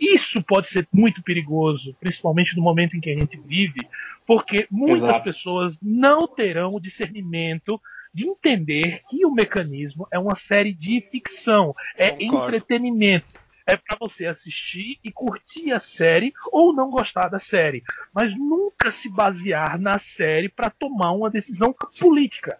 Isso 0.00 0.42
pode 0.42 0.68
ser 0.68 0.88
muito 0.92 1.22
perigoso, 1.22 1.94
principalmente 2.00 2.56
no 2.56 2.62
momento 2.62 2.96
em 2.96 3.00
que 3.00 3.10
a 3.10 3.18
gente 3.18 3.38
vive, 3.38 3.86
porque 4.26 4.66
muitas 4.70 5.02
Exato. 5.02 5.24
pessoas 5.24 5.78
não 5.82 6.26
terão 6.26 6.72
o 6.72 6.80
discernimento 6.80 7.80
de 8.16 8.26
entender 8.26 9.02
que 9.10 9.26
o 9.26 9.30
mecanismo 9.30 10.08
é 10.10 10.18
uma 10.18 10.34
série 10.34 10.72
de 10.72 11.02
ficção, 11.02 11.74
é 11.98 12.12
Concordo. 12.12 12.46
entretenimento 12.46 13.38
é 13.66 13.76
para 13.76 13.98
você 14.00 14.24
assistir 14.24 14.98
e 15.04 15.12
curtir 15.12 15.70
a 15.70 15.80
série 15.80 16.32
ou 16.50 16.72
não 16.72 16.88
gostar 16.88 17.28
da 17.28 17.38
série, 17.38 17.82
mas 18.14 18.34
nunca 18.34 18.90
se 18.90 19.10
basear 19.10 19.78
na 19.78 19.98
série 19.98 20.48
para 20.48 20.70
tomar 20.70 21.12
uma 21.12 21.28
decisão 21.28 21.74
política. 22.00 22.56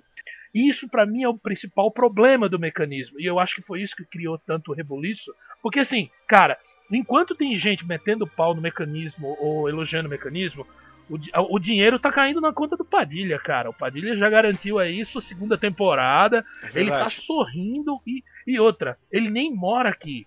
Isso 0.52 0.90
para 0.90 1.06
mim 1.06 1.22
é 1.22 1.28
o 1.28 1.38
principal 1.38 1.90
problema 1.90 2.50
do 2.50 2.58
mecanismo. 2.58 3.18
E 3.18 3.24
eu 3.24 3.38
acho 3.38 3.54
que 3.54 3.62
foi 3.62 3.80
isso 3.80 3.96
que 3.96 4.04
criou 4.04 4.36
tanto 4.36 4.74
rebuliço, 4.74 5.34
porque 5.62 5.80
assim, 5.80 6.10
cara, 6.28 6.58
enquanto 6.92 7.34
tem 7.34 7.54
gente 7.54 7.86
metendo 7.86 8.26
pau 8.26 8.54
no 8.54 8.60
mecanismo 8.60 9.38
ou 9.40 9.70
elogiando 9.70 10.06
o 10.06 10.10
mecanismo, 10.10 10.66
o, 11.08 11.56
o, 11.56 11.58
dinheiro 11.58 11.98
tá 11.98 12.10
caindo 12.10 12.40
na 12.40 12.52
conta 12.52 12.76
do 12.76 12.84
Padilha, 12.84 13.38
cara. 13.38 13.70
O 13.70 13.74
Padilha 13.74 14.16
já 14.16 14.28
garantiu 14.28 14.78
aí 14.78 15.04
sua 15.04 15.20
segunda 15.20 15.56
temporada. 15.56 16.44
É 16.74 16.80
ele 16.80 16.90
tá 16.90 17.08
sorrindo 17.08 18.00
e, 18.06 18.24
e 18.46 18.58
outra, 18.58 18.98
ele 19.10 19.30
nem 19.30 19.54
mora 19.54 19.90
aqui 19.90 20.26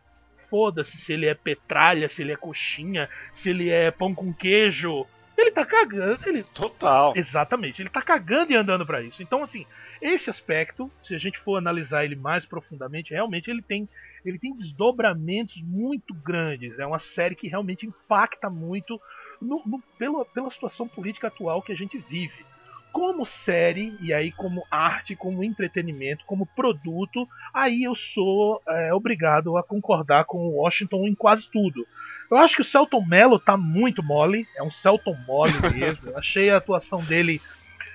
foda-se 0.50 0.98
se 0.98 1.14
ele 1.14 1.28
é 1.28 1.34
petralha, 1.34 2.10
se 2.10 2.22
ele 2.22 2.32
é 2.32 2.36
coxinha, 2.36 3.10
se 3.32 3.50
ele 3.50 3.70
é 3.70 3.92
pão 3.92 4.14
com 4.14 4.34
queijo. 4.34 5.06
Ele 5.38 5.52
tá 5.52 5.66
cagando. 5.66 6.28
Ele... 6.28 6.44
Total. 6.44 7.14
Exatamente. 7.16 7.82
Ele 7.82 7.90
tá 7.90 8.02
cagando 8.02 8.52
e 8.52 8.56
andando 8.56 8.86
para 8.86 9.02
isso. 9.02 9.24
Então, 9.24 9.44
assim, 9.44 9.66
esse 10.02 10.30
aspecto, 10.30 10.92
se 11.02 11.16
a 11.16 11.18
gente 11.18 11.40
for 11.40 11.56
analisar 11.56 12.04
ele 12.04 12.16
mais 12.16 12.46
profundamente, 12.46 13.14
realmente 13.14 13.50
ele 13.50 13.62
tem, 13.62 13.88
ele 14.26 14.38
tem 14.38 14.54
desdobramentos 14.54 15.62
muito 15.62 16.14
grandes. 16.14 16.78
É 16.78 16.86
uma 16.86 17.00
série 17.00 17.36
que 17.36 17.48
realmente 17.48 17.86
impacta 17.86 18.50
muito 18.50 19.00
no, 19.42 19.62
no, 19.66 19.82
pela, 19.98 20.26
pela 20.26 20.52
situação 20.52 20.88
política 20.88 21.28
atual 21.28 21.62
que 21.62 21.72
a 21.72 21.76
gente 21.76 21.98
vive 21.98 22.46
como 22.92 23.26
série, 23.26 23.96
e 24.02 24.14
aí 24.14 24.32
como 24.32 24.66
arte, 24.70 25.16
como 25.16 25.44
entretenimento, 25.44 26.26
como 26.26 26.46
produto, 26.46 27.28
aí 27.54 27.84
eu 27.84 27.94
sou 27.94 28.62
é, 28.68 28.94
obrigado 28.94 29.58
a 29.58 29.64
concordar 29.64 30.26
com 30.26 30.38
o 30.40 30.62
Washington 30.62 31.08
em 31.08 31.16
quase 31.16 31.50
tudo. 31.50 31.86
Eu 32.30 32.38
acho 32.38 32.56
que 32.56 32.62
o 32.62 32.66
Celton 32.66 33.06
Mello 33.06 33.40
tá 33.40 33.58
muito 33.58 34.04
mole, 34.04 34.48
é 34.56 34.64
um 34.64 34.72
Celton 34.72 35.16
mole 35.28 35.54
mesmo. 35.74 36.10
Eu 36.10 36.18
achei 36.18 36.50
a 36.50 36.58
atuação 36.58 37.04
dele 37.04 37.42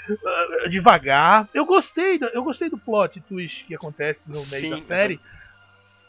uh, 0.08 0.68
devagar. 0.68 1.48
Eu 1.54 1.64
gostei, 1.64 2.18
do, 2.18 2.26
eu 2.26 2.42
gostei 2.42 2.68
do 2.68 2.78
plot 2.78 3.20
twist 3.22 3.64
que 3.64 3.74
acontece 3.74 4.28
no 4.28 4.34
meio 4.34 4.44
Sim, 4.44 4.70
da 4.70 4.80
série. 4.80 5.20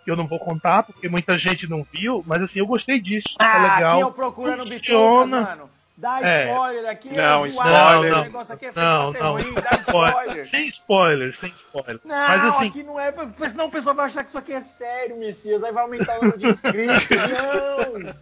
Eu 0.05 0.15
não 0.15 0.27
vou 0.27 0.39
contar 0.39 0.83
porque 0.83 1.09
muita 1.09 1.37
gente 1.37 1.67
não 1.67 1.85
viu, 1.91 2.23
mas 2.27 2.41
assim, 2.41 2.59
eu 2.59 2.67
gostei 2.67 2.99
disso. 2.99 3.35
Ah, 3.39 3.45
tá 3.45 3.75
legal. 3.75 3.91
Aqui 3.93 4.01
eu 4.01 4.11
procuro 4.11 4.55
no 4.55 4.65
Bitucas, 4.65 5.29
mano. 5.29 5.69
Dá 5.97 6.19
é. 6.21 6.51
spoiler 6.51 6.89
aqui. 6.89 7.09
Não, 7.15 7.45
é 7.45 7.47
spoiler. 7.47 8.11
Não, 8.11 8.29
não, 8.29 8.41
aqui 8.41 8.65
é 8.65 8.71
não, 8.75 9.13
não. 9.13 9.33
Ruim, 9.33 9.53
dá 9.53 9.77
spoiler. 9.79 10.45
Sem 10.45 10.67
spoiler, 10.67 11.35
sem 11.35 11.49
spoiler. 11.51 11.99
Não, 12.03 12.15
Mas, 12.15 12.43
assim, 12.43 12.67
aqui 12.67 12.83
não 12.83 12.99
é. 12.99 13.11
Porque 13.11 13.49
senão 13.49 13.67
o 13.67 13.71
pessoal 13.71 13.95
vai 13.95 14.07
achar 14.07 14.23
que 14.23 14.29
isso 14.29 14.37
aqui 14.37 14.51
é 14.51 14.61
sério, 14.61 15.17
Messias. 15.17 15.63
Aí 15.63 15.71
vai 15.71 15.83
aumentar 15.83 16.17
o 16.17 16.21
número 16.21 16.37
de 16.37 16.47
inscritos. 16.47 17.07
não! 18.03 18.13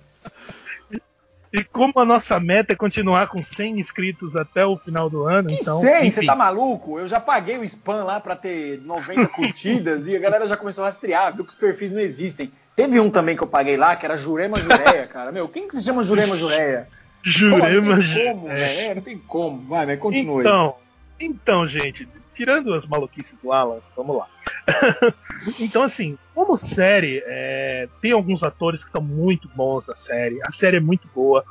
E 1.54 1.63
como 1.63 1.94
a 1.98 2.04
nossa 2.04 2.39
meta 2.39 2.74
é 2.74 2.76
continuar 2.76 3.28
com 3.28 3.44
100 3.44 3.80
inscritos 3.80 4.36
até 4.36 4.66
o 4.66 4.76
final 4.76 5.08
do 5.08 5.28
ano, 5.28 5.50
que 5.50 5.54
então. 5.54 5.80
100? 5.80 6.10
Você 6.10 6.26
tá 6.26 6.36
maluco? 6.36 6.98
Eu 6.98 7.06
já 7.06 7.20
paguei 7.20 7.60
o 7.60 7.63
spam 7.63 8.04
lá 8.04 8.20
pra 8.20 8.36
ter 8.36 8.82
90 8.82 9.28
curtidas 9.30 10.08
e 10.08 10.16
a 10.16 10.20
galera 10.20 10.48
já 10.48 10.58
começou 10.58 10.84
a 10.84 10.88
rastrear, 10.88 11.36
viu 11.36 11.46
que 11.46 11.52
os 11.52 11.56
perfis 11.56 11.92
não 11.92 12.02
existem. 12.02 12.52
Teve 12.76 13.00
um 13.00 13.12
também 13.12 13.36
que 13.38 13.44
eu 13.44 13.48
paguei 13.48 13.78
lá, 13.78 13.96
que 13.96 14.04
era 14.04 14.18
Jurema 14.18 14.60
Jureia, 14.60 15.06
cara. 15.06 15.32
Meu, 15.32 15.48
quem 15.48 15.68
que 15.68 15.76
se 15.76 15.84
chama 15.84 16.04
Jurema 16.04 16.36
Jureia? 16.36 16.88
Jurema. 17.22 17.98
Pô, 17.98 18.02
não 18.02 18.04
tem 18.04 18.34
como, 18.34 18.50
é. 18.50 18.86
é, 18.86 18.96
não 18.96 19.02
tem 19.04 19.18
como. 19.20 19.62
Vai, 19.68 19.86
né? 19.86 19.96
Continua 19.96 20.42
então, 20.42 20.66
aí. 20.66 20.83
Então, 21.19 21.67
gente, 21.67 22.08
tirando 22.34 22.73
as 22.73 22.86
maluquices 22.86 23.38
do 23.38 23.52
Alan, 23.52 23.80
vamos 23.95 24.17
lá. 24.17 24.28
então, 25.60 25.84
assim, 25.84 26.17
como 26.34 26.58
série, 26.58 27.23
é, 27.26 27.88
tem 28.02 28.12
alguns 28.12 28.43
atores 28.43 28.82
que 28.84 28.89
estão 28.89 29.02
muito 29.02 29.47
bons 29.49 29.88
na 29.88 29.95
série. 29.95 30.39
A 30.45 30.52
série 30.52 30.78
é 30.78 30.82
muito 30.82 31.08
boa. 31.13 31.45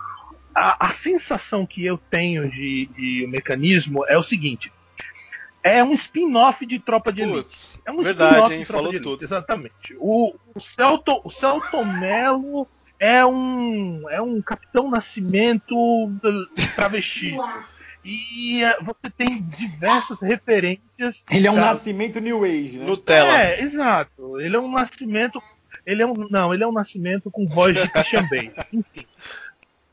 A, 0.55 0.88
a 0.88 0.92
sensação 0.92 1.64
que 1.64 1.85
eu 1.85 1.98
tenho 2.11 2.51
de, 2.51 2.87
de 2.94 3.27
mecanismo 3.29 4.05
é 4.07 4.18
o 4.18 4.22
seguinte: 4.22 4.72
é 5.62 5.83
um 5.83 5.94
spin-off 5.94 6.66
de 6.66 6.79
Tropa 6.79 7.12
de 7.12 7.22
Elite. 7.22 7.37
Putz, 7.37 7.81
é 7.87 7.90
um 7.92 8.03
verdade, 8.03 8.55
hein? 8.55 8.64
Falou 8.64 8.92
tudo. 9.01 9.25
Exatamente. 9.25 9.96
O, 9.98 10.35
o, 10.55 10.61
Celto, 10.61 11.20
o 11.25 11.31
Celton 11.31 11.85
Mello 11.85 12.66
é 12.98 13.25
um, 13.25 14.09
é 14.11 14.20
um 14.20 14.42
Capitão 14.42 14.90
Nascimento 14.90 15.75
travesti. 16.75 17.37
E 18.05 18.65
uh, 18.65 18.85
você 18.85 19.11
tem 19.17 19.43
diversas 19.43 20.21
referências. 20.21 21.25
Ele 21.31 21.47
é 21.47 21.51
um 21.51 21.57
da... 21.57 21.67
nascimento 21.67 22.21
New 22.21 22.45
Age, 22.45 22.79
né? 22.79 22.85
Nutella. 22.85 23.43
É, 23.43 23.61
exato. 23.61 24.41
Ele 24.41 24.57
é 24.57 24.61
um 24.61 24.73
nascimento. 24.73 25.41
Ele 25.87 26.03
é 26.03 26.07
um. 26.07 26.29
Não, 26.29 26.53
ele 26.53 26.65
é 26.65 26.67
um 26.67 26.73
nascimento 26.73 27.31
com 27.31 27.47
voz 27.47 27.77
de 27.77 27.88
Christian 27.88 28.27
Bale. 28.29 28.53
Enfim. 28.73 29.07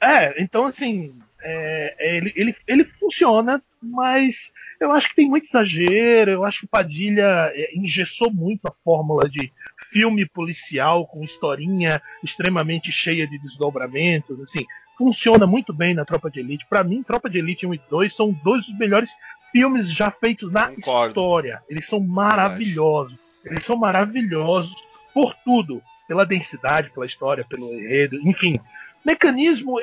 É, 0.02 0.42
então 0.42 0.66
assim. 0.66 1.14
É, 1.42 1.96
é, 1.98 2.18
ele, 2.18 2.34
ele, 2.36 2.56
ele 2.68 2.84
funciona, 3.00 3.64
mas 3.82 4.52
eu 4.80 4.92
acho 4.92 5.10
que 5.10 5.16
tem 5.16 5.30
muito 5.30 5.48
exagero. 5.48 6.32
Eu 6.32 6.46
acho 6.46 6.62
que 6.62 6.68
Padilha 6.68 7.52
é, 7.54 7.76
engessou 7.76 8.32
muito 8.32 8.68
a 8.68 8.74
fórmula 8.84 9.30
de 9.30 9.52
filme 9.92 10.26
policial 10.26 11.06
com 11.08 11.24
historinha 11.24 12.02
extremamente 12.24 12.92
cheia 12.92 13.28
de 13.28 13.38
desdobramentos. 13.40 14.40
Assim, 14.42 14.66
funciona 15.00 15.48
muito 15.48 15.74
bem 15.74 15.94
na 15.94 16.04
Tropa 16.04 16.30
de 16.30 16.42
Elite. 16.42 16.66
Para 16.70 16.84
mim, 16.84 17.02
Tropa 17.02 17.30
de 17.30 17.40
Elite 17.40 17.66
1 17.66 17.74
e 17.74 17.82
2 17.90 18.14
são 18.14 18.34
dois 18.44 18.66
dos 18.68 18.78
melhores 18.78 19.10
filmes 19.50 19.90
já 19.90 20.12
feitos 20.12 20.52
na 20.52 20.68
Concordo. 20.68 21.08
história. 21.08 21.64
Eles 21.70 21.88
são 21.88 22.02
maravilhosos. 22.02 23.14
Verdade. 23.14 23.46
Eles 23.46 23.64
são 23.64 23.78
maravilhosos 23.78 24.76
por 25.14 25.34
tudo. 25.46 25.82
Pela 26.06 26.26
densidade, 26.26 26.90
pela 26.90 27.06
história, 27.06 27.46
pelo 27.48 27.74
enredo, 27.74 28.18
enfim. 28.26 28.60
Mecanismo 29.06 29.76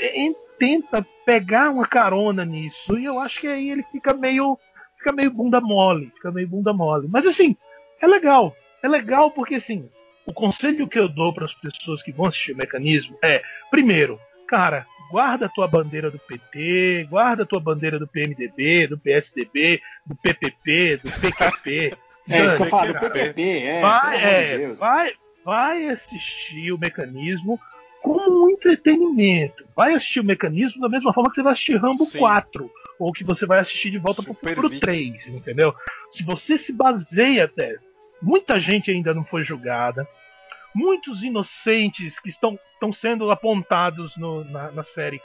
tenta 0.58 1.06
pegar 1.24 1.70
uma 1.70 1.86
carona 1.86 2.44
nisso. 2.44 2.98
E 2.98 3.04
eu 3.06 3.18
acho 3.18 3.40
que 3.40 3.46
aí 3.46 3.70
ele 3.70 3.84
fica 3.90 4.12
meio. 4.12 4.58
Fica 4.98 5.12
meio 5.12 5.30
bunda 5.30 5.60
mole. 5.60 6.12
Fica 6.16 6.30
meio 6.30 6.48
bunda 6.48 6.74
mole. 6.74 7.08
Mas 7.10 7.26
assim, 7.26 7.56
é 8.02 8.06
legal. 8.06 8.54
É 8.82 8.88
legal 8.88 9.30
porque 9.30 9.54
assim. 9.54 9.88
O 10.26 10.32
conselho 10.32 10.88
que 10.88 10.98
eu 10.98 11.08
dou 11.08 11.32
para 11.32 11.44
as 11.44 11.54
pessoas 11.54 12.02
que 12.02 12.10
vão 12.10 12.26
assistir 12.26 12.52
o 12.52 12.56
mecanismo 12.56 13.16
é, 13.22 13.40
primeiro, 13.70 14.18
cara, 14.46 14.86
guarda 15.10 15.46
a 15.46 15.48
tua 15.48 15.68
bandeira 15.68 16.10
do 16.10 16.18
PT, 16.18 17.06
guarda 17.10 17.42
a 17.42 17.46
tua 17.46 17.60
bandeira 17.60 17.98
do 17.98 18.06
PMDB, 18.06 18.86
do 18.86 18.98
PSDB, 18.98 19.80
do 20.06 20.14
PPP, 20.16 21.00
do 21.02 21.10
PQP. 21.20 21.96
é 22.30 22.44
isso 22.44 22.56
que 22.56 22.62
eu 22.62 22.66
falo, 22.66 22.92
do 22.92 22.98
PQP, 23.00 23.42
é. 23.42 23.80
Vai, 23.80 24.24
é, 24.24 24.68
vai, 24.74 25.12
vai 25.44 25.86
assistir 25.88 26.72
o 26.72 26.78
mecanismo 26.78 27.58
como 28.02 28.46
um 28.46 28.50
entretenimento. 28.50 29.64
Vai 29.74 29.94
assistir 29.94 30.20
o 30.20 30.24
mecanismo 30.24 30.80
da 30.80 30.88
mesma 30.88 31.12
forma 31.12 31.30
que 31.30 31.36
você 31.36 31.42
vai 31.42 31.52
assistir 31.52 31.76
Rambo 31.76 32.04
Sim. 32.04 32.18
4 32.18 32.70
ou 32.98 33.12
que 33.12 33.24
você 33.24 33.44
vai 33.46 33.58
assistir 33.58 33.90
de 33.90 33.98
volta 33.98 34.22
Super 34.22 34.54
pro 34.54 34.62
Futuro 34.62 34.80
3, 34.80 35.28
entendeu? 35.28 35.74
Se 36.10 36.24
você 36.24 36.56
se 36.56 36.72
baseia 36.72 37.44
até, 37.44 37.76
muita 38.22 38.58
gente 38.58 38.90
ainda 38.90 39.12
não 39.12 39.24
foi 39.24 39.44
julgada, 39.44 40.06
muitos 40.76 41.22
inocentes 41.22 42.18
que 42.18 42.28
estão, 42.28 42.58
estão 42.74 42.92
sendo 42.92 43.30
apontados 43.30 44.14
no, 44.18 44.44
na, 44.44 44.70
na 44.70 44.82
série 44.82 45.18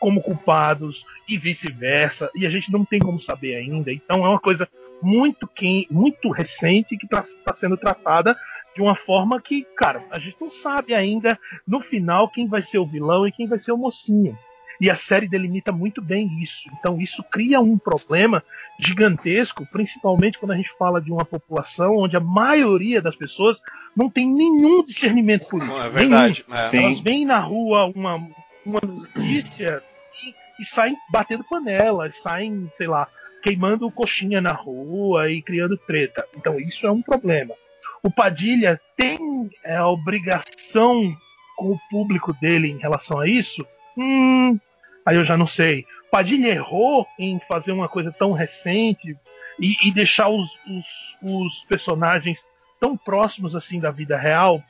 como 0.00 0.20
culpados 0.20 1.04
e 1.28 1.38
vice-versa, 1.38 2.28
e 2.34 2.44
a 2.44 2.50
gente 2.50 2.72
não 2.72 2.84
tem 2.84 2.98
como 2.98 3.18
saber 3.18 3.54
ainda. 3.54 3.92
Então 3.92 4.26
é 4.26 4.28
uma 4.28 4.40
coisa 4.40 4.68
muito 5.00 5.46
quem, 5.46 5.86
muito 5.90 6.28
recente 6.30 6.96
que 6.96 7.06
está 7.06 7.22
tá 7.44 7.54
sendo 7.54 7.76
tratada 7.76 8.36
de 8.74 8.82
uma 8.82 8.96
forma 8.96 9.40
que, 9.40 9.64
cara, 9.76 10.04
a 10.10 10.18
gente 10.18 10.36
não 10.40 10.50
sabe 10.50 10.92
ainda 10.92 11.38
no 11.66 11.80
final 11.80 12.28
quem 12.28 12.48
vai 12.48 12.60
ser 12.60 12.78
o 12.78 12.86
vilão 12.86 13.26
e 13.26 13.32
quem 13.32 13.46
vai 13.46 13.58
ser 13.60 13.72
o 13.72 13.78
mocinho. 13.78 14.36
E 14.80 14.90
a 14.90 14.94
série 14.94 15.28
delimita 15.28 15.72
muito 15.72 16.02
bem 16.02 16.42
isso. 16.42 16.68
Então 16.78 17.00
isso 17.00 17.22
cria 17.24 17.60
um 17.60 17.78
problema 17.78 18.42
gigantesco, 18.78 19.66
principalmente 19.66 20.38
quando 20.38 20.52
a 20.52 20.56
gente 20.56 20.72
fala 20.78 21.00
de 21.00 21.10
uma 21.10 21.24
população 21.24 21.96
onde 21.96 22.16
a 22.16 22.20
maioria 22.20 23.00
das 23.00 23.16
pessoas 23.16 23.60
não 23.96 24.10
tem 24.10 24.26
nenhum 24.26 24.84
discernimento 24.84 25.46
político. 25.48 25.78
É 25.78 25.88
verdade. 25.88 26.44
É. 26.50 26.76
Elas 26.76 27.00
veem 27.00 27.24
na 27.24 27.38
rua 27.38 27.86
uma, 27.94 28.16
uma 28.64 28.80
notícia 28.82 29.82
e, 30.22 30.62
e 30.62 30.64
saem 30.64 30.96
batendo 31.10 31.44
panela, 31.44 32.10
saem, 32.10 32.70
sei 32.74 32.86
lá, 32.86 33.08
queimando 33.42 33.90
coxinha 33.90 34.40
na 34.40 34.52
rua 34.52 35.30
e 35.30 35.40
criando 35.40 35.76
treta. 35.78 36.26
Então 36.36 36.58
isso 36.58 36.86
é 36.86 36.90
um 36.90 37.00
problema. 37.00 37.54
O 38.02 38.10
Padilha 38.10 38.80
tem 38.96 39.50
é, 39.64 39.76
a 39.76 39.88
obrigação 39.88 41.16
com 41.56 41.72
o 41.72 41.80
público 41.90 42.32
dele 42.34 42.68
em 42.68 42.78
relação 42.78 43.18
a 43.18 43.28
isso? 43.28 43.66
Hum, 43.96 44.58
aí 45.04 45.16
eu 45.16 45.24
já 45.24 45.36
não 45.36 45.46
sei. 45.46 45.86
Padilha 46.10 46.48
errou 46.48 47.06
em 47.18 47.40
fazer 47.48 47.72
uma 47.72 47.88
coisa 47.88 48.12
tão 48.12 48.32
recente 48.32 49.16
e, 49.58 49.88
e 49.88 49.90
deixar 49.90 50.28
os, 50.28 50.58
os, 50.66 51.16
os, 51.22 51.64
personagens 51.64 52.44
tão 52.80 52.96
próximos 52.96 53.56
assim 53.56 53.80
da 53.80 53.90
vida 53.90 54.16
real. 54.16 54.62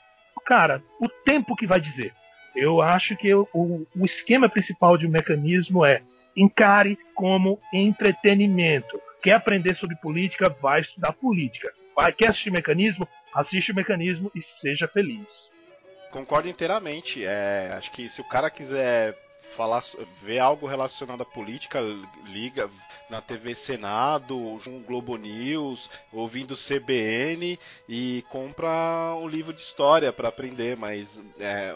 Cara, 0.45 0.83
o 1.01 1.09
tempo 1.09 1.57
que 1.57 1.67
vai 1.67 1.81
dizer. 1.81 2.13
Eu 2.55 2.81
acho 2.81 3.17
que 3.17 3.35
o, 3.35 3.47
o 3.53 4.05
esquema 4.05 4.49
principal 4.49 4.97
de 4.97 5.07
um 5.07 5.11
mecanismo 5.11 5.85
é 5.85 6.03
encare 6.37 6.99
como 7.15 7.61
entretenimento. 7.73 9.01
Quer 9.23 9.33
aprender 9.33 9.75
sobre 9.75 9.97
política? 9.97 10.55
Vai 10.63 10.81
estudar 10.81 11.13
política. 11.13 11.73
Quer 12.17 12.29
assistir 12.29 12.51
mecanismo? 12.51 13.09
Assiste 13.35 13.73
o 13.73 13.75
mecanismo 13.75 14.31
e 14.35 14.41
seja 14.41 14.87
feliz. 14.87 15.51
Concordo 16.11 16.49
inteiramente. 16.49 17.25
É, 17.25 17.73
acho 17.77 17.91
que 17.91 18.09
se 18.09 18.21
o 18.21 18.25
cara 18.25 18.51
quiser 18.51 19.17
falar, 19.57 19.83
ver 20.23 20.39
algo 20.39 20.67
relacionado 20.67 21.23
à 21.23 21.25
política, 21.25 21.81
liga 22.27 22.69
na 23.09 23.21
TV 23.21 23.55
Senado, 23.55 24.37
um 24.37 24.83
Globo 24.83 25.17
News, 25.17 25.89
ouvindo 26.13 26.57
CBN 26.57 27.59
e 27.89 28.25
compra 28.31 29.15
um 29.17 29.29
livro 29.29 29.53
de 29.53 29.61
história 29.61 30.13
para 30.13 30.29
aprender, 30.29 30.77
mas 30.77 31.23
é, 31.39 31.75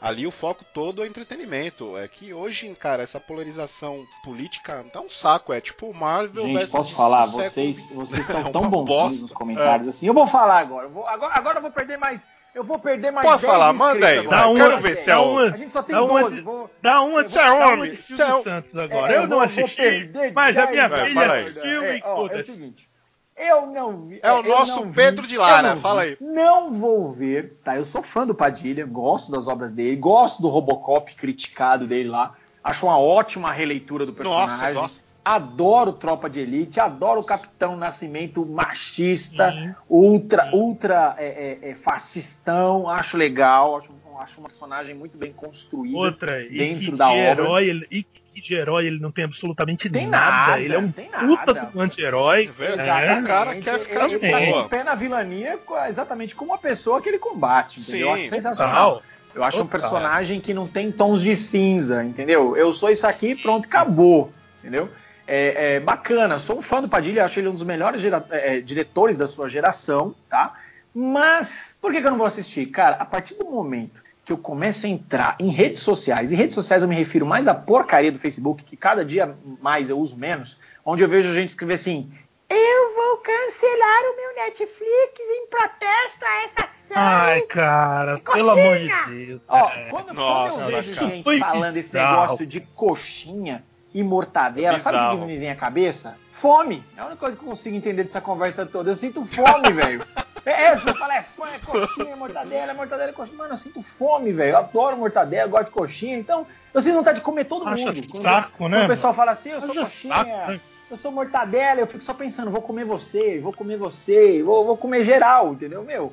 ali 0.00 0.26
o 0.26 0.30
foco 0.30 0.64
todo 0.72 1.02
é 1.02 1.06
entretenimento. 1.06 1.96
É 1.96 2.06
que 2.06 2.32
hoje, 2.32 2.72
cara, 2.76 3.02
essa 3.02 3.18
polarização 3.18 4.06
política 4.22 4.84
tá 4.92 5.00
um 5.00 5.10
saco, 5.10 5.52
é 5.52 5.60
tipo 5.60 5.92
Marvel 5.92 6.44
Gente, 6.44 6.68
posso 6.68 6.94
falar, 6.94 7.26
vocês, 7.26 7.90
vocês 7.90 8.20
estão 8.20 8.40
é 8.46 8.50
tão 8.50 8.70
bons 8.70 9.22
nos 9.22 9.32
comentários 9.32 9.88
é. 9.88 9.90
assim. 9.90 10.06
Eu 10.06 10.14
vou 10.14 10.26
falar 10.26 10.60
agora, 10.60 10.88
vou, 10.88 11.06
agora, 11.06 11.34
agora 11.36 11.58
eu 11.58 11.62
vou 11.62 11.72
perder 11.72 11.98
mais 11.98 12.20
eu 12.54 12.64
vou 12.64 12.78
perder 12.78 13.10
mais 13.10 13.26
Pode 13.26 13.42
falar, 13.42 13.72
manda 13.72 14.06
aí. 14.06 14.26
Dá 14.26 14.48
uma, 14.48 14.58
quero 14.58 14.80
ver 14.80 14.96
se 14.96 15.10
é 15.10 15.16
uma, 15.16 15.44
A 15.44 15.56
gente 15.56 15.70
só 15.70 15.82
tem 15.82 15.94
12. 15.94 16.40
Vou, 16.40 16.70
dá 16.82 17.00
uma 17.00 17.22
de, 17.22 17.38
é 17.38 17.50
homem. 17.50 17.94
Você 17.94 18.22
é 18.22 18.42
Santos 18.42 18.76
agora. 18.76 19.12
É, 19.12 19.16
eu, 19.16 19.22
eu, 19.22 19.28
não 19.28 19.40
assisti, 19.40 20.10
mas 20.34 20.56
a 20.56 20.66
minha 20.66 20.84
é, 20.84 21.06
filha 21.06 21.32
assistiu 21.32 21.82
é, 21.82 21.98
e 21.98 22.02
ó, 22.04 22.26
é 22.28 22.36
o 22.36 22.44
seguinte. 22.44 22.90
Eu 23.36 23.66
não 23.66 24.06
vi. 24.06 24.20
É 24.22 24.32
o 24.32 24.42
nosso 24.42 24.86
Pedro 24.88 25.22
vi, 25.22 25.28
de 25.28 25.38
Lara, 25.38 25.76
fala 25.76 26.02
aí. 26.02 26.16
Não 26.20 26.70
vou 26.72 27.10
ver, 27.10 27.58
tá? 27.64 27.76
Eu 27.76 27.86
sou 27.86 28.02
fã 28.02 28.26
do 28.26 28.34
Padilha, 28.34 28.84
gosto 28.84 29.32
das 29.32 29.48
obras 29.48 29.72
dele, 29.72 29.96
gosto 29.96 30.42
do 30.42 30.48
Robocop 30.48 31.14
criticado 31.14 31.86
dele 31.86 32.08
lá. 32.08 32.34
Acho 32.62 32.86
uma 32.86 32.98
ótima 32.98 33.50
releitura 33.50 34.04
do 34.04 34.12
personagem. 34.12 34.74
Nossa, 34.74 34.74
nossa 34.74 35.09
adoro 35.24 35.92
Tropa 35.92 36.28
de 36.28 36.40
Elite, 36.40 36.80
adoro 36.80 37.20
o 37.20 37.24
Capitão 37.24 37.76
Nascimento 37.76 38.44
machista, 38.46 39.52
Sim. 39.52 39.74
ultra, 39.88 40.44
Sim. 40.44 40.56
ultra 40.56 41.14
é, 41.18 41.58
é, 41.62 41.70
é, 41.70 41.74
fascistão, 41.74 42.88
acho 42.88 43.16
legal, 43.16 43.76
acho, 43.76 43.92
acho 44.20 44.40
um 44.40 44.44
personagem 44.44 44.94
muito 44.94 45.18
bem 45.18 45.32
construído 45.32 45.96
Outra, 45.96 46.38
dentro 46.48 46.92
de 46.92 46.96
da 46.96 47.14
herói, 47.14 47.68
Ele, 47.68 47.86
e 47.90 48.02
que 48.02 48.40
de 48.40 48.54
herói 48.54 48.86
ele 48.86 49.00
não 49.00 49.10
tem 49.10 49.24
absolutamente 49.24 49.90
tem 49.90 50.06
nada. 50.06 50.46
nada. 50.52 50.60
Ele 50.60 50.74
é 50.74 50.78
um 50.78 50.90
puta 50.90 51.54
do 51.54 51.80
anti-herói. 51.80 52.50
É, 52.58 53.06
é, 53.06 53.20
o 53.20 53.24
cara 53.24 53.56
quer 53.56 53.80
ficar 53.80 54.08
ele, 54.08 54.18
de 54.18 54.26
boa. 54.26 54.40
Ele 54.40 54.68
pé 54.68 54.84
na 54.84 54.94
vilania 54.94 55.58
exatamente 55.88 56.34
como 56.34 56.54
a 56.54 56.58
pessoa 56.58 57.02
que 57.02 57.08
ele 57.08 57.18
combate, 57.18 57.80
entendeu? 57.80 58.00
Sim, 58.00 58.04
eu 58.06 58.14
acho 58.14 58.28
sensacional. 58.28 58.94
Total. 58.94 59.10
Eu 59.34 59.44
acho 59.44 59.58
Total. 59.58 59.66
um 59.66 59.68
personagem 59.68 60.40
que 60.40 60.52
não 60.54 60.66
tem 60.66 60.90
tons 60.90 61.22
de 61.22 61.36
cinza, 61.36 62.02
entendeu? 62.02 62.56
Eu 62.56 62.72
sou 62.72 62.90
isso 62.90 63.06
aqui, 63.06 63.34
pronto, 63.34 63.66
acabou, 63.66 64.32
entendeu? 64.58 64.88
É, 65.32 65.76
é, 65.76 65.80
bacana. 65.80 66.40
Sou 66.40 66.58
um 66.58 66.62
fã 66.62 66.80
do 66.80 66.88
Padilha, 66.88 67.24
acho 67.24 67.38
ele 67.38 67.48
um 67.48 67.54
dos 67.54 67.62
melhores 67.62 68.02
é, 68.04 68.56
é, 68.56 68.60
diretores 68.60 69.16
da 69.16 69.28
sua 69.28 69.48
geração, 69.48 70.12
tá? 70.28 70.54
Mas 70.92 71.78
por 71.80 71.92
que, 71.92 72.00
que 72.00 72.06
eu 72.06 72.10
não 72.10 72.18
vou 72.18 72.26
assistir? 72.26 72.66
Cara, 72.66 72.96
a 72.96 73.04
partir 73.04 73.34
do 73.34 73.44
momento 73.44 74.02
que 74.24 74.32
eu 74.32 74.36
começo 74.36 74.86
a 74.86 74.88
entrar 74.88 75.36
em 75.38 75.48
redes 75.48 75.80
sociais, 75.80 76.32
e 76.32 76.36
redes 76.36 76.54
sociais 76.54 76.82
eu 76.82 76.88
me 76.88 76.96
refiro 76.96 77.24
mais 77.24 77.46
à 77.46 77.54
porcaria 77.54 78.10
do 78.10 78.18
Facebook, 78.18 78.64
que 78.64 78.76
cada 78.76 79.04
dia 79.04 79.32
mais 79.62 79.88
eu 79.88 79.98
uso 79.98 80.16
menos, 80.16 80.58
onde 80.84 81.04
eu 81.04 81.08
vejo 81.08 81.32
gente 81.32 81.50
escrever 81.50 81.74
assim: 81.74 82.10
eu 82.48 82.94
vou 82.96 83.18
cancelar 83.18 84.02
o 84.12 84.16
meu 84.16 84.44
Netflix 84.44 85.20
em 85.20 85.46
protesto 85.46 86.24
a 86.24 86.44
essa 86.44 86.68
Ai, 86.92 87.42
cara, 87.42 88.14
É 88.14 88.32
pelo 88.32 88.50
amor 88.50 88.78
de 88.78 89.26
Deus. 89.26 89.40
Ó, 89.46 89.68
É. 89.68 89.90
quando, 89.90 90.12
Nossa, 90.12 90.56
quando 90.58 90.70
eu 90.70 90.76
vejo 90.76 90.94
cara. 90.96 91.08
gente 91.08 91.38
falando 91.38 91.76
esse 91.76 91.94
negócio 91.94 92.44
de 92.44 92.60
coxinha 92.60 93.64
e 93.92 94.02
mortadela, 94.02 94.78
sabe 94.78 95.16
o 95.16 95.20
que 95.20 95.26
me 95.26 95.38
vem 95.38 95.50
à 95.50 95.56
cabeça? 95.56 96.16
Fome. 96.32 96.84
É 96.96 97.00
a 97.00 97.06
única 97.06 97.18
coisa 97.18 97.36
que 97.36 97.42
eu 97.42 97.48
consigo 97.48 97.76
entender 97.76 98.04
dessa 98.04 98.20
conversa 98.20 98.64
toda. 98.64 98.90
Eu 98.90 98.96
sinto 98.96 99.24
fome, 99.24 99.72
velho. 99.72 100.06
É, 100.46 100.64
é, 100.64 100.76
você 100.76 100.94
fala, 100.94 101.16
é, 101.16 101.22
fome, 101.22 101.50
é 101.52 101.58
coxinha, 101.58 102.12
é 102.12 102.16
mortadela, 102.16 102.72
é 102.72 102.74
mortadela, 102.74 103.10
é 103.10 103.12
coxinha. 103.12 103.36
Mano, 103.36 103.52
eu 103.52 103.56
sinto 103.56 103.82
fome, 103.82 104.32
velho. 104.32 104.52
Eu 104.52 104.58
adoro 104.58 104.96
mortadela, 104.96 105.46
eu 105.46 105.50
gosto 105.50 105.66
de 105.66 105.70
coxinha. 105.72 106.16
Então, 106.16 106.46
eu 106.72 106.80
sinto 106.80 106.94
vontade 106.94 107.18
de 107.18 107.24
comer 107.24 107.44
todo 107.44 107.68
Acha 107.68 107.84
mundo. 107.84 108.00
Quando, 108.10 108.22
saco, 108.22 108.52
quando 108.56 108.72
né, 108.72 108.84
o 108.84 108.88
pessoal 108.88 109.12
fala 109.12 109.32
assim, 109.32 109.50
eu 109.50 109.60
sou 109.60 109.70
Haja 109.72 109.80
coxinha, 109.80 110.16
saco, 110.16 110.30
né? 110.30 110.60
eu 110.90 110.96
sou 110.96 111.12
mortadela, 111.12 111.80
eu 111.80 111.86
fico 111.86 112.02
só 112.02 112.14
pensando, 112.14 112.50
vou 112.50 112.62
comer 112.62 112.84
você, 112.84 113.38
vou 113.38 113.52
comer 113.52 113.76
você, 113.76 114.42
vou, 114.42 114.64
vou 114.64 114.76
comer 114.76 115.04
geral, 115.04 115.52
entendeu? 115.52 115.82
Meu, 115.82 116.12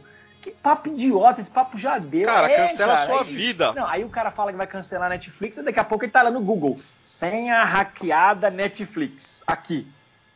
que 0.51 0.55
papo 0.61 0.89
idiota, 0.89 1.41
esse 1.41 1.49
papo 1.51 1.77
já 1.77 1.97
deu. 1.97 2.25
Cara, 2.25 2.49
É, 2.51 2.67
cancela 2.67 2.93
a 2.93 2.95
cara, 2.97 3.07
sua 3.07 3.21
aí- 3.21 3.33
vida. 3.35 3.73
Não, 3.73 3.85
aí 3.85 4.03
o 4.03 4.09
cara 4.09 4.31
fala 4.31 4.51
que 4.51 4.57
vai 4.57 4.67
cancelar 4.67 5.07
a 5.07 5.09
Netflix 5.09 5.57
e 5.57 5.63
daqui 5.63 5.79
a 5.79 5.83
pouco 5.83 6.05
ele 6.05 6.11
tá 6.11 6.21
lá 6.21 6.31
no 6.31 6.41
Google. 6.41 6.79
Senha 7.01 7.63
hackeada 7.63 8.49
Netflix. 8.49 9.43
Aqui. 9.45 9.87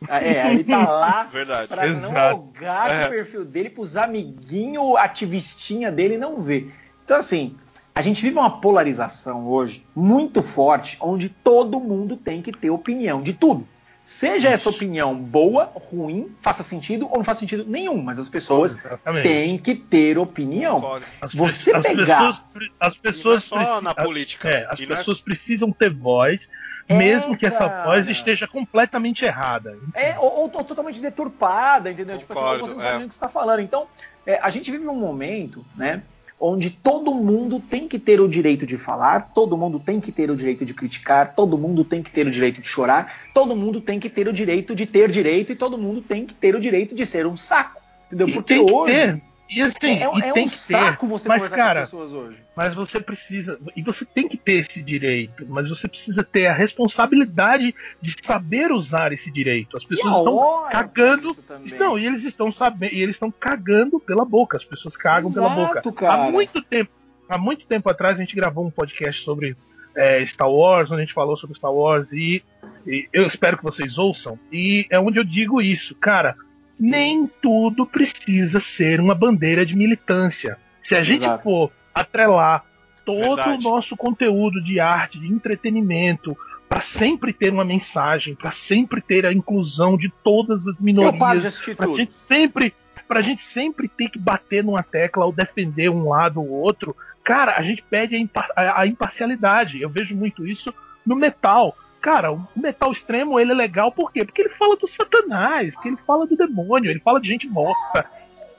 É, 0.08 0.50
ele 0.52 0.64
tá 0.64 0.88
lá 0.90 1.22
Verdade. 1.32 1.68
pra 1.68 1.86
não 1.86 2.10
Exato. 2.10 2.36
logar 2.36 2.90
É. 2.90 3.06
o 3.06 3.10
perfil 3.10 3.44
dele 3.44 3.70
pros 3.70 3.96
amiguinhos 3.96 4.96
ativistinha 4.96 5.92
dele 5.92 6.18
não 6.18 6.40
ver. 6.42 6.74
Então, 7.04 7.16
assim, 7.16 7.56
a 7.94 8.02
gente 8.02 8.20
vive 8.20 8.36
uma 8.36 8.60
polarização 8.60 9.46
hoje 9.46 9.86
muito 9.94 10.42
forte, 10.42 10.96
onde 11.00 11.28
todo 11.28 11.78
mundo 11.78 12.16
tem 12.16 12.42
que 12.42 12.50
ter 12.52 12.70
opinião 12.70 13.20
de 13.22 13.32
tudo. 13.32 13.66
Seja 14.04 14.48
essa 14.48 14.68
opinião 14.68 15.14
boa, 15.14 15.70
ruim, 15.74 16.34
faça 16.42 16.64
sentido 16.64 17.06
ou 17.08 17.18
não 17.18 17.24
faça 17.24 17.40
sentido 17.40 17.64
nenhum, 17.64 18.02
mas 18.02 18.18
as 18.18 18.28
pessoas 18.28 18.76
Exatamente. 18.84 19.22
têm 19.22 19.56
que 19.56 19.76
ter 19.76 20.18
opinião. 20.18 20.80
Concordo. 20.80 21.06
As, 21.20 21.32
Você 21.34 21.70
pe- 21.70 21.76
as 21.78 21.82
pegar- 21.86 22.26
pessoas, 22.26 22.40
as 22.80 22.94
E 22.94 22.96
não 22.96 23.10
é 23.10 23.12
pessoas 23.12 23.44
só 23.44 23.56
precisam- 23.56 23.82
na 23.82 23.94
política. 23.94 24.48
É, 24.48 24.66
as 24.68 24.80
E 24.80 24.82
é- 24.82 24.86
pessoas 24.86 25.20
precisam 25.20 25.70
ter 25.70 25.88
voz, 25.94 26.50
É, 26.88 26.94
mesmo 26.98 27.36
que 27.36 27.46
essa 27.46 27.84
voz 27.84 28.08
esteja 28.08 28.48
completamente 28.48 29.24
errada. 29.24 29.78
É, 29.94 30.18
ou, 30.18 30.24
ou- 30.24 30.50
ou 30.52 30.64
totalmente 30.64 31.00
deturpada, 31.00 31.88
entendeu? 31.90 32.18
tipo 32.18 32.32
assim, 32.32 32.42
Concordo, 32.42 32.66
você 32.66 32.74
não 32.74 32.80
sabe 32.80 32.92
é. 32.94 32.96
nem 32.96 33.06
o 33.06 33.08
que 33.08 33.14
você 33.14 33.18
está 33.18 33.28
falando. 33.28 33.60
Então, 33.60 33.86
é, 34.26 34.40
a 34.42 34.50
gente 34.50 34.68
vive 34.68 34.86
um 34.88 34.96
momento, 34.98 35.64
né? 35.76 36.02
Onde 36.44 36.70
todo 36.70 37.14
mundo 37.14 37.60
tem 37.60 37.86
que 37.86 38.00
ter 38.00 38.20
o 38.20 38.26
direito 38.26 38.66
de 38.66 38.76
falar, 38.76 39.32
todo 39.32 39.56
mundo 39.56 39.78
tem 39.78 40.00
que 40.00 40.10
ter 40.10 40.28
o 40.28 40.34
direito 40.34 40.64
de 40.64 40.74
criticar, 40.74 41.36
todo 41.36 41.56
mundo 41.56 41.84
tem 41.84 42.02
que 42.02 42.10
ter 42.10 42.26
o 42.26 42.30
direito 42.32 42.60
de 42.60 42.66
chorar, 42.66 43.30
todo 43.32 43.54
mundo 43.54 43.80
tem 43.80 44.00
que 44.00 44.10
ter 44.10 44.26
o 44.26 44.32
direito 44.32 44.74
de 44.74 44.84
ter 44.84 45.08
direito 45.08 45.52
e 45.52 45.54
todo 45.54 45.78
mundo 45.78 46.02
tem 46.02 46.26
que 46.26 46.34
ter 46.34 46.56
o 46.56 46.60
direito 46.60 46.96
de 46.96 47.06
ser 47.06 47.28
um 47.28 47.36
saco. 47.36 47.80
Entendeu? 48.08 48.26
E 48.28 48.32
Porque 48.32 48.58
hoje 48.58 48.92
ter. 48.92 49.22
E 49.54 49.60
assim, 49.60 50.02
é, 50.02 50.10
e 50.14 50.22
é 50.22 50.32
tem 50.32 50.46
um 50.46 50.48
que 50.48 50.56
saco 50.56 51.06
ter. 51.06 51.10
você 51.10 51.28
mas, 51.28 51.48
cara, 51.48 51.80
com 51.80 51.82
as 51.82 51.90
pessoas 51.90 52.12
hoje. 52.12 52.38
mas 52.56 52.74
você 52.74 53.00
precisa. 53.00 53.58
E 53.76 53.82
você 53.82 54.04
tem 54.04 54.26
que 54.26 54.36
ter 54.36 54.52
esse 54.52 54.82
direito, 54.82 55.44
mas 55.46 55.68
você 55.68 55.86
precisa 55.86 56.24
ter 56.24 56.46
a 56.46 56.54
responsabilidade 56.54 57.74
de 58.00 58.14
saber 58.24 58.72
usar 58.72 59.12
esse 59.12 59.30
direito. 59.30 59.76
As 59.76 59.84
pessoas 59.84 60.16
estão 60.16 60.66
cagando. 60.70 61.36
Não, 61.78 61.98
e 61.98 62.06
eles 62.06 62.24
estão 62.24 62.50
sabendo, 62.50 62.94
e 62.94 63.02
eles 63.02 63.16
estão 63.16 63.30
cagando 63.30 64.00
pela 64.00 64.24
boca. 64.24 64.56
As 64.56 64.64
pessoas 64.64 64.96
cagam 64.96 65.30
pela 65.30 65.52
Exato, 65.52 65.90
boca. 65.90 66.06
cara. 66.06 66.28
Há 66.28 66.30
muito 66.30 66.62
tempo, 66.62 66.90
há 67.28 67.36
muito 67.36 67.66
tempo 67.66 67.90
atrás 67.90 68.14
a 68.14 68.22
gente 68.22 68.34
gravou 68.34 68.66
um 68.66 68.70
podcast 68.70 69.22
sobre 69.22 69.54
é, 69.94 70.24
Star 70.24 70.50
Wars, 70.50 70.90
onde 70.90 71.02
a 71.02 71.04
gente 71.04 71.14
falou 71.14 71.36
sobre 71.36 71.56
Star 71.56 71.72
Wars 71.72 72.10
e, 72.12 72.42
e 72.86 73.06
eu 73.12 73.26
espero 73.26 73.58
que 73.58 73.64
vocês 73.64 73.98
ouçam. 73.98 74.38
E 74.50 74.86
é 74.90 74.98
onde 74.98 75.18
eu 75.18 75.24
digo 75.24 75.60
isso, 75.60 75.94
cara. 75.94 76.36
Nem 76.82 77.30
tudo 77.40 77.86
precisa 77.86 78.58
ser 78.58 79.00
uma 79.00 79.14
bandeira 79.14 79.64
de 79.64 79.76
militância. 79.76 80.58
Se 80.82 80.94
a 80.96 81.02
gente 81.02 81.22
Exato. 81.24 81.44
for 81.44 81.70
atrelar 81.94 82.64
todo 83.04 83.36
Verdade. 83.36 83.66
o 83.66 83.70
nosso 83.70 83.96
conteúdo 83.96 84.62
de 84.62 84.80
arte, 84.80 85.18
de 85.20 85.28
entretenimento, 85.32 86.36
para 86.68 86.80
sempre 86.80 87.32
ter 87.32 87.52
uma 87.52 87.64
mensagem, 87.64 88.34
para 88.34 88.50
sempre 88.50 89.00
ter 89.00 89.24
a 89.26 89.32
inclusão 89.32 89.96
de 89.96 90.08
todas 90.24 90.66
as 90.66 90.78
minorias, 90.78 91.60
pra 91.76 91.86
tudo. 91.86 91.96
gente 91.96 92.12
sempre 92.14 92.74
pra 93.08 93.20
gente 93.20 93.42
sempre 93.42 93.88
ter 93.88 94.08
que 94.08 94.18
bater 94.18 94.64
numa 94.64 94.82
tecla 94.82 95.26
ou 95.26 95.32
defender 95.32 95.90
um 95.90 96.08
lado 96.08 96.40
ou 96.40 96.48
outro, 96.48 96.96
cara, 97.22 97.56
a 97.58 97.62
gente 97.62 97.82
perde 97.82 98.14
a, 98.16 98.18
impa- 98.18 98.48
a- 98.56 98.80
a 98.80 98.86
imparcialidade. 98.86 99.82
Eu 99.82 99.90
vejo 99.90 100.16
muito 100.16 100.46
isso 100.46 100.72
no 101.04 101.14
metal. 101.14 101.76
Cara, 102.02 102.32
o 102.32 102.46
metal 102.56 102.90
extremo 102.92 103.38
ele 103.38 103.52
é 103.52 103.54
legal 103.54 103.90
por 103.92 104.12
quê? 104.12 104.24
Porque 104.24 104.42
ele 104.42 104.48
fala 104.50 104.76
do 104.76 104.88
satanás, 104.88 105.72
porque 105.72 105.88
ele 105.88 105.98
fala 106.06 106.26
do 106.26 106.36
demônio, 106.36 106.90
ele 106.90 107.00
fala 107.00 107.20
de 107.20 107.28
gente 107.28 107.48
morta. 107.48 108.04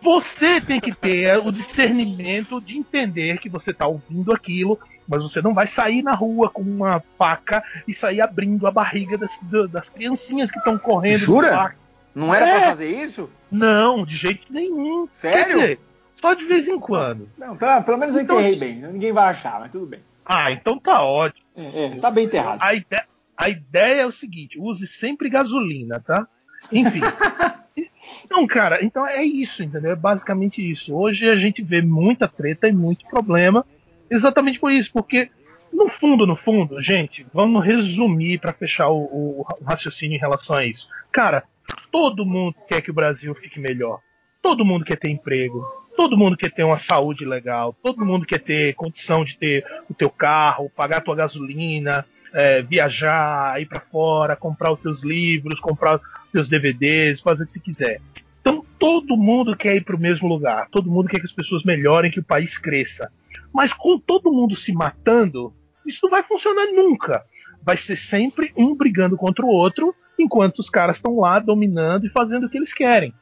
Você 0.02 0.60
tem 0.60 0.80
que 0.82 0.94
ter 0.94 1.38
o 1.38 1.52
discernimento 1.52 2.60
de 2.60 2.78
entender 2.78 3.38
que 3.40 3.48
você 3.50 3.74
tá 3.74 3.88
ouvindo 3.88 4.34
aquilo, 4.34 4.78
mas 5.08 5.22
você 5.24 5.42
não 5.42 5.54
vai 5.54 5.68
sair 5.68 6.02
na 6.02 6.12
rua 6.14 6.50
com 6.50 6.62
uma 6.62 7.02
faca 7.18 7.64
e 7.88 7.94
sair 7.94 8.22
abrindo 8.22 8.66
a 8.68 8.72
barriga 8.72 9.18
das, 9.18 9.38
das 9.70 9.90
criancinhas 9.90 10.50
que 10.52 10.58
estão 10.58 10.78
correndo. 10.78 11.20
do 11.20 11.26
Jura? 11.26 11.76
Não 12.16 12.34
era 12.36 12.48
É. 12.48 12.60
pra 12.60 12.70
fazer 12.72 12.90
isso? 13.02 13.30
Não, 13.52 14.06
de 14.06 14.16
jeito 14.18 14.52
nenhum. 14.52 15.08
Sério? 15.14 15.38
Quer 15.46 15.54
dizer, 15.54 15.80
só 16.16 16.34
de 16.34 16.46
vez 16.46 16.68
em 16.68 16.80
quando. 16.80 17.30
Não, 17.38 17.56
pelo, 17.56 17.84
pelo 17.84 17.98
menos 17.98 18.16
eu 18.16 18.22
Então, 18.22 18.40
enterrei 18.40 18.58
bem. 18.58 18.76
Ninguém 18.92 19.12
vai 19.14 19.32
achar, 19.32 19.60
mas 19.60 19.72
tudo 19.72 19.86
bem. 19.86 20.02
Ah, 20.26 20.52
então 20.52 20.78
tá 20.78 21.02
ótimo. 21.04 21.46
É, 21.56 21.86
é, 21.86 21.90
tá 22.00 22.12
bem 22.12 22.26
enterrado. 22.26 22.60
A 22.62 22.74
ideia, 22.74 23.06
a 23.38 23.50
ideia 23.50 24.02
é 24.02 24.06
o 24.06 24.12
seguinte: 24.12 24.60
use 24.60 24.88
sempre 24.88 25.30
gasolina, 25.30 26.00
tá? 26.00 26.28
Enfim. 26.72 27.02
Não, 28.30 28.46
cara, 28.46 28.84
então 28.84 29.08
é 29.08 29.24
isso, 29.24 29.64
entendeu? 29.64 29.92
É 29.92 29.96
basicamente 29.96 30.62
isso. 30.62 30.96
Hoje 30.96 31.30
a 31.30 31.36
gente 31.36 31.62
vê 31.62 31.82
muita 31.82 32.28
treta 32.28 32.68
e 32.68 32.72
muito 32.72 33.06
problema, 33.08 33.66
exatamente 34.10 34.60
por 34.60 34.72
isso, 34.72 34.92
porque 34.92 35.30
no 35.72 35.90
fundo, 35.90 36.28
no 36.28 36.36
fundo, 36.36 36.82
gente, 36.82 37.26
vamos 37.34 37.66
resumir 37.66 38.40
para 38.40 38.54
fechar 38.54 38.90
o, 38.90 39.42
o 39.42 39.46
raciocínio 39.66 40.16
em 40.16 40.20
relação 40.20 40.56
a 40.56 40.64
isso. 40.64 40.88
Cara, 41.12 41.44
todo 41.92 42.26
mundo 42.26 42.56
quer 42.68 42.82
que 42.82 42.92
o 42.92 42.94
Brasil 42.94 43.34
fique 43.34 43.60
melhor. 43.60 44.00
Todo 44.42 44.66
mundo 44.66 44.86
quer 44.86 44.98
ter 44.98 45.10
emprego. 45.10 45.64
Todo 45.96 46.18
mundo 46.18 46.38
quer 46.38 46.52
ter 46.52 46.64
uma 46.64 46.78
saúde 46.78 47.26
legal. 47.26 47.76
Todo 47.82 48.06
mundo 48.06 48.26
quer 48.26 48.40
ter 48.40 48.76
condição 48.76 49.24
de 49.24 49.38
ter 49.38 49.66
o 49.90 49.94
teu 49.94 50.10
carro, 50.10 50.70
pagar 50.76 50.98
a 50.98 51.02
tua 51.02 51.16
gasolina, 51.16 52.06
é, 52.34 52.62
viajar, 52.62 53.62
ir 53.62 53.68
para 53.68 53.80
fora, 53.80 54.36
comprar 54.36 54.72
os 54.74 54.80
teus 54.80 55.04
livros, 55.04 55.60
comprar 55.60 55.96
os 55.98 56.02
teus 56.32 56.50
DVDs, 56.50 57.22
fazer 57.22 57.44
o 57.44 57.46
que 57.48 57.54
você 57.54 57.60
quiser. 57.60 58.02
Então 58.42 58.66
todo 58.78 59.16
mundo 59.16 59.56
quer 59.56 59.76
ir 59.76 59.84
para 59.86 59.96
o 59.96 60.00
mesmo 60.00 60.28
lugar. 60.28 60.68
Todo 60.72 60.92
mundo 60.92 61.08
quer 61.08 61.20
que 61.20 61.26
as 61.26 61.32
pessoas 61.32 61.64
melhorem, 61.64 62.12
que 62.12 62.20
o 62.20 62.24
país 62.24 62.58
cresça. 62.58 63.12
Mas 63.54 63.72
com 63.72 64.00
todo 64.00 64.32
mundo 64.32 64.56
se 64.56 64.74
matando, 64.74 65.54
isso 65.86 66.00
não 66.04 66.10
vai 66.10 66.24
funcionar 66.24 66.66
nunca. 66.74 67.24
Vai 67.64 67.78
ser 67.78 67.96
sempre 67.96 68.52
um 68.58 68.76
brigando 68.76 69.16
contra 69.16 69.46
o 69.46 69.50
outro, 69.50 69.96
enquanto 70.20 70.60
os 70.60 70.70
caras 70.70 70.98
estão 70.98 71.20
lá 71.20 71.40
dominando 71.40 72.06
e 72.06 72.10
fazendo 72.10 72.48
o 72.48 72.50
que 72.50 72.58
eles 72.58 72.74
querem. 72.74 73.14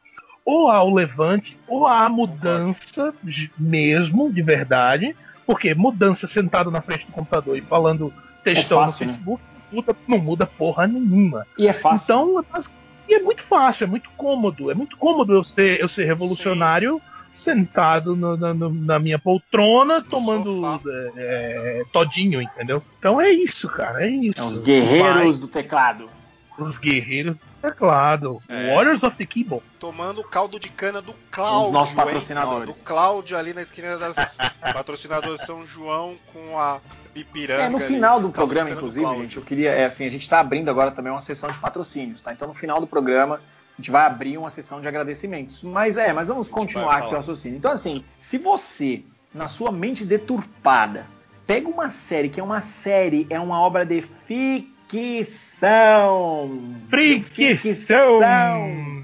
Ou 0.44 0.70
há 0.70 0.82
o 0.84 0.94
levante, 0.94 1.58
ou 1.68 1.86
há 1.86 2.06
a 2.06 2.10
mudança 2.10 3.14
de- 3.24 3.52
mesmo, 3.58 4.32
de 4.32 4.42
verdade. 4.42 5.16
Porque 5.46 5.74
mudança 5.76 6.26
sentado 6.26 6.72
na 6.72 6.82
frente 6.82 7.06
do 7.06 7.12
computador 7.12 7.58
e 7.58 7.62
falando 7.62 8.12
textão 8.44 8.80
fácil, 8.80 9.06
no 9.06 9.12
né? 9.12 9.18
Facebook 9.18 9.44
não 9.72 9.78
muda, 9.78 9.96
não 10.08 10.18
muda 10.20 10.46
porra 10.46 10.88
nenhuma. 10.88 11.46
E 11.58 11.68
é 11.68 11.74
fácil. 11.74 12.04
Então, 12.04 12.40
é 12.40 12.44
bas- 12.54 12.72
e 13.10 13.14
é 13.16 13.20
muito 13.20 13.42
fácil, 13.44 13.84
é 13.86 13.88
muito 13.88 14.10
cômodo. 14.18 14.70
É 14.72 14.74
muito 14.74 14.98
cômodo 14.98 15.34
eu 15.34 15.44
ser, 15.44 15.80
eu 15.82 15.88
ser 15.88 16.06
revolucionário 16.06 17.02
sentado 17.34 18.16
no- 18.16 18.36
na- 18.38 18.54
no- 18.54 18.74
na 18.74 19.00
minha 19.00 19.18
poltrona, 19.18 20.02
tomando 20.02 20.56
sofá. 20.62 20.80
é, 21.16 21.84
todinho, 21.92 22.42
entendeu? 22.42 22.84
Então 23.00 23.20
é 23.22 23.30
isso, 23.32 23.70
cara, 23.70 24.06
é 24.06 24.10
isso. 24.10 24.40
É 24.42 24.44
os 24.44 24.60
guerreiros 24.60 25.40
do 25.40 25.48
teclado. 25.48 26.10
Os 26.58 26.78
guerreiros 26.78 27.38
do 27.38 27.46
teclado. 27.62 28.42
É. 28.48 28.74
Warriors 28.76 29.04
of 29.04 29.16
the 29.18 29.26
Keyboard. 29.26 29.66
Tomando 29.80 30.24
caldo 30.24 30.60
de 30.60 30.70
cana 30.70 31.02
do 31.02 31.14
Cláudio. 31.32 31.68
Os 31.68 31.72
nossos 31.72 31.98
hein? 31.98 32.04
patrocinadores. 32.04 32.70
Ó, 32.70 32.80
do 32.80 32.86
Cláudio 32.86 33.38
ali 33.38 33.54
na 33.54 33.62
esquina 33.62 33.98
das 33.98 34.38
patrocinadores 34.62 35.42
São 35.42 35.66
João 35.66 36.18
com 36.34 36.60
a 36.60 36.80
Ipiranga. 37.16 37.64
É, 37.64 37.70
no 37.70 37.78
ali. 37.78 37.86
final 37.86 38.20
do 38.20 38.30
Caldo 38.30 38.32
de 38.32 38.36
programa, 38.36 38.70
cana 38.70 38.76
do 38.76 38.80
inclusive, 38.80 39.06
Cláudio. 39.06 39.24
gente, 39.24 39.38
eu 39.38 39.44
queria. 39.44 39.72
É 39.72 39.86
assim, 39.86 40.06
a 40.06 40.12
gente 40.12 40.28
tá 40.28 40.40
abrindo 40.40 40.70
agora 40.70 40.92
também 40.92 41.12
uma 41.12 41.22
sessão 41.22 41.50
de 41.50 41.58
patrocínios, 41.58 42.22
tá? 42.22 42.32
Então 42.34 42.48
no 42.48 42.54
final 42.54 42.80
do 42.80 42.88
programa 42.88 43.36
a 43.36 43.82
gente 43.82 43.90
vai 43.90 44.06
abrir 44.06 44.38
uma 44.38 44.50
sessão 44.50 44.82
de 44.82 44.88
agradecimentos. 44.88 45.64
Mas 45.64 45.98
é, 45.98 46.12
mas 46.14 46.28
vamos 46.28 46.50
continuar 46.50 46.98
aqui 46.98 47.14
o 47.14 47.18
raciocínio. 47.18 47.58
Então, 47.58 47.72
assim, 47.72 48.04
se 48.20 48.38
você, 48.38 49.04
na 49.34 49.48
sua 49.48 49.72
mente 49.72 50.06
deturpada, 50.06 51.06
pega 51.48 51.68
uma 51.68 51.90
série 51.90 52.30
que 52.30 52.40
é 52.40 52.44
uma 52.44 52.62
série, 52.62 53.26
é 53.30 53.40
uma 53.40 53.60
obra 53.60 53.86
de 53.86 54.02
ficção. 54.28 54.71
Fricção. 54.92 56.60
Fricção, 56.90 58.20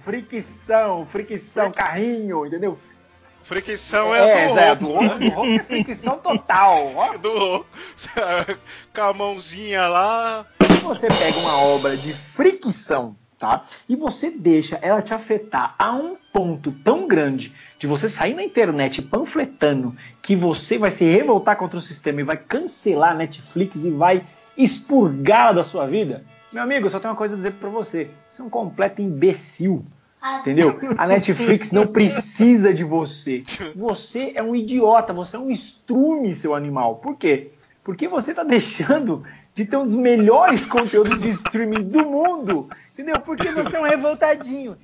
fricção, 0.04 1.08
fricção, 1.10 1.72
carrinho, 1.72 2.46
entendeu? 2.46 2.78
Fricção 3.44 4.14
é, 4.14 4.50
é, 4.50 4.76
do 4.76 4.86
roubo, 4.86 5.00
do 5.00 5.00
né? 5.00 5.08
outro, 5.08 5.30
do 5.30 5.38
outro 5.38 5.56
é 5.56 5.64
fricção 5.64 6.20
total. 6.20 6.94
Ó, 6.94 7.16
do 7.24 7.66
com 8.94 9.02
a 9.02 9.14
mãozinha 9.14 9.88
lá. 9.88 10.46
Você 10.84 11.08
pega 11.08 11.38
uma 11.40 11.58
obra 11.62 11.96
de 11.96 12.14
fricção 12.14 13.16
tá? 13.40 13.64
E 13.88 13.96
você 13.96 14.32
deixa 14.32 14.78
ela 14.82 15.02
te 15.02 15.14
afetar 15.14 15.76
a 15.78 15.94
um 15.94 16.18
ponto 16.34 16.72
tão 16.84 17.08
grande 17.08 17.54
de 17.80 17.88
você 17.88 18.10
sair 18.10 18.34
na 18.34 18.44
internet 18.44 19.02
panfletando 19.02 19.96
que 20.22 20.36
você 20.36 20.78
vai 20.78 20.92
se 20.92 21.06
revoltar 21.06 21.56
contra 21.56 21.78
o 21.78 21.82
sistema 21.82 22.22
e 22.22 22.24
vai 22.24 22.38
cancelar 22.38 23.12
a 23.12 23.16
Netflix 23.16 23.86
e 23.86 23.92
vai 23.92 24.26
expurgá-la 24.58 25.54
da 25.54 25.64
sua 25.64 25.86
vida, 25.86 26.24
meu 26.52 26.64
amigo, 26.64 26.86
eu 26.86 26.90
só 26.90 27.00
tenho 27.00 27.12
uma 27.12 27.18
coisa 27.18 27.36
a 27.36 27.38
dizer 27.38 27.54
para 27.54 27.70
você. 27.70 28.10
Você 28.30 28.42
é 28.42 28.46
um 28.46 28.50
completo 28.50 29.02
imbecil. 29.02 29.86
Entendeu? 30.40 30.80
A 30.98 31.06
Netflix 31.06 31.72
não 31.72 31.88
precisa 31.88 32.74
de 32.74 32.84
você. 32.84 33.44
Você 33.76 34.34
é 34.36 34.42
um 34.42 34.56
idiota, 34.56 35.14
você 35.14 35.36
é 35.36 35.40
um 35.40 35.52
estrume, 35.52 36.36
seu 36.36 36.56
animal. 36.56 36.96
Por 36.96 37.16
quê? 37.16 37.52
Porque 37.84 38.08
você 38.08 38.32
está 38.32 38.44
deixando 38.44 39.24
de 39.54 39.66
ter 39.66 39.78
um 39.78 39.86
dos 39.86 39.96
melhores 39.96 40.66
conteúdos 40.66 41.22
de 41.22 41.30
streaming 41.30 41.84
do 41.84 42.04
mundo. 42.04 42.70
Entendeu? 42.94 43.20
Porque 43.20 43.52
você 43.52 43.76
é 43.76 43.80
um 43.80 43.84
revoltadinho. 43.84 44.78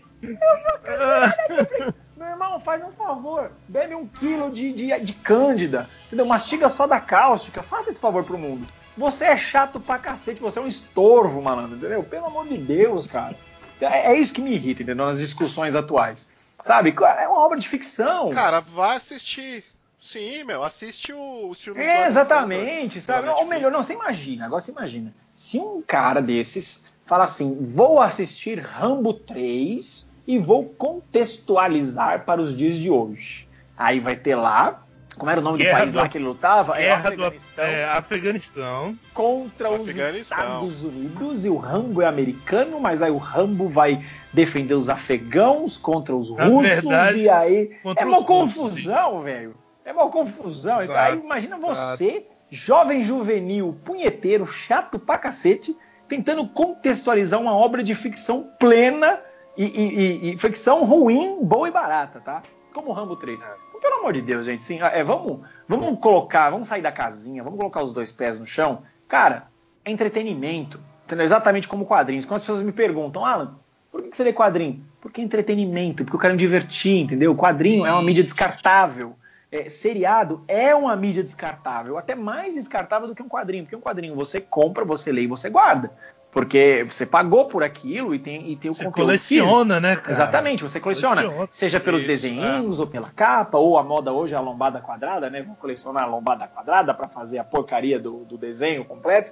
Meu 2.16 2.28
irmão, 2.28 2.60
faz 2.60 2.84
um 2.84 2.92
favor. 2.92 3.52
Bebe 3.68 3.96
um 3.96 4.08
quilo 4.08 4.52
de, 4.52 4.72
de, 4.72 5.00
de 5.00 5.14
cândida. 5.14 5.90
Entendeu? 6.08 6.26
Mastiga 6.26 6.70
só 6.70 6.86
da 6.86 7.00
cáustica. 7.00 7.64
Faça 7.64 7.90
esse 7.90 8.00
favor 8.00 8.24
pro 8.24 8.38
mundo. 8.38 8.66
Você 8.98 9.26
é 9.26 9.38
chato 9.38 9.80
pra 9.80 9.98
cacete, 9.98 10.40
você 10.40 10.60
é 10.60 10.62
um 10.62 10.68
estorvo, 10.68 11.42
malandro, 11.42 11.78
entendeu? 11.78 12.04
Pelo 12.04 12.28
amor 12.28 12.48
de 12.48 12.58
Deus, 12.58 13.08
cara. 13.08 13.36
É, 13.82 14.14
é 14.14 14.18
isso 14.18 14.34
que 14.34 14.42
me 14.42 14.54
irrita, 14.54 14.84
entendeu? 14.84 15.06
Nas 15.06 15.20
discussões 15.20 15.76
atuais. 15.76 16.32
Sabe? 16.64 16.94
É 17.20 17.28
uma 17.28 17.40
obra 17.40 17.60
de 17.60 17.68
ficção. 17.68 18.30
Cara, 18.30 18.62
vai 18.62 18.96
assistir. 18.96 19.64
Sim, 19.98 20.44
meu, 20.44 20.64
assiste 20.64 21.14
o, 21.14 21.48
os 21.50 21.62
filmes 21.62 21.88
é, 21.88 22.08
Exatamente, 22.08 23.00
sabe? 23.00 23.30
Ou 23.30 23.46
melhor, 23.46 23.72
não, 23.72 23.84
você 23.84 23.94
imagina, 23.94 24.46
agora 24.46 24.60
você 24.60 24.72
imagina. 24.72 25.14
Se 25.34 25.58
um 25.58 25.82
cara 25.82 26.22
desses 26.22 26.92
fala 27.06 27.24
assim: 27.24 27.58
vou 27.62 28.02
assistir 28.02 28.60
Rambo 28.60 29.14
3 29.14 30.06
e 30.28 30.38
vou 30.38 30.66
contextualizar 30.66 32.26
para 32.26 32.42
os 32.42 32.56
dias 32.56 32.76
de 32.76 32.90
hoje. 32.90 33.48
Aí 33.78 34.00
vai 34.00 34.16
ter 34.16 34.36
lá 34.36 34.86
como 35.18 35.30
era 35.30 35.40
o 35.40 35.44
nome 35.44 35.58
Guerra 35.58 35.78
do 35.78 35.80
país 35.80 35.94
do, 35.94 36.00
lá 36.00 36.10
que 36.10 36.18
ele 36.18 36.26
lutava? 36.26 36.78
É 36.78 36.82
Guerra 36.82 36.96
é 36.96 37.04
o 37.04 37.08
Afeganistão. 37.08 37.66
Do, 37.66 37.72
é, 37.72 37.86
Afeganistão. 37.86 38.98
Contra 39.14 39.72
os 39.72 39.90
Estados 39.90 40.84
Unidos. 40.84 41.46
E 41.46 41.50
o 41.50 41.58
Rambo 41.58 42.02
é 42.02 42.06
americano, 42.06 42.80
mas 42.80 43.02
aí 43.02 43.12
o 43.12 43.18
Rambo 43.18 43.68
vai 43.68 44.04
defender 44.32 44.74
os 44.74 44.90
afegãos 44.90 45.78
contra 45.78 46.16
os 46.16 46.30
russos. 46.30 46.84
Verdade, 46.84 47.20
e 47.20 47.30
aí. 47.30 47.72
É 47.98 48.06
uma 48.06 48.24
confusão, 48.24 49.22
velho. 49.22 49.56
É 49.86 49.92
uma 49.92 50.10
confusão. 50.10 50.82
Exato, 50.82 51.00
aí 51.00 51.20
imagina 51.20 51.58
você, 51.58 52.06
exato. 52.06 52.26
jovem 52.50 53.04
juvenil, 53.04 53.78
punheteiro, 53.84 54.48
chato 54.48 54.98
pra 54.98 55.18
cacete, 55.18 55.76
tentando 56.08 56.48
contextualizar 56.48 57.40
uma 57.40 57.56
obra 57.56 57.84
de 57.84 57.94
ficção 57.94 58.50
plena 58.60 59.20
e, 59.58 59.66
e, 59.66 60.30
e, 60.30 60.34
e 60.34 60.38
ficção 60.38 60.86
ruim, 60.86 61.40
boa 61.44 61.68
e 61.68 61.72
barata, 61.72 62.22
tá? 62.22 62.42
Como 62.74 62.90
o 62.90 62.94
Rambo 62.94 63.16
3. 63.16 63.44
É 63.44 63.73
pelo 63.84 64.00
amor 64.00 64.14
de 64.14 64.22
Deus, 64.22 64.46
gente, 64.46 64.64
sim, 64.64 64.80
é, 64.82 65.04
vamos, 65.04 65.42
vamos 65.68 66.00
colocar, 66.00 66.50
vamos 66.50 66.70
sair 66.70 66.82
da 66.82 66.92
casinha, 66.92 67.44
vamos 67.44 67.60
colocar 67.60 67.84
os 67.84 67.92
dois 67.92 68.14
pés 68.14 68.40
no 68.40 68.46
chão. 68.46 68.84
Cara, 69.10 69.48
é 69.84 69.92
entretenimento, 69.92 70.80
entendeu? 71.04 71.26
exatamente 71.26 71.68
como 71.68 71.86
quadrinhos. 71.86 72.26
Quando 72.26 72.38
as 72.38 72.44
pessoas 72.44 72.64
me 72.64 72.72
perguntam, 72.72 73.26
Alan, 73.26 73.56
por 73.92 74.02
que 74.02 74.16
você 74.16 74.24
lê 74.24 74.32
quadrinho? 74.32 74.84
Porque 75.02 75.20
é 75.20 75.24
entretenimento, 75.24 76.06
porque 76.06 76.16
eu 76.16 76.20
quero 76.20 76.34
me 76.34 76.40
divertir, 76.40 77.02
entendeu? 77.02 77.34
O 77.34 77.36
quadrinho 77.36 77.86
é 77.86 77.92
uma 77.92 78.02
mídia 78.02 78.24
descartável. 78.24 79.16
É, 79.52 79.70
seriado 79.70 80.44
é 80.48 80.74
uma 80.74 80.96
mídia 80.96 81.22
descartável, 81.22 81.96
até 81.96 82.16
mais 82.16 82.56
descartável 82.56 83.08
do 83.08 83.14
que 83.14 83.22
um 83.22 83.30
quadrinho, 83.30 83.66
porque 83.66 83.76
um 83.76 83.82
quadrinho 83.82 84.16
você 84.16 84.42
compra, 84.42 84.84
você 84.84 85.12
lê 85.12 85.24
e 85.24 85.28
você 85.28 85.48
guarda. 85.48 85.92
Porque 86.34 86.84
você 86.90 87.06
pagou 87.06 87.46
por 87.46 87.64
aquilo 87.64 88.16
e 88.16 88.18
tem, 88.18 88.50
e 88.50 88.56
tem 88.56 88.72
o 88.72 88.74
você 88.74 88.84
conteúdo. 88.84 89.06
coleciona, 89.06 89.76
físico. 89.76 89.80
né? 89.80 89.96
Cara? 89.98 90.12
Exatamente, 90.12 90.64
você 90.64 90.80
coleciona. 90.80 91.22
coleciona. 91.22 91.48
Seja 91.52 91.80
pelos 91.80 92.02
Isso, 92.02 92.08
desenhos 92.08 92.80
é. 92.80 92.82
ou 92.82 92.88
pela 92.88 93.12
capa, 93.12 93.60
ou 93.60 93.78
a 93.78 93.84
moda 93.84 94.12
hoje 94.12 94.34
é 94.34 94.38
a 94.38 94.42
lombada 94.42 94.82
quadrada, 94.82 95.30
né? 95.30 95.44
Vou 95.44 95.56
colecionar 95.56 96.04
a 96.04 96.08
lombada 96.08 96.48
quadrada 96.48 96.92
para 96.92 97.08
fazer 97.08 97.38
a 97.38 97.44
porcaria 97.44 98.00
do, 98.00 98.26
do, 98.26 98.36
desenho 98.36 98.84
completo. 98.84 99.32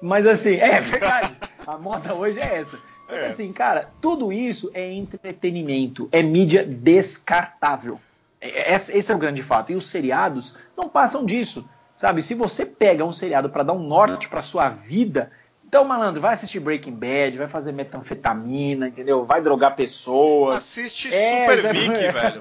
Mas 0.00 0.24
assim, 0.24 0.54
é 0.54 0.78
verdade. 0.78 1.32
a 1.66 1.76
moda 1.76 2.14
hoje 2.14 2.38
é 2.38 2.60
essa. 2.60 2.78
Só 3.06 3.14
que 3.14 3.20
é. 3.20 3.26
assim, 3.26 3.52
cara, 3.52 3.90
tudo 4.00 4.32
isso 4.32 4.70
é 4.72 4.92
entretenimento, 4.92 6.08
é 6.12 6.22
mídia 6.22 6.64
descartável. 6.64 8.00
É, 8.40 8.72
é, 8.72 8.74
esse 8.76 9.10
é 9.10 9.14
o 9.14 9.18
grande 9.18 9.42
fato. 9.42 9.72
E 9.72 9.74
os 9.74 9.86
seriados 9.86 10.56
não 10.76 10.88
passam 10.88 11.26
disso. 11.26 11.68
Sabe, 11.96 12.22
se 12.22 12.34
você 12.34 12.64
pega 12.64 13.04
um 13.04 13.10
seriado 13.10 13.48
para 13.48 13.62
dar 13.64 13.72
um 13.72 13.82
norte 13.82 14.28
para 14.28 14.42
sua 14.42 14.68
vida, 14.68 15.32
então, 15.66 15.84
malandro, 15.84 16.20
vai 16.20 16.32
assistir 16.32 16.60
Breaking 16.60 16.94
Bad, 16.94 17.36
vai 17.36 17.48
fazer 17.48 17.72
metanfetamina, 17.72 18.86
entendeu? 18.86 19.24
Vai 19.24 19.42
drogar 19.42 19.74
pessoas. 19.74 20.58
Assiste 20.58 21.12
é, 21.12 21.40
Super 21.40 21.60
já... 21.60 21.72
Vic, 21.72 21.88
velho. 21.88 22.40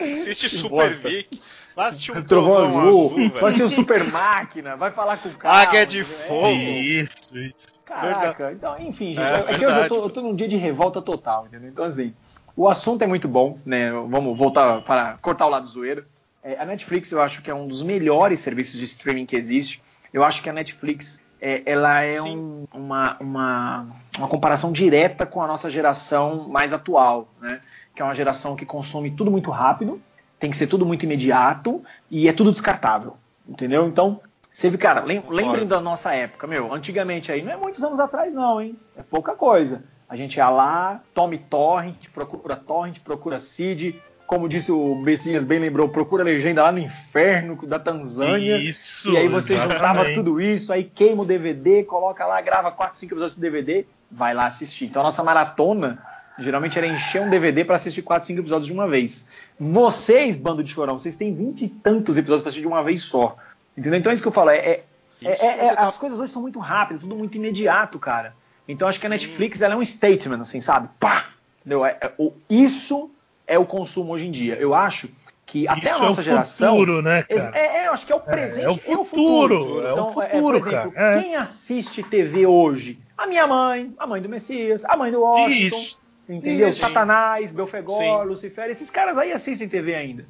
Assiste 0.14 0.48
Super 0.48 0.90
Vic. 0.96 1.40
Vai 1.76 1.90
assistir 1.90 2.10
um 2.10 2.22
Trovão 2.22 2.56
Azul, 2.56 2.80
azul 2.80 3.30
vai 3.30 3.44
assistir 3.44 3.62
o 3.62 3.68
Super 3.68 4.04
Máquina, 4.10 4.76
vai 4.76 4.90
falar 4.90 5.16
com 5.18 5.28
o 5.28 5.34
cara. 5.34 5.68
Águia 5.68 5.86
de 5.86 6.02
fogo. 6.02 6.48
Isso, 6.48 7.38
isso. 7.38 7.68
Caraca, 7.84 8.52
então, 8.52 8.76
enfim, 8.80 9.14
gente, 9.14 9.20
é, 9.20 9.54
é 9.54 9.58
que 9.58 9.64
hoje 9.64 9.78
eu 9.78 9.88
tô, 9.88 10.02
eu 10.02 10.10
tô 10.10 10.20
num 10.20 10.34
dia 10.34 10.48
de 10.48 10.56
revolta 10.56 11.00
total, 11.00 11.46
entendeu? 11.46 11.70
Então, 11.70 11.84
assim, 11.84 12.12
o 12.56 12.68
assunto 12.68 13.02
é 13.02 13.06
muito 13.06 13.28
bom, 13.28 13.58
né? 13.64 13.92
Vamos 13.92 14.36
voltar 14.36 14.82
para 14.82 15.16
cortar 15.22 15.46
o 15.46 15.50
lado 15.50 15.66
zoeiro. 15.66 16.04
É, 16.42 16.58
a 16.58 16.64
Netflix 16.64 17.12
eu 17.12 17.22
acho 17.22 17.42
que 17.42 17.50
é 17.50 17.54
um 17.54 17.68
dos 17.68 17.82
melhores 17.82 18.40
serviços 18.40 18.78
de 18.78 18.84
streaming 18.84 19.26
que 19.26 19.36
existe. 19.36 19.80
Eu 20.12 20.24
acho 20.24 20.42
que 20.42 20.50
a 20.50 20.52
Netflix 20.52 21.22
é, 21.40 21.62
ela 21.64 22.02
é 22.02 22.20
um, 22.20 22.66
uma, 22.72 23.16
uma, 23.20 23.86
uma 24.16 24.28
comparação 24.28 24.72
direta 24.72 25.24
com 25.24 25.42
a 25.42 25.46
nossa 25.46 25.70
geração 25.70 26.48
mais 26.48 26.72
atual, 26.72 27.28
né? 27.40 27.60
que 27.94 28.02
é 28.02 28.04
uma 28.04 28.14
geração 28.14 28.56
que 28.56 28.66
consome 28.66 29.10
tudo 29.10 29.30
muito 29.30 29.50
rápido, 29.50 30.00
tem 30.38 30.50
que 30.50 30.56
ser 30.56 30.66
tudo 30.66 30.86
muito 30.86 31.04
imediato 31.04 31.82
e 32.10 32.28
é 32.28 32.32
tudo 32.32 32.52
descartável, 32.52 33.16
entendeu? 33.48 33.86
Então, 33.86 34.20
você 34.52 34.70
vê, 34.70 34.78
cara, 34.78 35.04
lembrem 35.04 35.66
da 35.66 35.80
nossa 35.80 36.14
época, 36.14 36.46
meu, 36.46 36.72
antigamente 36.72 37.30
aí, 37.30 37.42
não 37.42 37.52
é 37.52 37.56
muitos 37.56 37.82
anos 37.82 38.00
atrás 38.00 38.34
não, 38.34 38.60
hein? 38.60 38.76
É 38.96 39.02
pouca 39.02 39.34
coisa. 39.34 39.84
A 40.08 40.16
gente 40.16 40.36
ia 40.36 40.48
lá, 40.48 41.00
tome 41.12 41.38
torrent, 41.38 42.08
procura 42.14 42.56
torrent, 42.56 42.98
procura 43.00 43.38
seed, 43.38 43.96
como 44.28 44.46
disse 44.46 44.70
o 44.70 44.94
Messias 44.94 45.42
bem 45.42 45.58
lembrou, 45.58 45.88
procura 45.88 46.22
a 46.22 46.26
legenda 46.26 46.62
lá 46.62 46.70
no 46.70 46.78
inferno 46.78 47.56
da 47.66 47.78
Tanzânia. 47.78 48.58
Isso, 48.58 49.10
e 49.10 49.16
aí 49.16 49.26
você 49.26 49.54
exatamente. 49.54 49.78
juntava 49.78 50.12
tudo 50.12 50.38
isso, 50.38 50.70
aí 50.70 50.84
queima 50.84 51.22
o 51.22 51.24
DVD, 51.24 51.82
coloca 51.82 52.26
lá, 52.26 52.38
grava 52.42 52.70
4, 52.70 52.98
5 52.98 53.14
episódios 53.14 53.32
pro 53.32 53.40
DVD, 53.40 53.86
vai 54.10 54.34
lá 54.34 54.44
assistir. 54.44 54.84
Então 54.84 55.00
a 55.00 55.06
nossa 55.06 55.24
maratona 55.24 55.98
geralmente 56.38 56.76
era 56.76 56.86
encher 56.86 57.22
um 57.22 57.30
DVD 57.30 57.64
para 57.64 57.76
assistir 57.76 58.02
4, 58.02 58.26
5 58.26 58.40
episódios 58.40 58.66
de 58.66 58.72
uma 58.74 58.86
vez. 58.86 59.30
Vocês, 59.58 60.36
bando 60.36 60.62
de 60.62 60.70
chorão, 60.70 60.98
vocês 60.98 61.16
têm 61.16 61.32
20 61.32 61.62
e 61.62 61.68
tantos 61.70 62.18
episódios 62.18 62.42
para 62.42 62.50
assistir 62.50 62.60
de 62.60 62.68
uma 62.68 62.84
vez 62.84 63.00
só. 63.00 63.34
Entendeu? 63.74 63.98
Então 63.98 64.10
é 64.10 64.12
isso 64.12 64.20
que 64.20 64.28
eu 64.28 64.32
falo, 64.32 64.50
é, 64.50 64.58
é, 64.58 64.84
é, 65.22 65.66
é 65.68 65.74
tá... 65.74 65.86
as 65.86 65.96
coisas 65.96 66.20
hoje 66.20 66.30
são 66.30 66.42
muito 66.42 66.58
rápidas, 66.58 67.00
tudo 67.00 67.16
muito 67.16 67.34
imediato, 67.38 67.98
cara. 67.98 68.34
Então 68.68 68.86
acho 68.86 69.00
que 69.00 69.06
a 69.06 69.10
Netflix 69.10 69.62
ela 69.62 69.72
é 69.72 69.76
um 69.78 69.82
statement, 69.82 70.42
assim, 70.42 70.60
sabe? 70.60 70.90
Pá! 71.00 71.28
Entendeu? 71.60 71.82
É, 71.86 71.96
é, 72.02 72.12
isso 72.50 73.10
é 73.48 73.58
o 73.58 73.64
consumo 73.64 74.12
hoje 74.12 74.26
em 74.26 74.30
dia. 74.30 74.54
Eu 74.54 74.74
acho 74.74 75.08
que 75.46 75.66
até 75.66 75.90
Isso 75.90 75.94
a 75.94 75.98
nossa 75.98 76.20
é 76.20 76.22
o 76.22 76.24
geração. 76.24 76.72
Futuro, 76.74 77.02
né, 77.02 77.22
cara? 77.22 77.58
É, 77.58 77.78
é, 77.78 77.86
eu 77.88 77.92
acho 77.92 78.06
que 78.06 78.12
é 78.12 78.14
o 78.14 78.20
presente 78.20 78.82
é, 78.86 78.92
é 78.92 78.96
o 78.96 79.04
futuro, 79.04 79.58
o 79.58 79.62
futuro. 79.62 79.86
É 79.86 79.90
então, 79.90 80.08
o 80.10 80.12
futuro, 80.12 80.40
por 80.42 80.54
exemplo, 80.54 80.92
quem 80.92 81.34
assiste 81.34 82.02
TV 82.02 82.46
hoje? 82.46 82.98
A 83.16 83.26
minha 83.26 83.46
mãe, 83.46 83.92
a 83.98 84.06
mãe 84.06 84.20
do 84.20 84.28
Messias, 84.28 84.84
a 84.84 84.96
mãe 84.96 85.10
do 85.10 85.22
Washington. 85.22 85.76
Isso. 85.76 85.98
Entendeu? 86.28 86.68
Isso. 86.68 86.80
Satanás, 86.80 87.52
Belfegor, 87.52 88.22
Sim. 88.22 88.28
Lucifer, 88.28 88.70
esses 88.70 88.90
caras 88.90 89.16
aí 89.16 89.32
assistem 89.32 89.66
TV 89.66 89.94
ainda. 89.94 90.26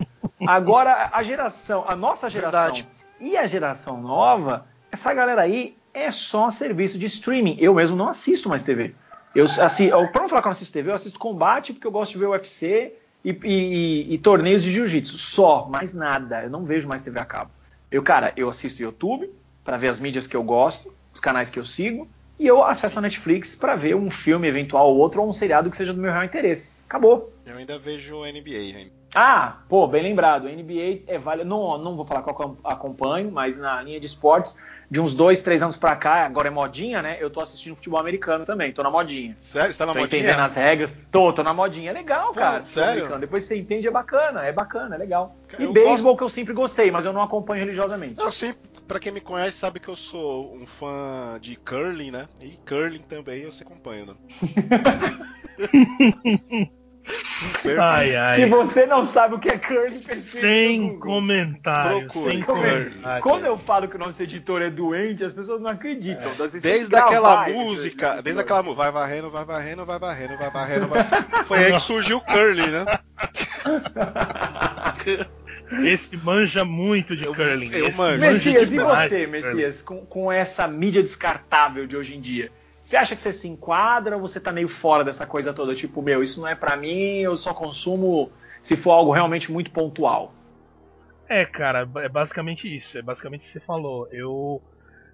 Agora, 0.46 1.10
a 1.12 1.22
geração, 1.24 1.84
a 1.88 1.96
nossa 1.96 2.30
geração 2.30 2.60
Verdade. 2.60 2.88
e 3.20 3.36
a 3.36 3.44
geração 3.44 4.00
nova, 4.00 4.64
essa 4.92 5.12
galera 5.12 5.42
aí 5.42 5.76
é 5.92 6.12
só 6.12 6.52
serviço 6.52 6.96
de 6.96 7.06
streaming. 7.06 7.56
Eu 7.58 7.74
mesmo 7.74 7.96
não 7.96 8.08
assisto 8.08 8.48
mais 8.48 8.62
TV. 8.62 8.94
Eu, 9.34 9.46
assim, 9.46 9.86
eu, 9.86 10.06
pra 10.08 10.22
não 10.22 10.28
falar 10.28 10.40
que 10.40 10.46
eu 10.46 10.50
não 10.50 10.56
assisto 10.56 10.72
TV, 10.72 10.90
eu 10.90 10.94
assisto 10.94 11.18
combate 11.18 11.72
porque 11.72 11.86
eu 11.86 11.90
gosto 11.90 12.12
de 12.12 12.18
ver 12.18 12.26
o 12.26 12.30
UFC 12.30 12.94
e, 13.24 13.30
e, 13.44 14.14
e 14.14 14.18
torneios 14.18 14.62
de 14.62 14.72
jiu-jitsu. 14.72 15.16
Só, 15.18 15.68
mais 15.68 15.92
nada. 15.92 16.42
Eu 16.42 16.50
não 16.50 16.64
vejo 16.64 16.88
mais 16.88 17.02
TV 17.02 17.18
a 17.18 17.24
cabo. 17.24 17.50
Eu, 17.90 18.02
cara, 18.02 18.32
eu 18.36 18.48
assisto 18.48 18.82
YouTube 18.82 19.30
para 19.64 19.76
ver 19.76 19.88
as 19.88 19.98
mídias 19.98 20.26
que 20.26 20.36
eu 20.36 20.42
gosto, 20.42 20.92
os 21.12 21.20
canais 21.20 21.50
que 21.50 21.58
eu 21.58 21.64
sigo, 21.64 22.08
e 22.38 22.46
eu 22.46 22.62
acesso 22.62 22.98
a 22.98 23.02
Netflix 23.02 23.54
para 23.54 23.74
ver 23.74 23.96
um 23.96 24.10
filme 24.10 24.46
eventual 24.46 24.90
ou 24.90 24.98
outro 24.98 25.20
ou 25.20 25.28
um 25.28 25.32
seriado 25.32 25.70
que 25.70 25.76
seja 25.76 25.92
do 25.92 26.00
meu 26.00 26.12
real 26.12 26.24
interesse. 26.24 26.70
Acabou. 26.86 27.32
Eu 27.44 27.56
ainda 27.56 27.78
vejo 27.78 28.20
NBA. 28.20 28.78
Hein? 28.78 28.92
Ah, 29.14 29.58
pô, 29.68 29.86
bem 29.86 30.02
lembrado. 30.02 30.48
NBA 30.48 31.02
é 31.06 31.18
válido. 31.18 31.48
Não, 31.48 31.76
não 31.78 31.96
vou 31.96 32.04
falar 32.04 32.22
que 32.22 32.30
eu 32.30 32.56
acompanho, 32.64 33.30
mas 33.30 33.58
na 33.58 33.82
linha 33.82 33.98
de 33.98 34.06
esportes 34.06 34.56
de 34.90 35.00
uns 35.00 35.14
dois, 35.14 35.42
três 35.42 35.62
anos 35.62 35.76
pra 35.76 35.94
cá, 35.94 36.24
agora 36.24 36.48
é 36.48 36.50
modinha, 36.50 37.02
né? 37.02 37.18
Eu 37.20 37.28
tô 37.28 37.40
assistindo 37.40 37.76
futebol 37.76 38.00
americano 38.00 38.44
também, 38.44 38.72
tô 38.72 38.82
na 38.82 38.90
modinha. 38.90 39.36
Sério? 39.38 39.72
Você 39.72 39.78
tá 39.78 39.86
na 39.86 39.92
tô 39.92 39.98
modinha? 39.98 40.22
entendendo 40.22 40.40
as 40.40 40.54
regras. 40.54 40.96
Tô, 41.10 41.32
tô 41.32 41.42
na 41.42 41.52
modinha. 41.52 41.90
É 41.90 41.92
legal, 41.92 42.32
cara. 42.32 42.64
sério? 42.64 43.18
Depois 43.18 43.44
você 43.44 43.56
entende, 43.56 43.86
é 43.86 43.90
bacana, 43.90 44.44
é 44.44 44.52
bacana, 44.52 44.94
é 44.94 44.98
legal. 44.98 45.36
E 45.58 45.66
beisebol 45.66 46.12
gosto... 46.12 46.16
que 46.16 46.24
eu 46.24 46.28
sempre 46.28 46.54
gostei, 46.54 46.90
mas 46.90 47.04
eu 47.04 47.12
não 47.12 47.22
acompanho 47.22 47.60
religiosamente. 47.60 48.18
Eu 48.18 48.32
sempre 48.32 48.60
pra 48.86 48.98
quem 48.98 49.12
me 49.12 49.20
conhece 49.20 49.58
sabe 49.58 49.78
que 49.78 49.88
eu 49.88 49.96
sou 49.96 50.54
um 50.54 50.66
fã 50.66 51.38
de 51.38 51.56
curling, 51.56 52.10
né? 52.10 52.26
E 52.40 52.58
curling 52.66 53.02
também 53.02 53.42
eu 53.42 53.52
se 53.52 53.62
acompanho, 53.62 54.06
né? 54.06 54.14
ai, 57.80 58.16
ai. 58.16 58.36
Se 58.36 58.46
você 58.46 58.86
não 58.86 59.04
sabe 59.04 59.34
o 59.34 59.38
que 59.38 59.48
é 59.48 59.58
curling, 59.58 60.20
sem 60.20 60.98
comentário, 60.98 62.10
sem 62.10 62.42
comentário. 62.42 63.22
Quando 63.22 63.44
eu 63.44 63.58
falo 63.58 63.88
que 63.88 63.96
o 63.96 63.98
nosso 63.98 64.22
editor 64.22 64.62
é 64.62 64.70
doente, 64.70 65.24
as 65.24 65.32
pessoas 65.32 65.60
não 65.60 65.70
acreditam. 65.70 66.30
É. 66.30 66.60
Desde 66.60 66.96
aquela 66.96 67.48
música, 67.48 68.22
desde 68.22 68.40
aquela 68.40 68.62
música, 68.62 68.82
vai 68.82 68.92
varrendo, 68.92 69.30
vai 69.30 69.44
varrendo, 69.44 69.86
vai 69.86 69.98
varrendo, 69.98 70.36
vai 70.36 70.50
varrendo, 70.50 70.88
vai... 70.88 71.44
foi 71.44 71.64
aí 71.64 71.72
que 71.72 71.80
surgiu 71.80 72.18
o 72.18 72.20
curling, 72.20 72.70
né? 72.70 72.84
Esse 75.84 76.16
manja 76.16 76.64
muito 76.64 77.14
de 77.14 77.26
curling. 77.26 77.70
Eu 77.72 77.92
manjo. 77.92 78.20
Messias, 78.20 78.72
e 78.72 78.78
você, 78.78 79.26
Messias, 79.26 79.82
com, 79.82 80.04
com 80.06 80.32
essa 80.32 80.66
mídia 80.66 81.02
descartável 81.02 81.86
de 81.86 81.96
hoje 81.96 82.16
em 82.16 82.20
dia? 82.20 82.50
Você 82.88 82.96
acha 82.96 83.14
que 83.14 83.20
você 83.20 83.34
se 83.34 83.46
enquadra 83.46 84.16
ou 84.16 84.22
você 84.22 84.40
tá 84.40 84.50
meio 84.50 84.66
fora 84.66 85.04
dessa 85.04 85.26
coisa 85.26 85.52
toda? 85.52 85.74
Tipo, 85.74 86.00
meu, 86.00 86.22
isso 86.22 86.40
não 86.40 86.48
é 86.48 86.54
para 86.54 86.74
mim, 86.74 87.18
eu 87.18 87.36
só 87.36 87.52
consumo 87.52 88.32
se 88.62 88.78
for 88.78 88.92
algo 88.92 89.12
realmente 89.12 89.52
muito 89.52 89.70
pontual. 89.70 90.32
É, 91.28 91.44
cara, 91.44 91.86
é 91.96 92.08
basicamente 92.08 92.74
isso. 92.74 92.96
É 92.96 93.02
basicamente 93.02 93.42
o 93.42 93.44
que 93.44 93.52
você 93.52 93.60
falou. 93.60 94.08
Eu, 94.10 94.62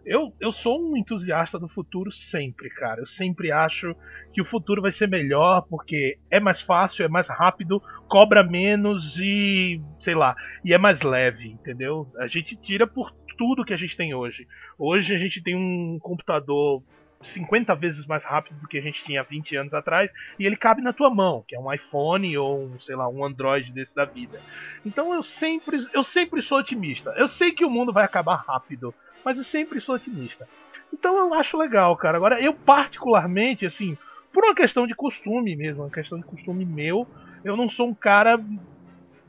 eu, 0.06 0.32
eu 0.38 0.52
sou 0.52 0.80
um 0.80 0.96
entusiasta 0.96 1.58
do 1.58 1.66
futuro 1.66 2.12
sempre, 2.12 2.70
cara. 2.70 3.00
Eu 3.00 3.06
sempre 3.06 3.50
acho 3.50 3.92
que 4.32 4.40
o 4.40 4.44
futuro 4.44 4.80
vai 4.80 4.92
ser 4.92 5.08
melhor 5.08 5.66
porque 5.68 6.16
é 6.30 6.38
mais 6.38 6.60
fácil, 6.60 7.04
é 7.04 7.08
mais 7.08 7.28
rápido, 7.28 7.82
cobra 8.06 8.44
menos 8.44 9.18
e, 9.18 9.82
sei 9.98 10.14
lá, 10.14 10.36
e 10.64 10.72
é 10.72 10.78
mais 10.78 11.02
leve, 11.02 11.48
entendeu? 11.48 12.08
A 12.20 12.28
gente 12.28 12.54
tira 12.54 12.86
por 12.86 13.10
tudo 13.36 13.64
que 13.64 13.74
a 13.74 13.76
gente 13.76 13.96
tem 13.96 14.14
hoje. 14.14 14.46
Hoje 14.78 15.12
a 15.12 15.18
gente 15.18 15.42
tem 15.42 15.56
um 15.56 15.98
computador 15.98 16.80
50 17.24 17.74
vezes 17.74 18.06
mais 18.06 18.24
rápido 18.24 18.56
do 18.60 18.68
que 18.68 18.78
a 18.78 18.80
gente 18.82 19.02
tinha 19.02 19.22
20 19.22 19.56
anos 19.56 19.74
atrás 19.74 20.10
e 20.38 20.46
ele 20.46 20.56
cabe 20.56 20.82
na 20.82 20.92
tua 20.92 21.10
mão, 21.10 21.44
que 21.46 21.56
é 21.56 21.58
um 21.58 21.72
iPhone 21.72 22.36
ou 22.36 22.64
um, 22.64 22.80
sei 22.80 22.94
lá, 22.94 23.08
um 23.08 23.24
Android 23.24 23.72
desse 23.72 23.94
da 23.94 24.04
vida. 24.04 24.40
Então 24.84 25.14
eu 25.14 25.22
sempre, 25.22 25.86
eu 25.92 26.04
sempre 26.04 26.42
sou 26.42 26.58
otimista. 26.58 27.14
Eu 27.16 27.26
sei 27.26 27.52
que 27.52 27.64
o 27.64 27.70
mundo 27.70 27.92
vai 27.92 28.04
acabar 28.04 28.44
rápido, 28.46 28.94
mas 29.24 29.38
eu 29.38 29.44
sempre 29.44 29.80
sou 29.80 29.94
otimista. 29.94 30.48
Então 30.92 31.16
eu 31.18 31.34
acho 31.34 31.56
legal, 31.56 31.96
cara. 31.96 32.16
Agora 32.16 32.40
eu 32.40 32.52
particularmente, 32.52 33.66
assim, 33.66 33.96
por 34.32 34.44
uma 34.44 34.54
questão 34.54 34.86
de 34.86 34.94
costume 34.94 35.56
mesmo, 35.56 35.82
uma 35.82 35.90
questão 35.90 36.18
de 36.18 36.24
costume 36.24 36.64
meu, 36.64 37.06
eu 37.42 37.56
não 37.56 37.68
sou 37.68 37.88
um 37.88 37.94
cara 37.94 38.38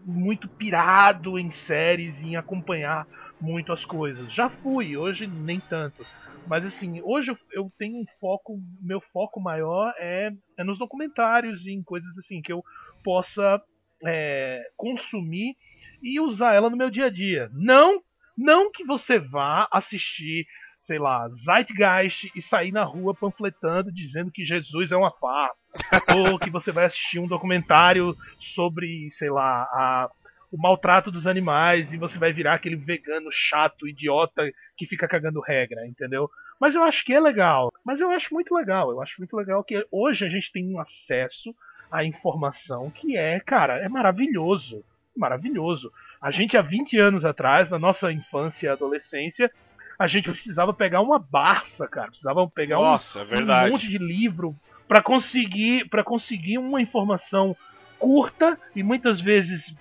muito 0.06 0.48
pirado 0.48 1.40
em 1.40 1.50
séries, 1.50 2.22
em 2.22 2.36
acompanhar 2.36 3.08
muito 3.40 3.74
as 3.74 3.84
coisas. 3.84 4.32
Já 4.32 4.50
fui, 4.50 4.96
hoje 4.96 5.28
nem 5.28 5.60
tanto. 5.60 6.06
Mas 6.48 6.66
assim, 6.66 7.02
hoje 7.04 7.32
eu, 7.32 7.38
eu 7.52 7.72
tenho 7.78 7.98
um 7.98 8.06
foco, 8.20 8.60
meu 8.82 9.02
foco 9.02 9.42
maior 9.42 9.94
é, 9.98 10.32
é 10.58 10.64
nos 10.64 10.78
documentários 10.78 11.66
e 11.66 11.72
em 11.72 11.84
coisas 11.84 12.18
assim 12.18 12.42
que 12.42 12.52
eu 12.52 12.64
possa 13.04 13.62
é, 14.06 14.62
consumir 14.76 15.56
e 16.02 16.20
usar 16.20 16.54
ela 16.54 16.70
no 16.70 16.78
meu 16.78 16.90
dia 16.90 17.06
a 17.06 17.10
dia. 17.10 17.50
Não, 17.54 18.02
não 18.38 18.72
que 18.72 18.84
você 18.84 19.18
vá 19.18 19.68
assistir, 19.72 20.46
sei 20.80 21.00
lá, 21.00 21.28
Zeitgeist 21.30 22.32
e 22.36 22.42
sair 22.42 22.72
na 22.72 22.84
rua 22.84 23.16
panfletando 23.16 23.92
dizendo 23.92 24.32
que 24.32 24.46
Jesus 24.46 24.92
é 24.92 24.98
uma 24.98 25.12
farsa, 25.12 25.70
ou 26.16 26.38
que 26.38 26.50
você 26.50 26.72
vai 26.72 26.86
assistir 26.86 27.20
um 27.20 27.28
documentário 27.28 28.16
sobre, 28.40 29.10
sei 29.12 29.30
lá, 29.30 29.64
a 29.64 30.10
o 30.52 30.58
maltrato 30.58 31.12
dos 31.12 31.28
animais 31.28 31.94
e 31.94 31.98
você 31.98 32.18
vai 32.18 32.32
virar 32.32 32.56
aquele 32.56 32.76
vegano 32.76 33.30
chato, 33.32 33.88
idiota 33.88 34.52
que 34.78 34.86
fica 34.86 35.08
cagando 35.08 35.42
regra, 35.42 35.86
entendeu? 35.88 36.30
Mas 36.60 36.76
eu 36.76 36.84
acho 36.84 37.04
que 37.04 37.14
é 37.14 37.20
legal. 37.20 37.72
Mas 37.84 38.00
eu 38.00 38.10
acho 38.12 38.34
muito 38.34 38.54
legal. 38.54 38.92
Eu 38.92 39.02
acho 39.02 39.16
muito 39.20 39.36
legal 39.36 39.64
que 39.64 39.86
hoje 39.92 40.26
a 40.26 40.30
gente 40.30 40.52
tem 40.52 40.74
um 40.74 40.80
acesso 40.80 41.54
à 41.92 42.04
informação 42.04 42.90
que 42.90 43.18
é, 43.18 43.40
cara, 43.40 43.78
é 43.80 43.90
maravilhoso. 43.90 44.84
Maravilhoso. 45.16 45.92
A 46.22 46.32
gente 46.32 46.58
há 46.58 46.62
20 46.62 46.98
anos 46.98 47.26
atrás, 47.26 47.70
na 47.70 47.80
nossa 47.80 48.12
infância 48.12 48.68
e 48.68 48.70
adolescência, 48.70 49.52
a 49.98 50.08
gente 50.08 50.30
precisava 50.30 50.74
pegar 50.74 51.02
uma 51.02 51.20
barça, 51.20 51.88
cara. 51.88 52.10
Precisava 52.10 52.48
pegar 52.50 52.78
Nossa, 52.78 53.24
um, 53.24 53.52
é 53.52 53.66
um 53.66 53.70
monte 53.72 53.88
de 53.90 53.98
livro 53.98 54.56
para 54.88 55.02
conseguir 55.02 55.88
para 55.90 56.04
conseguir 56.04 56.58
uma 56.58 56.82
informação 56.82 57.56
curta 57.98 58.60
e 58.76 58.84
muitas 58.84 59.22
vezes 59.22 59.74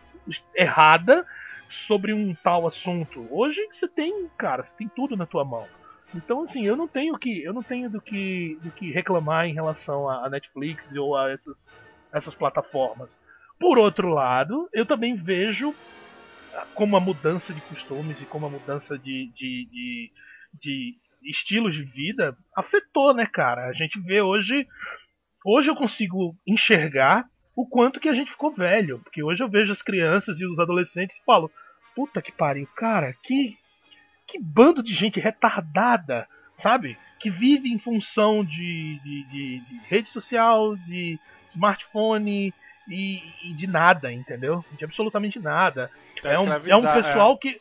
errada 0.54 1.26
sobre 1.68 2.12
um 2.12 2.34
tal 2.34 2.66
assunto. 2.66 3.26
Hoje 3.30 3.60
você 3.70 3.88
tem, 3.88 4.28
cara, 4.38 4.62
você 4.62 4.74
tem 4.76 4.88
tudo 4.88 5.16
na 5.16 5.26
tua 5.26 5.44
mão. 5.44 5.66
Então 6.14 6.42
assim, 6.42 6.64
eu 6.64 6.76
não 6.76 6.86
tenho 6.86 7.18
que, 7.18 7.42
eu 7.42 7.52
não 7.52 7.62
tenho 7.62 7.90
do 7.90 8.00
que, 8.00 8.58
do 8.62 8.70
que 8.70 8.92
reclamar 8.92 9.46
em 9.46 9.54
relação 9.54 10.08
a 10.08 10.28
Netflix 10.28 10.92
ou 10.92 11.16
a 11.16 11.30
essas, 11.30 11.68
essas 12.12 12.34
plataformas. 12.34 13.18
Por 13.58 13.78
outro 13.78 14.08
lado, 14.08 14.68
eu 14.72 14.84
também 14.84 15.14
vejo 15.14 15.74
como 16.74 16.96
a 16.96 17.00
mudança 17.00 17.52
de 17.52 17.60
costumes 17.62 18.20
e 18.20 18.26
como 18.26 18.46
a 18.46 18.50
mudança 18.50 18.98
de, 18.98 19.30
de, 19.34 19.68
de, 19.70 20.12
de 20.60 20.98
estilos 21.24 21.74
de 21.74 21.82
vida 21.82 22.36
afetou, 22.56 23.14
né, 23.14 23.26
cara? 23.26 23.66
A 23.66 23.72
gente 23.72 24.00
vê 24.00 24.20
hoje. 24.20 24.66
Hoje 25.44 25.70
eu 25.70 25.74
consigo 25.74 26.36
enxergar 26.46 27.28
o 27.56 27.66
quanto 27.66 28.00
que 28.00 28.08
a 28.08 28.14
gente 28.14 28.30
ficou 28.30 28.52
velho. 28.52 29.00
Porque 29.00 29.22
hoje 29.22 29.42
eu 29.42 29.48
vejo 29.48 29.72
as 29.72 29.82
crianças 29.82 30.40
e 30.40 30.46
os 30.46 30.58
adolescentes 30.58 31.16
e 31.16 31.24
falo, 31.24 31.50
puta 31.94 32.20
que 32.20 32.32
pariu, 32.32 32.66
cara, 32.74 33.14
que, 33.22 33.56
que 34.26 34.38
bando 34.40 34.82
de 34.82 34.92
gente 34.92 35.20
retardada, 35.20 36.28
sabe? 36.54 36.98
Que 37.20 37.30
vive 37.30 37.72
em 37.72 37.78
função 37.78 38.44
de, 38.44 38.98
de, 39.02 39.24
de, 39.30 39.60
de 39.60 39.78
rede 39.88 40.08
social, 40.08 40.76
de 40.76 41.18
smartphone 41.48 42.52
e, 42.88 43.22
e, 43.42 43.52
de 43.52 43.66
nada, 43.66 44.12
entendeu? 44.12 44.64
De 44.76 44.84
absolutamente 44.84 45.38
nada. 45.38 45.90
Tá 46.20 46.30
é, 46.30 46.38
um, 46.38 46.52
é 46.52 46.76
um 46.76 46.82
pessoal 46.82 47.34
é. 47.34 47.38
que. 47.38 47.60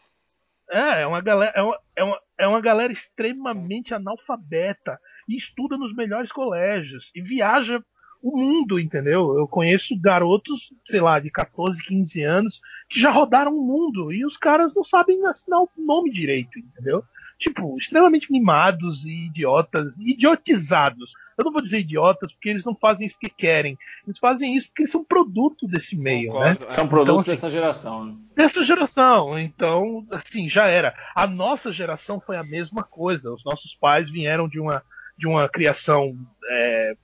É, 0.71 1.01
é 1.01 1.07
uma 1.07 1.21
galera. 1.21 1.53
É 1.55 1.61
uma, 1.61 1.79
é, 1.95 2.03
uma, 2.03 2.19
é 2.39 2.47
uma 2.47 2.61
galera 2.61 2.91
extremamente 2.91 3.93
analfabeta 3.93 4.99
e 5.29 5.37
estuda 5.37 5.77
nos 5.77 5.93
melhores 5.93 6.31
colégios 6.31 7.11
e 7.15 7.21
viaja 7.21 7.81
o 8.24 8.39
mundo, 8.39 8.80
entendeu? 8.80 9.38
Eu 9.38 9.45
conheço 9.45 9.99
garotos, 9.99 10.74
sei 10.88 11.01
lá, 11.01 11.19
de 11.19 11.30
14, 11.30 11.84
15 11.84 12.24
anos, 12.24 12.61
que 12.89 12.97
já 12.97 13.11
rodaram 13.11 13.53
o 13.53 13.61
mundo 13.61 14.13
e 14.13 14.26
os 14.26 14.38
caras 14.38 14.74
não 14.74 14.84
sabem 14.84 15.26
assinar 15.26 15.59
o 15.59 15.69
nome 15.78 16.09
direito, 16.09 16.57
entendeu? 16.57 17.03
Tipo, 17.38 17.78
extremamente 17.78 18.32
mimados 18.32 19.05
e 19.05 19.26
idiotas, 19.26 19.93
idiotizados. 19.97 21.11
Eu 21.38 21.43
não 21.43 21.51
vou 21.51 21.61
dizer 21.61 21.80
idiotas 21.80 22.32
porque 22.32 22.47
eles 22.47 22.63
não 22.63 22.74
fazem 22.76 23.07
isso 23.07 23.17
porque 23.19 23.36
querem. 23.36 23.78
Eles 24.07 24.19
fazem 24.19 24.55
isso 24.55 24.67
porque 24.67 24.84
eles 24.84 24.91
são 24.91 25.03
produto 25.03 25.67
desse 25.67 25.97
meio, 25.97 26.32
né? 26.39 26.53
Concordo, 26.53 26.65
né? 26.65 26.71
São 26.71 26.88
produtos 26.88 27.24
então, 27.24 27.34
assim, 27.34 27.41
dessa 27.41 27.49
geração. 27.49 28.05
Né? 28.05 28.15
Dessa 28.36 28.63
geração. 28.63 29.39
Então, 29.39 30.07
assim, 30.11 30.47
já 30.47 30.67
era. 30.67 30.95
A 31.13 31.28
nossa 31.28 31.74
geração 31.74 32.21
foi 32.21 32.38
a 32.38 32.43
mesma 32.43 32.84
coisa. 32.84 33.34
Os 33.34 33.43
nossos 33.43 33.76
pais 33.76 34.09
vieram 34.09 34.47
de 34.47 34.61
uma 34.61 34.82
de 35.17 35.28
uma 35.28 35.47
criação 35.47 36.17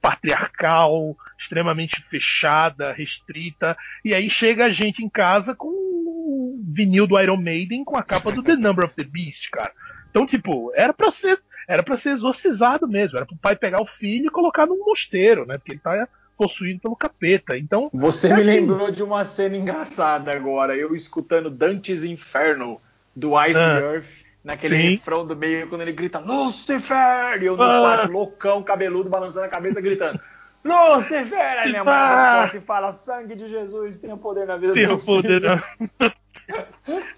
patriarcal, 0.10 1.16
extremamente 1.38 2.02
fechada, 2.10 2.92
restrita, 2.92 3.78
e 4.04 4.16
aí 4.16 4.28
chega 4.28 4.66
a 4.66 4.70
gente 4.70 5.06
em 5.06 5.10
casa 5.10 5.54
com 5.54 5.68
o 5.68 6.60
vinil 6.68 7.06
do 7.06 7.20
Iron 7.20 7.38
Maiden 7.38 7.84
com 7.84 7.96
a 7.96 8.02
capa 8.02 8.32
do 8.32 8.42
The 8.42 8.56
Number 8.56 8.86
of 8.86 8.96
the 8.96 9.04
Beast, 9.04 9.52
cara. 9.52 9.72
Então, 10.10 10.26
tipo, 10.26 10.72
era 10.74 10.92
pra 10.92 11.12
ser, 11.12 11.40
era 11.68 11.84
para 11.84 11.96
ser 11.96 12.10
exorcizado 12.10 12.88
mesmo, 12.88 13.18
era 13.18 13.26
pro 13.28 13.38
pai 13.38 13.56
pegar 13.56 13.84
o 13.84 13.86
filho 13.86 14.26
e 14.26 14.32
colocar 14.32 14.66
num 14.66 14.84
mosteiro, 14.84 15.46
né? 15.46 15.60
Porque 15.60 15.74
ele 15.74 15.80
tá 15.80 16.08
possuído 16.36 16.80
pelo 16.80 16.96
capeta. 16.96 17.56
Então, 17.56 17.92
você 17.94 18.28
é 18.28 18.34
me 18.34 18.40
assim. 18.40 18.50
lembrou 18.50 18.90
de 18.90 19.04
uma 19.04 19.24
cena 19.24 19.56
engraçada 19.56 20.36
agora, 20.36 20.76
eu 20.76 20.96
escutando 20.96 21.52
Dante's 21.52 22.04
Inferno 22.04 22.82
do 23.16 23.40
Ice 23.46 23.60
ah. 23.60 23.80
Earth 23.80 24.19
naquele 24.44 24.78
Sim. 24.78 24.90
refrão 24.96 25.26
do 25.26 25.36
meio, 25.36 25.68
quando 25.68 25.82
ele 25.82 25.92
grita 25.92 26.20
Lucifer! 26.20 27.42
E 27.42 27.46
eu 27.46 27.58
no 27.58 27.64
ah. 27.64 27.82
quarto, 27.82 28.12
loucão, 28.12 28.64
cabeludo, 28.64 29.10
balançando 29.10 29.46
a 29.46 29.50
cabeça, 29.50 29.82
gritando 29.82 30.20
Lucifer! 30.64 31.60
Aí 31.60 31.70
minha 31.70 31.84
mãe 31.84 31.94
ah. 31.94 32.52
e 32.54 32.60
fala: 32.60 32.92
Sangue 32.92 33.36
de 33.36 33.48
Jesus, 33.48 34.00
tenha 34.00 34.18
poder 34.18 34.46
na 34.46 34.58
vida 34.58 34.74
do 34.74 34.80
meu 34.80 35.00
poder 35.00 35.42
filho. 35.42 35.62
Na... 36.00 36.14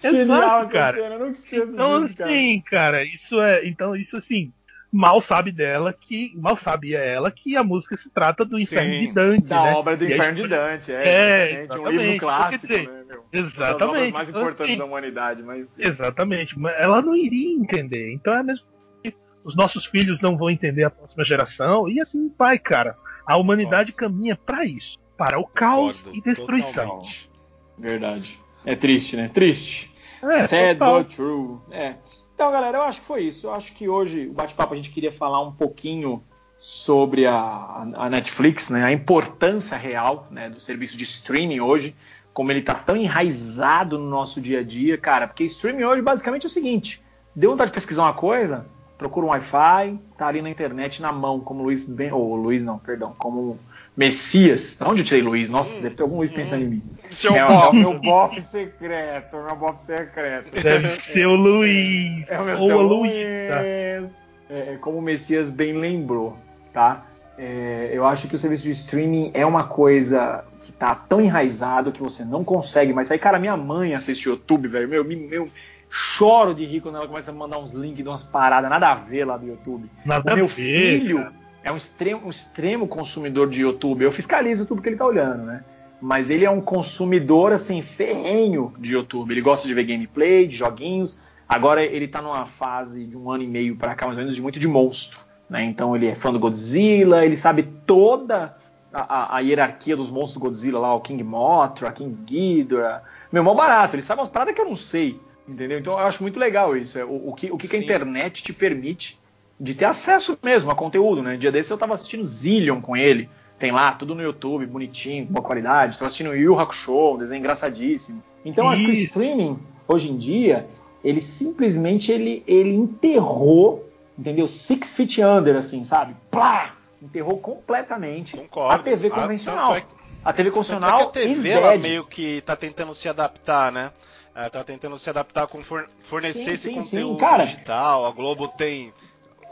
Genial, 0.00 0.68
cara. 0.68 0.96
Cena, 0.96 1.18
não 1.18 1.30
esqueço 1.30 1.72
então, 1.72 2.04
disso, 2.04 2.22
assim, 2.22 2.60
cara. 2.60 2.98
cara, 2.98 3.04
isso 3.04 3.40
é. 3.40 3.66
Então, 3.66 3.96
isso 3.96 4.16
assim 4.16 4.52
mal 4.92 5.22
sabe 5.22 5.50
dela 5.50 5.96
que 5.98 6.34
mal 6.36 6.54
sabia 6.54 6.98
ela 6.98 7.30
que 7.30 7.56
a 7.56 7.64
música 7.64 7.96
se 7.96 8.10
trata 8.10 8.44
do 8.44 8.56
Sim, 8.56 8.64
Inferno 8.64 9.00
de 9.00 9.12
Dante, 9.12 9.48
da 9.48 9.62
né? 9.62 9.72
obra 9.72 9.96
do 9.96 10.04
e 10.04 10.12
Inferno 10.12 10.42
de 10.42 10.48
Dante, 10.48 10.92
é, 10.92 11.02
é 11.02 11.60
exatamente, 11.62 11.96
um 11.96 12.00
livro 12.02 12.18
clássico, 12.18 12.66
dizer, 12.66 12.88
né, 12.88 13.04
meu? 13.08 13.24
Exatamente. 13.32 14.12
mais 14.12 14.28
importantes 14.28 14.60
assim, 14.60 14.76
da 14.76 14.84
humanidade, 14.84 15.42
mas 15.42 15.66
exatamente. 15.78 16.54
Ela 16.76 17.00
não 17.00 17.16
iria 17.16 17.56
entender. 17.56 18.12
Então 18.12 18.34
é 18.34 18.42
mesmo 18.42 18.66
que 19.02 19.16
os 19.42 19.56
nossos 19.56 19.86
filhos 19.86 20.20
não 20.20 20.36
vão 20.36 20.50
entender 20.50 20.84
a 20.84 20.90
próxima 20.90 21.24
geração 21.24 21.88
e 21.88 21.98
assim 21.98 22.30
vai, 22.38 22.58
cara. 22.58 22.94
A 23.26 23.38
humanidade 23.38 23.92
caminha 23.92 24.36
para 24.36 24.66
isso, 24.66 24.98
para 25.16 25.38
o 25.38 25.46
caos 25.46 26.02
Concordo, 26.02 26.18
e 26.18 26.22
destruição. 26.22 26.88
Totalmente. 26.88 27.30
Verdade. 27.78 28.38
É 28.66 28.76
triste, 28.76 29.16
né? 29.16 29.30
Triste. 29.32 29.90
É, 30.22 30.42
Sad 30.46 30.78
total. 30.78 31.02
but 31.02 31.14
true. 31.14 31.58
É. 31.70 31.94
Então, 32.42 32.50
galera, 32.50 32.78
eu 32.78 32.82
acho 32.82 33.00
que 33.00 33.06
foi 33.06 33.22
isso. 33.22 33.46
Eu 33.46 33.54
acho 33.54 33.72
que 33.72 33.88
hoje, 33.88 34.26
o 34.26 34.32
bate-papo, 34.32 34.74
a 34.74 34.76
gente 34.76 34.90
queria 34.90 35.12
falar 35.12 35.40
um 35.40 35.52
pouquinho 35.52 36.24
sobre 36.58 37.24
a, 37.24 37.86
a 37.94 38.10
Netflix, 38.10 38.68
né, 38.68 38.82
a 38.82 38.90
importância 38.90 39.76
real 39.76 40.26
né, 40.28 40.50
do 40.50 40.58
serviço 40.58 40.96
de 40.96 41.04
streaming 41.04 41.60
hoje, 41.60 41.94
como 42.34 42.50
ele 42.50 42.58
está 42.58 42.74
tão 42.74 42.96
enraizado 42.96 43.96
no 43.96 44.10
nosso 44.10 44.40
dia 44.40 44.58
a 44.58 44.62
dia, 44.64 44.98
cara, 44.98 45.28
porque 45.28 45.44
streaming 45.44 45.84
hoje 45.84 46.02
basicamente 46.02 46.42
é 46.42 46.48
o 46.48 46.50
seguinte: 46.50 47.00
deu 47.32 47.52
vontade 47.52 47.70
de 47.70 47.74
pesquisar 47.74 48.02
uma 48.02 48.14
coisa, 48.14 48.66
procura 49.02 49.26
um 49.26 49.30
Wi-Fi, 49.30 49.98
tá 50.16 50.28
ali 50.28 50.40
na 50.40 50.48
internet 50.48 51.02
na 51.02 51.12
mão, 51.12 51.40
como 51.40 51.64
Luiz 51.64 51.84
Ben, 51.84 52.12
ou 52.12 52.36
Luiz 52.36 52.62
não, 52.62 52.78
perdão, 52.78 53.14
como 53.18 53.58
Messias. 53.96 54.80
Onde 54.80 55.02
eu 55.02 55.04
tirei 55.04 55.22
Luiz? 55.22 55.50
Nossa, 55.50 55.76
hum, 55.76 55.82
deve 55.82 55.96
ter 55.96 56.02
algum 56.04 56.16
Luiz 56.16 56.30
pensando 56.30 56.62
em 56.62 56.68
mim. 56.68 56.82
Seu 57.10 57.34
é, 57.34 57.38
é, 57.38 57.44
o 57.44 57.72
meu 57.72 57.98
bofe 57.98 58.40
secreto, 58.40 59.36
meu 59.36 59.56
bofe 59.56 59.82
secreto. 59.82 60.62
Deve 60.62 60.86
ser 60.86 61.26
o 61.26 61.34
Luiz. 61.34 62.30
É 62.30 62.40
o 62.40 62.44
meu 62.44 62.58
ou 62.58 62.70
o 62.70 62.82
Luiz. 62.82 63.12
É, 63.16 64.02
é, 64.48 64.76
como 64.80 64.98
o 64.98 65.02
Messias 65.02 65.50
bem 65.50 65.72
lembrou, 65.72 66.36
tá? 66.72 67.06
É, 67.36 67.90
eu 67.92 68.06
acho 68.06 68.28
que 68.28 68.36
o 68.36 68.38
serviço 68.38 68.64
de 68.64 68.70
streaming 68.70 69.32
é 69.34 69.44
uma 69.44 69.64
coisa 69.64 70.44
que 70.62 70.70
tá 70.70 70.94
tão 70.94 71.20
enraizado 71.20 71.90
que 71.90 72.02
você 72.02 72.24
não 72.24 72.44
consegue 72.44 72.92
mais 72.92 73.08
sair. 73.08 73.18
Cara, 73.18 73.38
minha 73.38 73.56
mãe 73.56 73.94
assiste 73.94 74.28
YouTube, 74.28 74.68
velho. 74.68 74.88
Meu, 74.88 75.04
meu, 75.04 75.48
choro 75.94 76.54
de 76.54 76.64
rir 76.64 76.80
quando 76.80 76.96
ela 76.96 77.06
começa 77.06 77.30
a 77.30 77.34
mandar 77.34 77.58
uns 77.58 77.74
links 77.74 78.02
de 78.02 78.08
umas 78.08 78.22
paradas, 78.22 78.70
nada 78.70 78.90
a 78.90 78.94
ver 78.94 79.26
lá 79.26 79.36
do 79.36 79.46
YouTube. 79.46 79.90
Nada 80.06 80.32
o 80.32 80.36
meu 80.36 80.46
ver, 80.46 80.54
filho 80.54 81.18
cara. 81.18 81.34
é 81.62 81.70
um 81.70 81.76
extremo, 81.76 82.26
um 82.26 82.30
extremo 82.30 82.88
consumidor 82.88 83.50
de 83.50 83.60
YouTube. 83.60 84.02
Eu 84.02 84.10
fiscalizo 84.10 84.64
tudo 84.64 84.80
que 84.80 84.88
ele 84.88 84.96
tá 84.96 85.04
olhando, 85.04 85.44
né? 85.44 85.62
Mas 86.00 86.30
ele 86.30 86.46
é 86.46 86.50
um 86.50 86.62
consumidor, 86.62 87.52
assim, 87.52 87.82
ferrenho 87.82 88.72
de 88.78 88.94
YouTube. 88.94 89.30
Ele 89.32 89.42
gosta 89.42 89.68
de 89.68 89.74
ver 89.74 89.84
gameplay, 89.84 90.48
de 90.48 90.56
joguinhos. 90.56 91.20
Agora 91.46 91.84
ele 91.84 92.08
tá 92.08 92.22
numa 92.22 92.46
fase 92.46 93.04
de 93.04 93.16
um 93.16 93.30
ano 93.30 93.44
e 93.44 93.46
meio 93.46 93.76
para 93.76 93.94
cá, 93.94 94.06
mais 94.06 94.16
ou 94.16 94.22
menos, 94.22 94.34
de 94.34 94.40
muito 94.40 94.58
de 94.58 94.66
monstro. 94.66 95.20
Né? 95.48 95.62
Então 95.64 95.94
ele 95.94 96.06
é 96.06 96.14
fã 96.14 96.32
do 96.32 96.38
Godzilla, 96.38 97.22
ele 97.22 97.36
sabe 97.36 97.64
toda 97.86 98.56
a, 98.90 99.36
a, 99.36 99.40
hierarquia 99.40 99.94
dos 99.94 100.10
monstros 100.10 100.34
do 100.34 100.40
Godzilla 100.40 100.78
lá, 100.78 100.94
o 100.94 101.00
King 101.02 101.22
Mothra, 101.22 101.92
King 101.92 102.16
Ghidorah. 102.24 103.02
Meu, 103.30 103.44
mó 103.44 103.54
barato, 103.54 103.94
ele 103.94 104.02
sabe 104.02 104.22
umas 104.22 104.30
paradas 104.30 104.54
que 104.54 104.60
eu 104.60 104.66
não 104.66 104.74
sei, 104.74 105.20
entendeu? 105.52 105.78
Então 105.78 105.94
eu 105.94 106.06
acho 106.06 106.22
muito 106.22 106.38
legal 106.38 106.76
isso, 106.76 106.98
é, 106.98 107.04
o, 107.04 107.30
o 107.30 107.34
que, 107.34 107.50
o 107.50 107.56
que, 107.56 107.68
que 107.68 107.76
a 107.76 107.78
internet 107.78 108.42
te 108.42 108.52
permite 108.52 109.18
de 109.58 109.74
ter 109.74 109.84
acesso 109.84 110.36
mesmo 110.42 110.70
a 110.70 110.74
conteúdo, 110.74 111.22
né? 111.22 111.36
Dia 111.36 111.52
desse 111.52 111.70
eu 111.70 111.78
tava 111.78 111.94
assistindo 111.94 112.24
Zillion 112.24 112.80
com 112.80 112.96
ele, 112.96 113.28
tem 113.58 113.70
lá 113.70 113.92
tudo 113.92 114.14
no 114.14 114.22
YouTube, 114.22 114.66
bonitinho, 114.66 115.26
com 115.26 115.34
boa 115.34 115.44
qualidade, 115.44 115.98
tava 115.98 116.06
assistindo 116.06 116.34
Yu 116.34 116.58
Hakusho, 116.58 117.14
um 117.14 117.18
desenho 117.18 117.38
engraçadíssimo. 117.38 118.22
Então 118.44 118.64
eu 118.64 118.70
acho 118.70 118.84
que 118.84 118.90
o 118.90 118.94
streaming, 118.94 119.58
hoje 119.86 120.10
em 120.10 120.16
dia, 120.16 120.66
ele 121.04 121.20
simplesmente 121.20 122.10
ele, 122.10 122.42
ele 122.46 122.74
enterrou 122.74 123.92
entendeu? 124.18 124.46
Six 124.46 124.96
feet 124.96 125.20
under, 125.22 125.56
assim, 125.56 125.84
sabe? 125.84 126.14
Plá! 126.30 126.74
Enterrou 127.02 127.38
completamente 127.38 128.36
Concordo. 128.36 128.74
a 128.74 128.78
TV 128.78 129.08
ah, 129.08 129.10
convencional. 129.10 129.74
É, 129.74 129.84
a 130.24 130.32
TV 130.32 130.50
convencional 130.50 131.00
é 131.00 131.02
que 131.02 131.18
a 131.18 131.22
TV 131.22 131.48
ela 131.48 131.76
meio 131.76 132.04
que 132.04 132.40
tá 132.42 132.54
tentando 132.54 132.94
se 132.94 133.08
adaptar, 133.08 133.72
né? 133.72 133.90
Ela 134.34 134.50
tá 134.50 134.64
tentando 134.64 134.98
se 134.98 135.10
adaptar 135.10 135.46
com 135.46 135.62
fornecer 136.00 136.44
sim, 136.44 136.50
esse 136.50 136.68
sim, 136.68 136.74
conteúdo 136.74 137.14
sim, 137.14 137.20
cara. 137.20 137.44
digital. 137.44 138.06
A 138.06 138.10
Globo 138.10 138.48
tem 138.48 138.92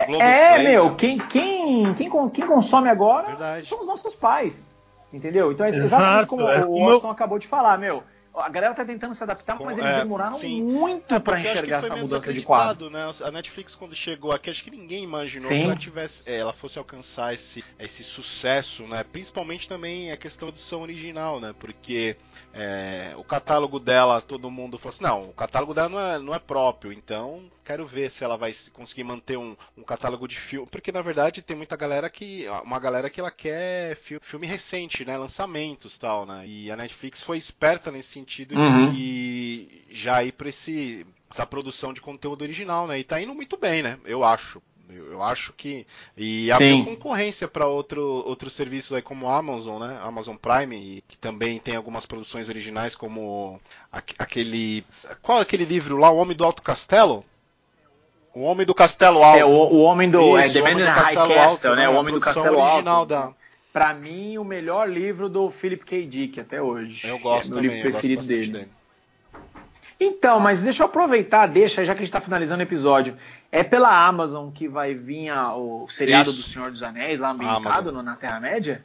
Globo 0.06 0.22
é, 0.22 0.54
Play, 0.54 0.68
meu, 0.68 0.90
né? 0.90 0.94
quem, 0.96 1.18
quem, 1.18 1.94
quem, 1.94 2.28
quem 2.30 2.46
consome 2.46 2.88
agora 2.88 3.28
Verdade. 3.28 3.68
são 3.68 3.80
os 3.80 3.86
nossos 3.86 4.14
pais. 4.14 4.70
Entendeu? 5.12 5.52
Então 5.52 5.66
é 5.66 5.68
exatamente 5.70 6.12
Exato, 6.12 6.26
como 6.28 6.48
é. 6.48 6.64
o 6.64 6.88
Austin 6.88 7.08
acabou 7.08 7.38
de 7.38 7.46
falar, 7.46 7.76
meu 7.76 8.02
a 8.34 8.48
galera 8.48 8.74
tá 8.74 8.84
tentando 8.84 9.14
se 9.14 9.22
adaptar, 9.22 9.58
mas 9.60 9.76
eles 9.76 9.90
é, 9.90 9.98
demoraram 9.98 10.38
sim. 10.38 10.62
muito 10.62 11.14
é 11.14 11.18
para 11.18 11.40
enxergar 11.40 11.78
essa 11.78 11.96
mudança 11.96 12.32
de 12.32 12.42
quadro. 12.42 12.88
Né? 12.88 13.00
A 13.22 13.30
Netflix 13.30 13.74
quando 13.74 13.94
chegou 13.94 14.32
aqui, 14.32 14.50
acho 14.50 14.62
que 14.62 14.70
ninguém 14.70 15.02
imaginou 15.02 15.48
sim. 15.48 15.58
que 15.58 15.64
ela 15.64 15.76
tivesse, 15.76 16.22
é, 16.26 16.38
ela 16.38 16.52
fosse 16.52 16.78
alcançar 16.78 17.34
esse, 17.34 17.64
esse 17.78 18.04
sucesso, 18.04 18.84
né? 18.86 19.04
Principalmente 19.04 19.68
também 19.68 20.12
a 20.12 20.16
questão 20.16 20.48
da 20.48 20.54
edição 20.54 20.82
original, 20.82 21.40
né? 21.40 21.54
Porque 21.58 22.16
é, 22.54 23.12
o 23.16 23.24
catálogo 23.24 23.80
dela, 23.80 24.20
todo 24.20 24.50
mundo 24.50 24.78
falou 24.78 24.94
assim, 24.94 25.04
não, 25.04 25.30
o 25.30 25.32
catálogo 25.32 25.74
dela 25.74 25.88
não 25.88 26.00
é, 26.00 26.18
não 26.18 26.34
é 26.34 26.38
próprio, 26.38 26.92
então 26.92 27.50
quero 27.64 27.86
ver 27.86 28.10
se 28.10 28.24
ela 28.24 28.36
vai 28.36 28.52
conseguir 28.72 29.04
manter 29.04 29.36
um, 29.36 29.56
um 29.76 29.82
catálogo 29.82 30.26
de 30.26 30.36
filme, 30.36 30.66
porque 30.68 30.90
na 30.90 31.02
verdade 31.02 31.40
tem 31.40 31.56
muita 31.56 31.76
galera 31.76 32.10
que, 32.10 32.46
uma 32.64 32.80
galera 32.80 33.08
que 33.08 33.20
ela 33.20 33.30
quer 33.30 33.96
filme, 33.96 34.20
filme 34.24 34.46
recente, 34.46 35.04
né? 35.04 35.16
Lançamentos, 35.16 35.96
tal, 35.96 36.26
né? 36.26 36.44
E 36.46 36.70
a 36.70 36.76
Netflix 36.76 37.22
foi 37.22 37.38
esperta 37.38 37.90
nesse 37.90 38.18
sentido 38.20 38.56
uhum. 38.56 38.92
de 38.92 39.66
já 39.90 40.22
ir 40.22 40.32
para 40.32 40.48
esse 40.48 41.06
essa 41.30 41.46
produção 41.46 41.92
de 41.92 42.00
conteúdo 42.00 42.42
original, 42.42 42.86
né? 42.86 42.98
E 42.98 43.04
tá 43.04 43.20
indo 43.20 43.34
muito 43.34 43.56
bem, 43.56 43.82
né? 43.82 43.98
Eu 44.04 44.24
acho. 44.24 44.60
Eu, 44.88 45.12
eu 45.12 45.22
acho 45.22 45.52
que 45.52 45.86
e 46.16 46.50
abriu 46.50 46.84
concorrência 46.84 47.46
para 47.46 47.64
outro 47.64 48.02
outros 48.26 48.52
serviços 48.52 48.92
aí 48.92 49.00
como 49.00 49.28
Amazon, 49.28 49.80
né? 49.80 50.00
Amazon 50.02 50.34
Prime, 50.34 51.04
que 51.06 51.16
também 51.16 51.60
tem 51.60 51.76
algumas 51.76 52.04
produções 52.04 52.48
originais 52.48 52.96
como 52.96 53.60
aquele 54.18 54.84
qual 55.22 55.38
é 55.38 55.42
aquele 55.42 55.64
livro 55.64 55.96
lá, 55.96 56.10
O 56.10 56.16
Homem 56.16 56.36
do 56.36 56.44
Alto 56.44 56.60
Castelo? 56.60 57.24
O 58.34 58.42
Homem 58.42 58.66
do 58.66 58.74
Castelo 58.74 59.22
Alto. 59.22 59.38
É, 59.38 59.44
o, 59.44 59.48
o 59.48 59.80
Homem 59.82 60.10
do. 60.10 60.38
Isso, 60.38 60.58
é 60.58 60.62
The 60.62 60.74
Man 60.74 60.80
in 60.80 60.84
High 60.84 61.14
Castle, 61.14 61.76
né? 61.76 61.88
O 61.88 61.94
Homem 61.94 62.14
do 62.14 62.20
Castelo 62.20 62.60
Alto. 62.60 63.06
Da... 63.06 63.32
Pra 63.72 63.94
mim, 63.94 64.36
o 64.36 64.44
melhor 64.44 64.88
livro 64.88 65.28
do 65.28 65.50
Philip 65.50 65.84
K. 65.84 66.06
Dick 66.06 66.40
até 66.40 66.60
hoje. 66.60 67.06
Eu 67.06 67.18
gosto 67.18 67.52
é 67.52 67.54
meu 67.54 67.62
também, 67.62 67.76
livro 67.76 67.92
preferido 67.92 68.26
dele. 68.26 68.52
dele. 68.52 68.68
Então, 70.00 70.40
mas 70.40 70.62
deixa 70.62 70.82
eu 70.82 70.86
aproveitar, 70.86 71.46
deixa, 71.46 71.84
já 71.84 71.92
que 71.92 71.98
a 71.98 72.02
gente 72.02 72.08
está 72.08 72.20
finalizando 72.22 72.60
o 72.60 72.62
episódio. 72.62 73.14
É 73.52 73.62
pela 73.62 74.06
Amazon 74.06 74.50
que 74.50 74.66
vai 74.66 74.94
vir 74.94 75.28
a, 75.28 75.54
o 75.54 75.86
seriado 75.88 76.30
Isso. 76.30 76.40
do 76.40 76.46
Senhor 76.46 76.70
dos 76.70 76.82
Anéis, 76.82 77.20
lá 77.20 77.30
ambientado 77.30 77.92
no, 77.92 78.02
na 78.02 78.16
Terra-média? 78.16 78.82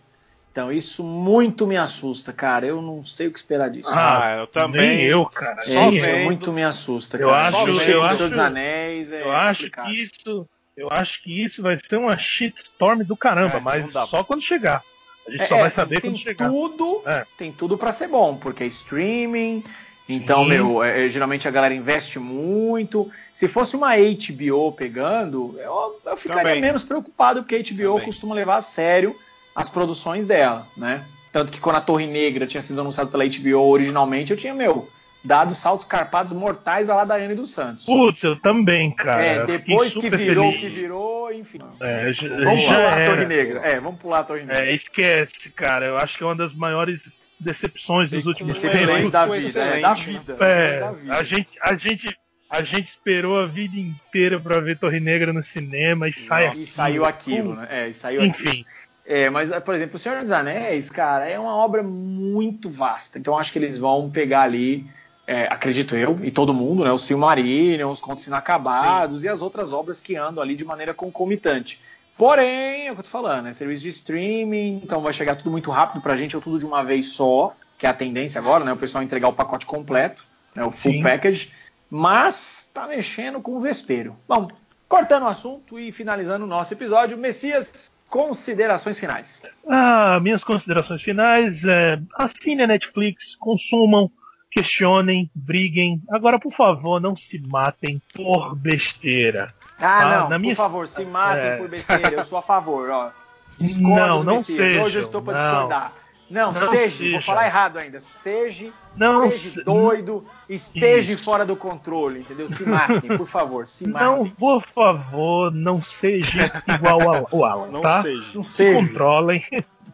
Então, 0.51 0.71
isso 0.71 1.03
muito 1.03 1.67
me 1.67 1.75
assusta, 1.75 2.31
cara. 2.31 2.65
Eu 2.65 2.81
não 2.81 3.03
sei 3.03 3.27
o 3.27 3.31
que 3.31 3.37
esperar 3.37 3.69
disso. 3.69 3.89
Ah, 3.91 4.37
eu 4.39 4.47
também. 4.47 4.99
Nem 4.99 5.01
eu, 5.01 5.25
cara. 5.25 5.61
É, 5.67 5.89
isso 5.89 6.05
vendo. 6.05 6.23
muito 6.23 6.53
me 6.53 6.63
assusta, 6.63 7.17
eu 7.17 7.29
cara. 7.29 7.49
Acho, 7.49 7.67
eu 7.89 8.03
acho, 8.03 8.15
Senhor 8.15 8.29
dos 8.29 8.39
Anéis 8.39 9.11
é 9.11 9.21
Eu 9.21 9.33
acho 9.33 9.69
que 9.69 10.01
isso, 10.01 10.47
eu 10.75 10.89
acho 10.91 11.23
que 11.23 11.43
isso 11.43 11.61
vai 11.61 11.77
ser 11.77 11.97
uma 11.97 12.17
shitstorm 12.17 13.03
do 13.03 13.15
caramba, 13.15 13.57
é, 13.57 13.61
mas 13.61 13.91
só 13.91 14.23
quando 14.23 14.41
chegar. 14.41 14.83
A 15.27 15.31
gente 15.31 15.41
é, 15.41 15.45
só 15.45 15.57
vai 15.57 15.71
saber 15.71 16.01
quando 16.01 16.17
chegar. 16.17 16.49
Tudo, 16.49 17.01
é. 17.05 17.25
Tem 17.37 17.51
tudo 17.51 17.77
para 17.77 17.91
ser 17.91 18.07
bom, 18.07 18.35
porque 18.35 18.63
é 18.63 18.67
streaming. 18.67 19.63
Então, 20.07 20.43
Sim. 20.43 20.49
meu, 20.49 20.83
é, 20.83 21.09
geralmente 21.09 21.47
a 21.47 21.51
galera 21.51 21.73
investe 21.73 22.19
muito. 22.19 23.09
Se 23.33 23.47
fosse 23.47 23.75
uma 23.75 23.95
HBO 23.95 24.71
pegando, 24.71 25.55
eu, 25.59 25.99
eu 26.05 26.17
ficaria 26.17 26.43
Também. 26.43 26.61
menos 26.61 26.83
preocupado, 26.83 27.41
porque 27.41 27.55
a 27.55 27.59
HBO 27.59 27.93
Também. 27.93 28.05
costuma 28.05 28.35
levar 28.35 28.57
a 28.57 28.61
sério 28.61 29.15
as 29.55 29.67
produções 29.67 30.27
dela, 30.27 30.67
né? 30.77 31.05
Tanto 31.31 31.51
que 31.51 31.59
quando 31.59 31.77
a 31.77 31.81
Torre 31.81 32.05
Negra 32.05 32.45
tinha 32.45 32.61
sido 32.61 32.79
anunciada 32.79 33.09
pela 33.09 33.25
HBO 33.25 33.69
originalmente, 33.69 34.31
eu 34.31 34.37
tinha, 34.37 34.53
meu, 34.53 34.87
dado 35.25 35.55
saltos 35.55 35.87
carpados 35.87 36.31
mortais 36.31 36.89
à 36.89 37.03
Daiane 37.03 37.35
dos 37.35 37.49
Santos. 37.49 37.85
Putz, 37.85 38.23
eu 38.23 38.39
também, 38.39 38.91
cara. 38.91 39.23
É, 39.23 39.45
depois 39.45 39.93
que 39.93 40.09
virou 40.09 40.49
o 40.49 40.53
que 40.53 40.69
virou, 40.69 41.33
enfim. 41.33 41.59
É, 41.79 42.11
vamos 42.43 42.63
já 42.63 42.75
pular 42.75 42.97
era. 42.97 43.11
a 43.11 43.15
Torre 43.15 43.25
Negra. 43.25 43.59
É, 43.63 43.79
vamos 43.79 43.99
pular 43.99 44.19
a 44.19 44.23
Torre 44.23 44.45
Negra. 44.45 44.65
É, 44.65 44.73
esquece, 44.73 45.49
cara. 45.49 45.85
Eu 45.85 45.97
acho 45.97 46.17
que 46.17 46.23
é 46.23 46.27
uma 46.27 46.35
das 46.35 46.53
maiores 46.53 47.01
decepções 47.39 48.11
dos 48.11 48.25
últimos 48.25 48.61
tempos. 48.61 49.11
Da 49.11 49.25
vida, 49.25 49.59
é, 49.59 49.81
da 49.81 49.93
vida. 49.93 50.37
É, 50.39 50.79
da 50.79 50.91
vida. 50.91 51.15
A 51.15 51.23
gente, 51.23 51.53
a 51.61 51.75
gente 51.75 52.17
a 52.49 52.61
gente 52.63 52.87
esperou 52.87 53.39
a 53.39 53.47
vida 53.47 53.75
inteira 53.75 54.39
para 54.39 54.61
ver 54.61 54.77
Torre 54.77 54.99
Negra 54.99 55.33
no 55.33 55.43
cinema 55.43 56.07
e 56.07 56.13
sai 56.13 56.53
E 56.53 56.65
saiu 56.65 57.03
aquilo, 57.03 57.55
né? 57.55 57.67
É, 57.69 57.87
e 57.87 57.93
saiu 57.93 58.23
Enfim. 58.23 58.47
Aquilo. 58.47 58.65
É, 59.05 59.29
mas, 59.29 59.51
por 59.63 59.75
exemplo, 59.75 59.95
O 59.95 59.99
Senhor 59.99 60.19
dos 60.21 60.31
Anéis, 60.31 60.89
cara, 60.89 61.29
é 61.29 61.37
uma 61.37 61.55
obra 61.55 61.83
muito 61.83 62.69
vasta. 62.69 63.19
Então 63.19 63.37
acho 63.37 63.51
que 63.51 63.59
eles 63.59 63.77
vão 63.77 64.09
pegar 64.09 64.41
ali, 64.41 64.85
é, 65.27 65.43
acredito 65.45 65.95
eu, 65.95 66.19
e 66.23 66.31
todo 66.31 66.53
mundo, 66.53 66.83
né? 66.83 66.91
O 66.91 66.97
Silmarillion, 66.97 67.89
os 67.89 67.99
Contos 67.99 68.25
Inacabados 68.27 69.21
Sim. 69.21 69.27
e 69.27 69.29
as 69.29 69.41
outras 69.41 69.73
obras 69.73 70.01
que 70.01 70.15
andam 70.15 70.41
ali 70.41 70.55
de 70.55 70.65
maneira 70.65 70.93
concomitante. 70.93 71.79
Porém, 72.17 72.87
é 72.87 72.91
o 72.91 72.93
que 72.93 73.01
eu 73.01 73.03
tô 73.03 73.09
falando, 73.09 73.47
é 73.47 73.53
serviço 73.53 73.83
de 73.83 73.89
streaming, 73.89 74.81
então 74.83 75.01
vai 75.01 75.11
chegar 75.11 75.35
tudo 75.35 75.51
muito 75.51 75.69
rápido 75.69 76.01
pra 76.01 76.15
gente, 76.15 76.35
ou 76.35 76.41
tudo 76.41 76.57
de 76.57 76.65
uma 76.65 76.83
vez 76.83 77.07
só, 77.07 77.53
que 77.77 77.85
é 77.85 77.89
a 77.89 77.93
tendência 77.93 78.39
agora, 78.39 78.63
né? 78.63 78.71
O 78.71 78.77
pessoal 78.77 79.03
entregar 79.03 79.27
o 79.27 79.33
pacote 79.33 79.65
completo, 79.65 80.25
né? 80.53 80.63
O 80.63 80.71
full 80.71 80.93
Sim. 80.93 81.01
package. 81.01 81.51
Mas 81.89 82.69
tá 82.73 82.87
mexendo 82.87 83.41
com 83.41 83.55
o 83.55 83.59
vespeiro. 83.59 84.15
Bom, 84.27 84.47
cortando 84.87 85.23
o 85.23 85.27
assunto 85.27 85.77
e 85.77 85.91
finalizando 85.91 86.45
o 86.45 86.47
nosso 86.47 86.73
episódio, 86.73 87.17
Messias, 87.17 87.91
Considerações 88.09 88.99
finais. 88.99 89.43
Ah, 89.67 90.19
minhas 90.21 90.43
considerações 90.43 91.01
finais 91.01 91.63
é 91.65 91.99
assine 92.15 92.63
a 92.63 92.67
Netflix, 92.67 93.35
consumam, 93.35 94.11
questionem, 94.55 95.29
briguem. 95.35 96.01
Agora, 96.09 96.39
por 96.39 96.53
favor, 96.53 97.01
não 97.01 97.15
se 97.15 97.37
matem 97.39 98.01
por 98.13 98.55
besteira. 98.55 99.47
Ah, 99.77 99.79
tá? 99.79 100.19
não, 100.19 100.29
Na 100.29 100.39
minha... 100.39 100.55
por 100.55 100.61
favor, 100.61 100.87
se 100.87 101.03
matem 101.03 101.45
é... 101.45 101.57
por 101.57 101.67
besteira. 101.67 102.09
Eu 102.09 102.23
sou 102.23 102.37
a 102.37 102.41
favor, 102.41 102.89
ó. 102.89 103.11
Discordo 103.59 103.89
não, 103.89 104.23
não 104.23 104.39
seja. 104.39 104.81
Hoje 104.81 104.99
eu 104.99 105.03
estou 105.03 105.21
para 105.21 105.33
discordar. 105.33 105.93
Não, 106.29 106.51
não 106.51 106.69
seja, 106.69 106.97
seja, 106.97 107.11
vou 107.11 107.21
falar 107.21 107.45
errado 107.45 107.77
ainda. 107.77 107.99
Seja, 107.99 108.71
não 108.95 109.29
seja 109.29 109.63
doido, 109.63 110.25
esteja 110.49 111.13
Isso. 111.13 111.23
fora 111.23 111.45
do 111.45 111.55
controle, 111.55 112.21
entendeu? 112.21 112.49
Se 112.49 112.67
matem, 112.67 113.15
por 113.15 113.27
favor, 113.27 113.67
se 113.67 113.87
matem. 113.87 114.07
Não, 114.07 114.29
por 114.31 114.65
favor, 114.65 115.51
não 115.51 115.83
seja 115.83 116.51
igual 116.67 117.27
ao 117.31 117.45
Alan, 117.45 117.67
não 117.67 117.81
tá? 117.81 118.01
Seja. 118.01 118.25
Não 118.33 118.43
se 118.43 118.53
seja. 118.53 118.79
controlem, 118.79 119.45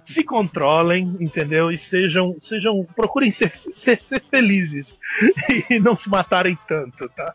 se 0.06 0.24
controlem, 0.24 1.18
entendeu? 1.20 1.72
E 1.72 1.78
sejam, 1.78 2.36
sejam, 2.40 2.86
procurem 2.96 3.32
ser, 3.32 3.52
ser, 3.74 4.02
ser 4.04 4.24
felizes 4.30 5.00
e 5.70 5.80
não 5.80 5.96
se 5.96 6.10
matarem 6.10 6.58
tanto, 6.68 7.08
tá? 7.10 7.34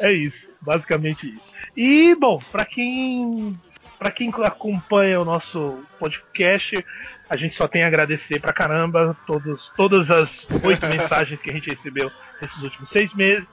É 0.00 0.12
isso, 0.12 0.50
basicamente 0.60 1.28
isso. 1.36 1.54
E 1.76 2.14
bom, 2.14 2.38
para 2.50 2.64
quem 2.64 3.58
para 3.98 4.10
quem 4.10 4.30
acompanha 4.44 5.20
o 5.20 5.24
nosso 5.24 5.78
podcast, 5.98 6.84
a 7.30 7.36
gente 7.36 7.54
só 7.54 7.66
tem 7.66 7.82
a 7.82 7.86
agradecer 7.86 8.40
pra 8.40 8.52
caramba 8.52 9.16
todos, 9.26 9.72
todas 9.76 10.10
as 10.10 10.46
oito 10.62 10.86
mensagens 10.88 11.40
que 11.40 11.50
a 11.50 11.52
gente 11.52 11.70
recebeu 11.70 12.10
nesses 12.40 12.62
últimos 12.62 12.90
seis 12.90 13.14
meses. 13.14 13.48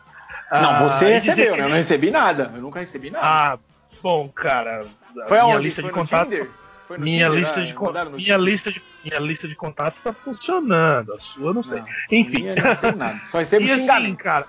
Não, 0.51 0.70
ah, 0.70 0.84
você 0.84 1.14
recebeu, 1.14 1.55
né? 1.55 1.64
Eu 1.64 1.70
não 1.70 1.76
recebi 1.76 2.11
nada. 2.11 2.51
Eu 2.53 2.61
nunca 2.61 2.80
recebi 2.80 3.09
nada. 3.09 3.26
Ah, 3.26 3.57
bom, 4.01 4.30
cara. 4.30 4.86
Foi 5.28 5.39
aonde? 5.39 5.66
lista 5.66 5.82
Foi 5.82 5.89
de 5.89 5.93
contatos. 5.97 6.47
Minha 6.98 7.30
Tinder, 7.30 7.40
lista, 7.40 7.64
de, 7.64 7.76
minha, 8.16 8.38
lista 8.38 8.72
de, 8.72 8.82
minha 9.04 9.20
lista 9.20 9.48
de 9.48 9.56
contatos 9.56 10.02
tá 10.02 10.14
funcionando. 10.14 11.14
A 11.14 11.20
sua 11.20 11.54
não 11.54 11.64
sei. 11.64 11.80
Não, 11.80 11.88
Enfim. 12.12 12.48
Não 12.48 12.64
recebo 12.64 12.98
nada. 12.98 13.22
Só 13.28 13.40
recebo 13.40 13.66
xingamento. 13.66 13.92
Assim, 13.92 14.16
cara, 14.16 14.48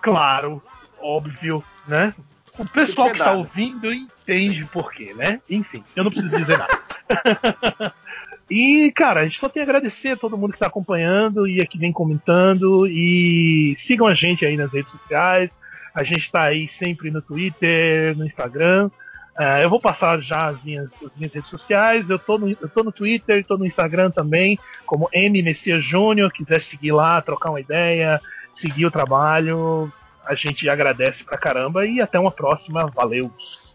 claro, 0.00 0.62
óbvio, 1.00 1.62
né? 1.86 2.14
O 2.58 2.64
pessoal 2.64 3.08
que 3.08 3.18
está 3.18 3.32
ouvindo 3.32 3.92
entende 3.92 4.64
por 4.66 4.92
quê, 4.92 5.12
né? 5.14 5.40
Enfim, 5.50 5.82
eu 5.94 6.04
não 6.04 6.10
preciso 6.10 6.36
dizer 6.36 6.58
nada. 6.58 6.78
E, 8.50 8.92
cara, 8.92 9.20
a 9.20 9.24
gente 9.24 9.40
só 9.40 9.48
tem 9.48 9.62
a 9.62 9.64
agradecer 9.64 10.10
a 10.10 10.16
todo 10.16 10.36
mundo 10.36 10.50
que 10.50 10.56
está 10.56 10.66
acompanhando 10.66 11.48
e 11.48 11.62
aqui 11.62 11.78
vem 11.78 11.92
comentando. 11.92 12.86
E 12.86 13.74
sigam 13.78 14.06
a 14.06 14.14
gente 14.14 14.44
aí 14.44 14.56
nas 14.56 14.72
redes 14.72 14.92
sociais. 14.92 15.56
A 15.94 16.02
gente 16.02 16.20
está 16.20 16.42
aí 16.42 16.68
sempre 16.68 17.10
no 17.10 17.22
Twitter, 17.22 18.16
no 18.16 18.26
Instagram. 18.26 18.90
Uh, 19.38 19.62
eu 19.62 19.68
vou 19.70 19.80
passar 19.80 20.20
já 20.20 20.48
as 20.48 20.62
minhas, 20.62 20.92
as 21.02 21.16
minhas 21.16 21.32
redes 21.32 21.50
sociais. 21.50 22.08
Eu 22.08 22.18
tô 22.18 22.38
no, 22.38 22.50
eu 22.50 22.68
tô 22.68 22.84
no 22.84 22.92
Twitter, 22.92 23.38
estou 23.38 23.58
no 23.58 23.66
Instagram 23.66 24.10
também, 24.10 24.58
como 24.86 25.08
M 25.12 25.42
Messias 25.42 25.84
Júnior. 25.84 26.32
Quiser 26.32 26.60
seguir 26.60 26.92
lá, 26.92 27.20
trocar 27.20 27.50
uma 27.50 27.60
ideia, 27.60 28.20
seguir 28.52 28.86
o 28.86 28.90
trabalho, 28.90 29.92
a 30.24 30.34
gente 30.34 30.68
agradece 30.68 31.24
pra 31.24 31.36
caramba 31.36 31.84
e 31.86 32.00
até 32.00 32.18
uma 32.18 32.30
próxima. 32.30 32.90
Valeu! 32.94 33.30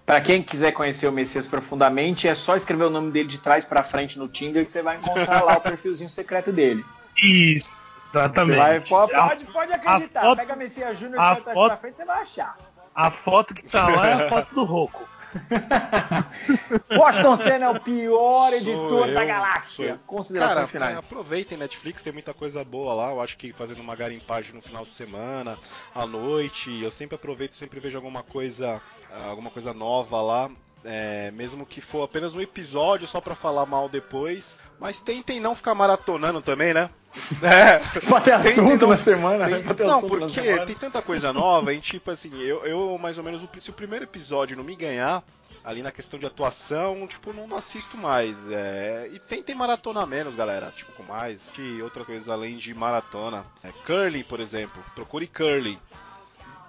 Para 0.05 0.21
quem 0.21 0.41
quiser 0.41 0.71
conhecer 0.71 1.07
o 1.07 1.11
Messias 1.11 1.45
profundamente, 1.45 2.27
é 2.27 2.33
só 2.33 2.55
escrever 2.55 2.85
o 2.85 2.89
nome 2.89 3.11
dele 3.11 3.27
de 3.27 3.37
trás 3.37 3.65
para 3.65 3.83
frente 3.83 4.17
no 4.17 4.27
Tinder 4.27 4.65
que 4.65 4.71
você 4.71 4.81
vai 4.81 4.97
encontrar 4.97 5.43
lá 5.43 5.57
o 5.57 5.61
perfilzinho 5.61 6.09
secreto 6.09 6.51
dele. 6.51 6.83
Isso, 7.21 7.83
exatamente. 8.09 8.57
Vai, 8.57 8.79
pode, 8.79 9.45
pode 9.45 9.73
acreditar. 9.73 10.21
Foto, 10.21 10.37
Pega 10.37 10.55
Messias 10.55 10.97
Júnior 10.97 11.19
de 11.19 11.41
trás 11.41 11.55
foto, 11.57 11.67
pra 11.67 11.77
frente, 11.77 11.95
você 11.97 12.05
vai 12.05 12.21
achar. 12.21 12.57
A 12.95 13.11
foto 13.11 13.53
que 13.53 13.63
tá 13.63 13.87
lá 13.87 14.07
é 14.07 14.13
a 14.13 14.29
foto 14.29 14.55
do 14.55 14.63
Roco. 14.63 15.07
Washington 16.97 17.37
Senna 17.37 17.65
é 17.65 17.69
o 17.69 17.79
pior 17.79 18.53
editor 18.53 19.07
eu, 19.07 19.13
da 19.13 19.25
galáxia. 19.25 19.99
Considerações 20.05 20.55
Cara, 20.55 20.67
finais. 20.67 21.05
Aproveitem 21.05 21.57
Netflix, 21.57 22.01
tem 22.01 22.13
muita 22.13 22.33
coisa 22.33 22.63
boa 22.63 22.93
lá. 22.93 23.11
Eu 23.11 23.21
acho 23.21 23.37
que 23.37 23.53
fazendo 23.53 23.81
uma 23.81 23.95
garimpagem 23.95 24.53
no 24.53 24.61
final 24.61 24.83
de 24.83 24.91
semana, 24.91 25.57
à 25.93 26.05
noite, 26.05 26.81
eu 26.81 26.91
sempre 26.91 27.15
aproveito, 27.15 27.53
sempre 27.53 27.79
vejo 27.79 27.97
alguma 27.97 28.23
coisa, 28.23 28.81
alguma 29.27 29.49
coisa 29.49 29.73
nova 29.73 30.21
lá. 30.21 30.49
É, 30.83 31.29
mesmo 31.31 31.65
que 31.65 31.81
for 31.81 32.03
apenas 32.03 32.33
um 32.33 32.41
episódio 32.41 33.07
só 33.07 33.19
para 33.19 33.35
falar 33.35 33.65
mal 33.65 33.89
depois. 33.89 34.61
Mas 34.79 35.01
tentem 35.01 35.39
não 35.39 35.55
ficar 35.55 35.75
maratonando 35.75 36.41
também, 36.41 36.73
né? 36.73 36.89
É, 37.41 37.79
pra 38.01 38.21
ter 38.21 38.33
assunto 38.33 38.83
não, 38.83 38.89
na 38.89 38.97
semana, 38.97 39.45
tem, 39.45 39.63
né? 39.63 39.75
Não, 39.85 40.01
porque 40.01 40.65
tem 40.65 40.75
tanta 40.75 41.01
coisa 41.01 41.33
nova, 41.33 41.73
e 41.73 41.81
tipo 41.81 42.11
assim, 42.11 42.31
eu, 42.39 42.63
eu 42.65 42.97
mais 42.99 43.17
ou 43.17 43.23
menos, 43.23 43.43
se 43.57 43.69
o 43.71 43.73
primeiro 43.73 44.05
episódio 44.05 44.55
não 44.55 44.63
me 44.63 44.75
ganhar, 44.75 45.23
ali 45.63 45.81
na 45.81 45.91
questão 45.91 46.19
de 46.19 46.25
atuação, 46.25 47.05
tipo, 47.07 47.33
não 47.33 47.55
assisto 47.55 47.97
mais. 47.97 48.35
É... 48.51 49.09
E 49.11 49.19
tentem 49.19 49.55
maratona 49.55 50.05
menos, 50.05 50.35
galera. 50.35 50.71
Tipo, 50.75 50.91
com 50.93 51.03
mais 51.03 51.49
que 51.51 51.81
outras 51.81 52.05
coisas 52.05 52.29
além 52.29 52.57
de 52.57 52.73
maratona. 52.73 53.45
É, 53.63 53.71
curling, 53.85 54.23
por 54.23 54.39
exemplo. 54.39 54.83
Procure 54.95 55.27
curling. 55.27 55.79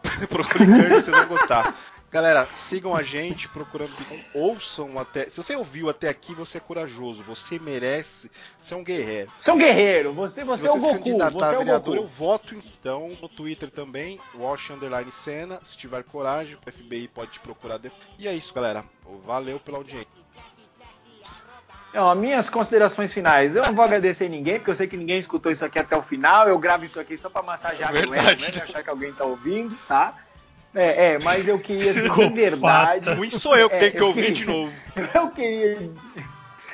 Procure 0.28 0.66
curling, 0.66 0.88
vocês 0.88 1.16
vão 1.16 1.26
gostar. 1.26 1.74
Galera, 2.10 2.44
sigam 2.44 2.96
a 2.96 3.04
gente 3.04 3.48
procurando. 3.48 3.92
Ouçam 4.34 4.98
até. 4.98 5.28
Se 5.28 5.36
você 5.36 5.54
ouviu 5.54 5.88
até 5.88 6.08
aqui, 6.08 6.34
você 6.34 6.58
é 6.58 6.60
corajoso. 6.60 7.22
Você 7.22 7.56
merece. 7.56 8.28
Você 8.58 8.74
é 8.74 8.76
um 8.76 8.82
guerreiro. 8.82 9.30
Você 9.40 9.50
é 9.50 9.52
um 9.54 9.58
guerreiro. 9.58 10.12
Você, 10.12 10.44
você, 10.44 10.62
você 10.62 10.66
é 10.66 10.72
o 10.72 10.80
Goku. 10.80 11.38
Você 11.38 11.44
é 11.44 11.56
o 11.56 11.58
vereador, 11.58 11.94
Goku. 11.94 11.96
eu 11.96 12.08
voto 12.08 12.56
então 12.56 13.16
no 13.22 13.28
Twitter 13.28 13.70
também. 13.70 14.20
Wash 14.34 14.70
Underline 14.70 15.12
Cena. 15.12 15.60
Se 15.62 15.78
tiver 15.78 16.02
coragem, 16.02 16.56
o 16.56 16.72
FBI 16.72 17.06
pode 17.06 17.30
te 17.30 17.40
procurar 17.40 17.78
depois. 17.78 18.02
E 18.18 18.26
é 18.26 18.34
isso, 18.34 18.52
galera. 18.52 18.84
Valeu 19.24 19.60
pela 19.60 19.78
audiência. 19.78 20.20
Não, 21.94 22.12
minhas 22.16 22.48
considerações 22.48 23.12
finais. 23.12 23.54
Eu 23.54 23.62
não 23.62 23.74
vou 23.74 23.84
agradecer 23.84 24.28
ninguém, 24.28 24.58
porque 24.58 24.70
eu 24.70 24.74
sei 24.74 24.88
que 24.88 24.96
ninguém 24.96 25.18
escutou 25.18 25.50
isso 25.50 25.64
aqui 25.64 25.78
até 25.78 25.96
o 25.96 26.02
final. 26.02 26.48
Eu 26.48 26.58
gravo 26.58 26.84
isso 26.84 26.98
aqui 26.98 27.16
só 27.16 27.30
para 27.30 27.42
massagear 27.42 27.94
é 27.94 28.02
a 28.02 28.06
goela, 28.06 28.30
né? 28.32 28.62
Achar 28.62 28.82
que 28.82 28.90
alguém 28.90 29.12
tá 29.12 29.24
ouvindo, 29.24 29.76
tá? 29.86 30.16
É, 30.74 31.14
é, 31.14 31.18
mas 31.22 31.48
eu 31.48 31.58
queria, 31.58 31.90
assim, 31.90 32.08
de 32.08 32.34
verdade. 32.34 33.10
Ruim 33.14 33.30
sou 33.30 33.56
eu 33.56 33.68
que 33.68 33.76
é, 33.76 33.78
tenho 33.78 33.92
que 33.92 34.02
ouvir 34.02 34.22
queria, 34.22 34.34
de 34.34 34.46
novo. 34.46 34.72
Eu 35.14 35.28
queria. 35.30 35.90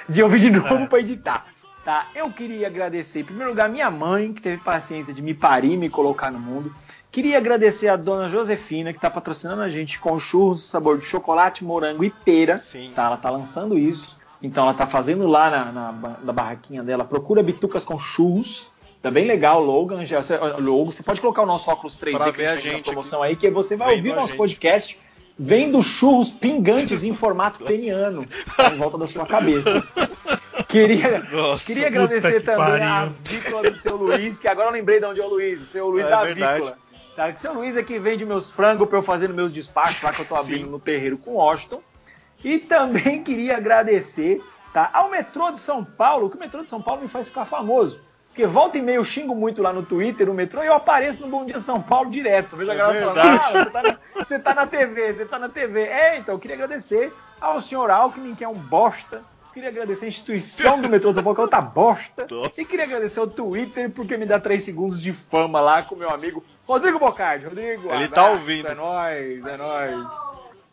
De 0.08 0.22
ouvir 0.22 0.40
de 0.40 0.50
novo 0.50 0.74
é. 0.74 0.86
pra 0.86 1.00
editar. 1.00 1.46
Tá? 1.84 2.08
Eu 2.14 2.30
queria 2.30 2.66
agradecer, 2.66 3.20
em 3.20 3.24
primeiro 3.24 3.50
lugar, 3.50 3.68
minha 3.68 3.90
mãe, 3.90 4.32
que 4.32 4.42
teve 4.42 4.58
paciência 4.58 5.14
de 5.14 5.22
me 5.22 5.32
parir 5.32 5.72
e 5.72 5.76
me 5.76 5.88
colocar 5.88 6.32
no 6.32 6.38
mundo. 6.38 6.74
Queria 7.12 7.38
agradecer 7.38 7.88
a 7.88 7.96
dona 7.96 8.28
Josefina, 8.28 8.92
que 8.92 8.98
está 8.98 9.08
patrocinando 9.08 9.62
a 9.62 9.68
gente 9.68 9.98
com 9.98 10.18
churros 10.18 10.64
sabor 10.64 10.98
de 10.98 11.06
chocolate, 11.06 11.64
morango 11.64 12.04
e 12.04 12.10
pera. 12.10 12.58
Sim. 12.58 12.92
Tá? 12.94 13.04
Ela 13.04 13.16
tá 13.16 13.30
lançando 13.30 13.78
isso. 13.78 14.18
Então 14.42 14.64
ela 14.64 14.74
tá 14.74 14.86
fazendo 14.86 15.26
lá 15.26 15.48
na, 15.48 15.72
na, 15.72 15.92
na 16.24 16.32
barraquinha 16.32 16.82
dela. 16.82 17.04
Procura 17.04 17.42
bitucas 17.42 17.84
com 17.84 17.98
churros. 17.98 18.68
Tá 19.02 19.10
bem 19.10 19.26
legal, 19.26 19.62
Logan. 19.62 20.04
Já, 20.04 20.22
você, 20.22 20.36
logo, 20.36 20.92
você 20.92 21.02
pode 21.02 21.20
colocar 21.20 21.42
o 21.42 21.46
nosso 21.46 21.70
óculos 21.70 21.98
3D 21.98 22.16
pra 22.16 22.32
que 22.32 22.44
a 22.44 22.56
gente 22.56 22.78
na 22.78 22.82
promoção 22.82 23.22
aí, 23.22 23.36
que 23.36 23.50
você 23.50 23.76
vai 23.76 23.96
ouvir 23.96 24.10
o 24.10 24.16
nosso 24.16 24.34
podcast 24.34 24.98
vendo 25.38 25.82
churros 25.82 26.30
pingantes 26.30 27.04
em 27.04 27.14
formato 27.14 27.62
peniano 27.62 28.26
em 28.72 28.76
volta 28.76 28.96
da 28.98 29.06
sua 29.06 29.26
cabeça. 29.26 29.82
Queria, 30.68 31.20
Nossa, 31.30 31.66
queria 31.66 31.86
agradecer 31.86 32.40
também 32.42 32.82
a 32.82 33.02
avícola 33.02 33.70
do 33.70 33.76
seu 33.76 33.94
Luiz, 33.96 34.38
que 34.38 34.48
agora 34.48 34.68
eu 34.68 34.72
lembrei 34.72 34.98
de 34.98 35.06
onde 35.06 35.20
é 35.20 35.24
o 35.24 35.28
Luiz, 35.28 35.62
o 35.62 35.64
seu 35.64 35.88
Luiz 35.88 36.06
é, 36.06 36.10
da 36.10 36.20
avícola. 36.20 36.78
Tá? 37.14 37.32
Que 37.32 37.40
seu 37.40 37.54
Luiz 37.54 37.76
é 37.76 37.82
que 37.82 37.98
vende 37.98 38.26
meus 38.26 38.50
frangos 38.50 38.88
para 38.88 38.98
eu 38.98 39.02
fazer 39.02 39.28
nos 39.28 39.36
meus 39.36 39.52
despachos 39.52 40.02
lá 40.02 40.12
que 40.12 40.20
eu 40.20 40.26
tô 40.26 40.34
abrindo 40.34 40.64
Sim. 40.64 40.70
no 40.70 40.80
terreiro 40.80 41.18
com 41.18 41.34
Washington. 41.34 41.80
E 42.44 42.58
também 42.58 43.22
queria 43.22 43.56
agradecer 43.56 44.42
tá, 44.72 44.90
ao 44.92 45.08
metrô 45.08 45.50
de 45.50 45.60
São 45.60 45.84
Paulo, 45.84 46.28
que 46.28 46.36
o 46.36 46.40
metrô 46.40 46.62
de 46.62 46.68
São 46.68 46.82
Paulo 46.82 47.02
me 47.02 47.08
faz 47.08 47.28
ficar 47.28 47.44
famoso. 47.44 48.00
Porque 48.36 48.46
volta 48.46 48.76
e 48.76 48.82
meia 48.82 48.96
eu 48.96 49.04
xingo 49.04 49.34
muito 49.34 49.62
lá 49.62 49.72
no 49.72 49.82
Twitter, 49.82 50.26
no 50.26 50.34
metrô, 50.34 50.62
e 50.62 50.66
eu 50.66 50.74
apareço 50.74 51.22
no 51.22 51.28
Bom 51.28 51.46
Dia 51.46 51.58
São 51.58 51.80
Paulo 51.80 52.10
direto. 52.10 52.50
Você 52.50 52.56
vejo 52.56 52.70
a 52.70 52.74
é 52.74 52.76
galera 52.76 53.06
falando, 53.06 53.18
ah, 53.18 53.50
você 53.50 53.70
tá, 53.70 53.82
na, 53.82 53.98
você 54.14 54.38
tá 54.38 54.54
na 54.54 54.66
TV, 54.66 55.12
você 55.14 55.24
tá 55.24 55.38
na 55.38 55.48
TV. 55.48 55.84
É, 55.84 56.18
então 56.18 56.34
eu 56.34 56.38
queria 56.38 56.54
agradecer 56.54 57.10
ao 57.40 57.62
senhor 57.62 57.90
Alckmin, 57.90 58.34
que 58.34 58.44
é 58.44 58.48
um 58.48 58.52
bosta. 58.52 59.22
Queria 59.54 59.70
agradecer 59.70 60.04
a 60.04 60.08
instituição 60.08 60.82
do 60.82 60.86
metrô 60.86 61.12
de 61.12 61.14
São 61.14 61.24
Paulo, 61.24 61.34
que 61.34 61.40
é 61.40 61.44
outra 61.44 61.62
bosta. 61.62 62.26
Nossa. 62.30 62.60
E 62.60 62.66
queria 62.66 62.84
agradecer 62.84 63.18
ao 63.18 63.26
Twitter, 63.26 63.88
porque 63.88 64.18
me 64.18 64.26
dá 64.26 64.38
três 64.38 64.64
segundos 64.64 65.00
de 65.00 65.14
fama 65.14 65.58
lá 65.58 65.82
com 65.82 65.96
meu 65.96 66.10
amigo 66.10 66.44
Rodrigo 66.68 66.98
Bocardi. 66.98 67.46
Rodrigo, 67.46 67.88
Ele 67.88 67.88
tá 67.88 67.94
abraço, 67.96 68.12
tá 68.12 68.30
ouvindo. 68.32 68.68
É 68.68 68.74
nóis, 68.74 69.46
é 69.46 69.56
nóis. 69.56 70.06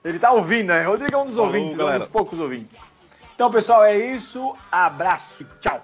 Ele 0.04 0.20
tá 0.20 0.34
ouvindo, 0.34 0.68
né? 0.68 0.84
Rodrigo 0.84 1.16
é 1.16 1.18
um 1.18 1.28
dos 1.28 1.36
Falou, 1.36 1.48
ouvintes, 1.48 1.78
galera. 1.78 1.96
um 1.96 2.00
dos 2.00 2.10
poucos 2.10 2.38
ouvintes. 2.42 2.84
Então, 3.34 3.50
pessoal, 3.50 3.86
é 3.86 3.98
isso. 3.98 4.54
Abraço 4.70 5.46
tchau. 5.62 5.82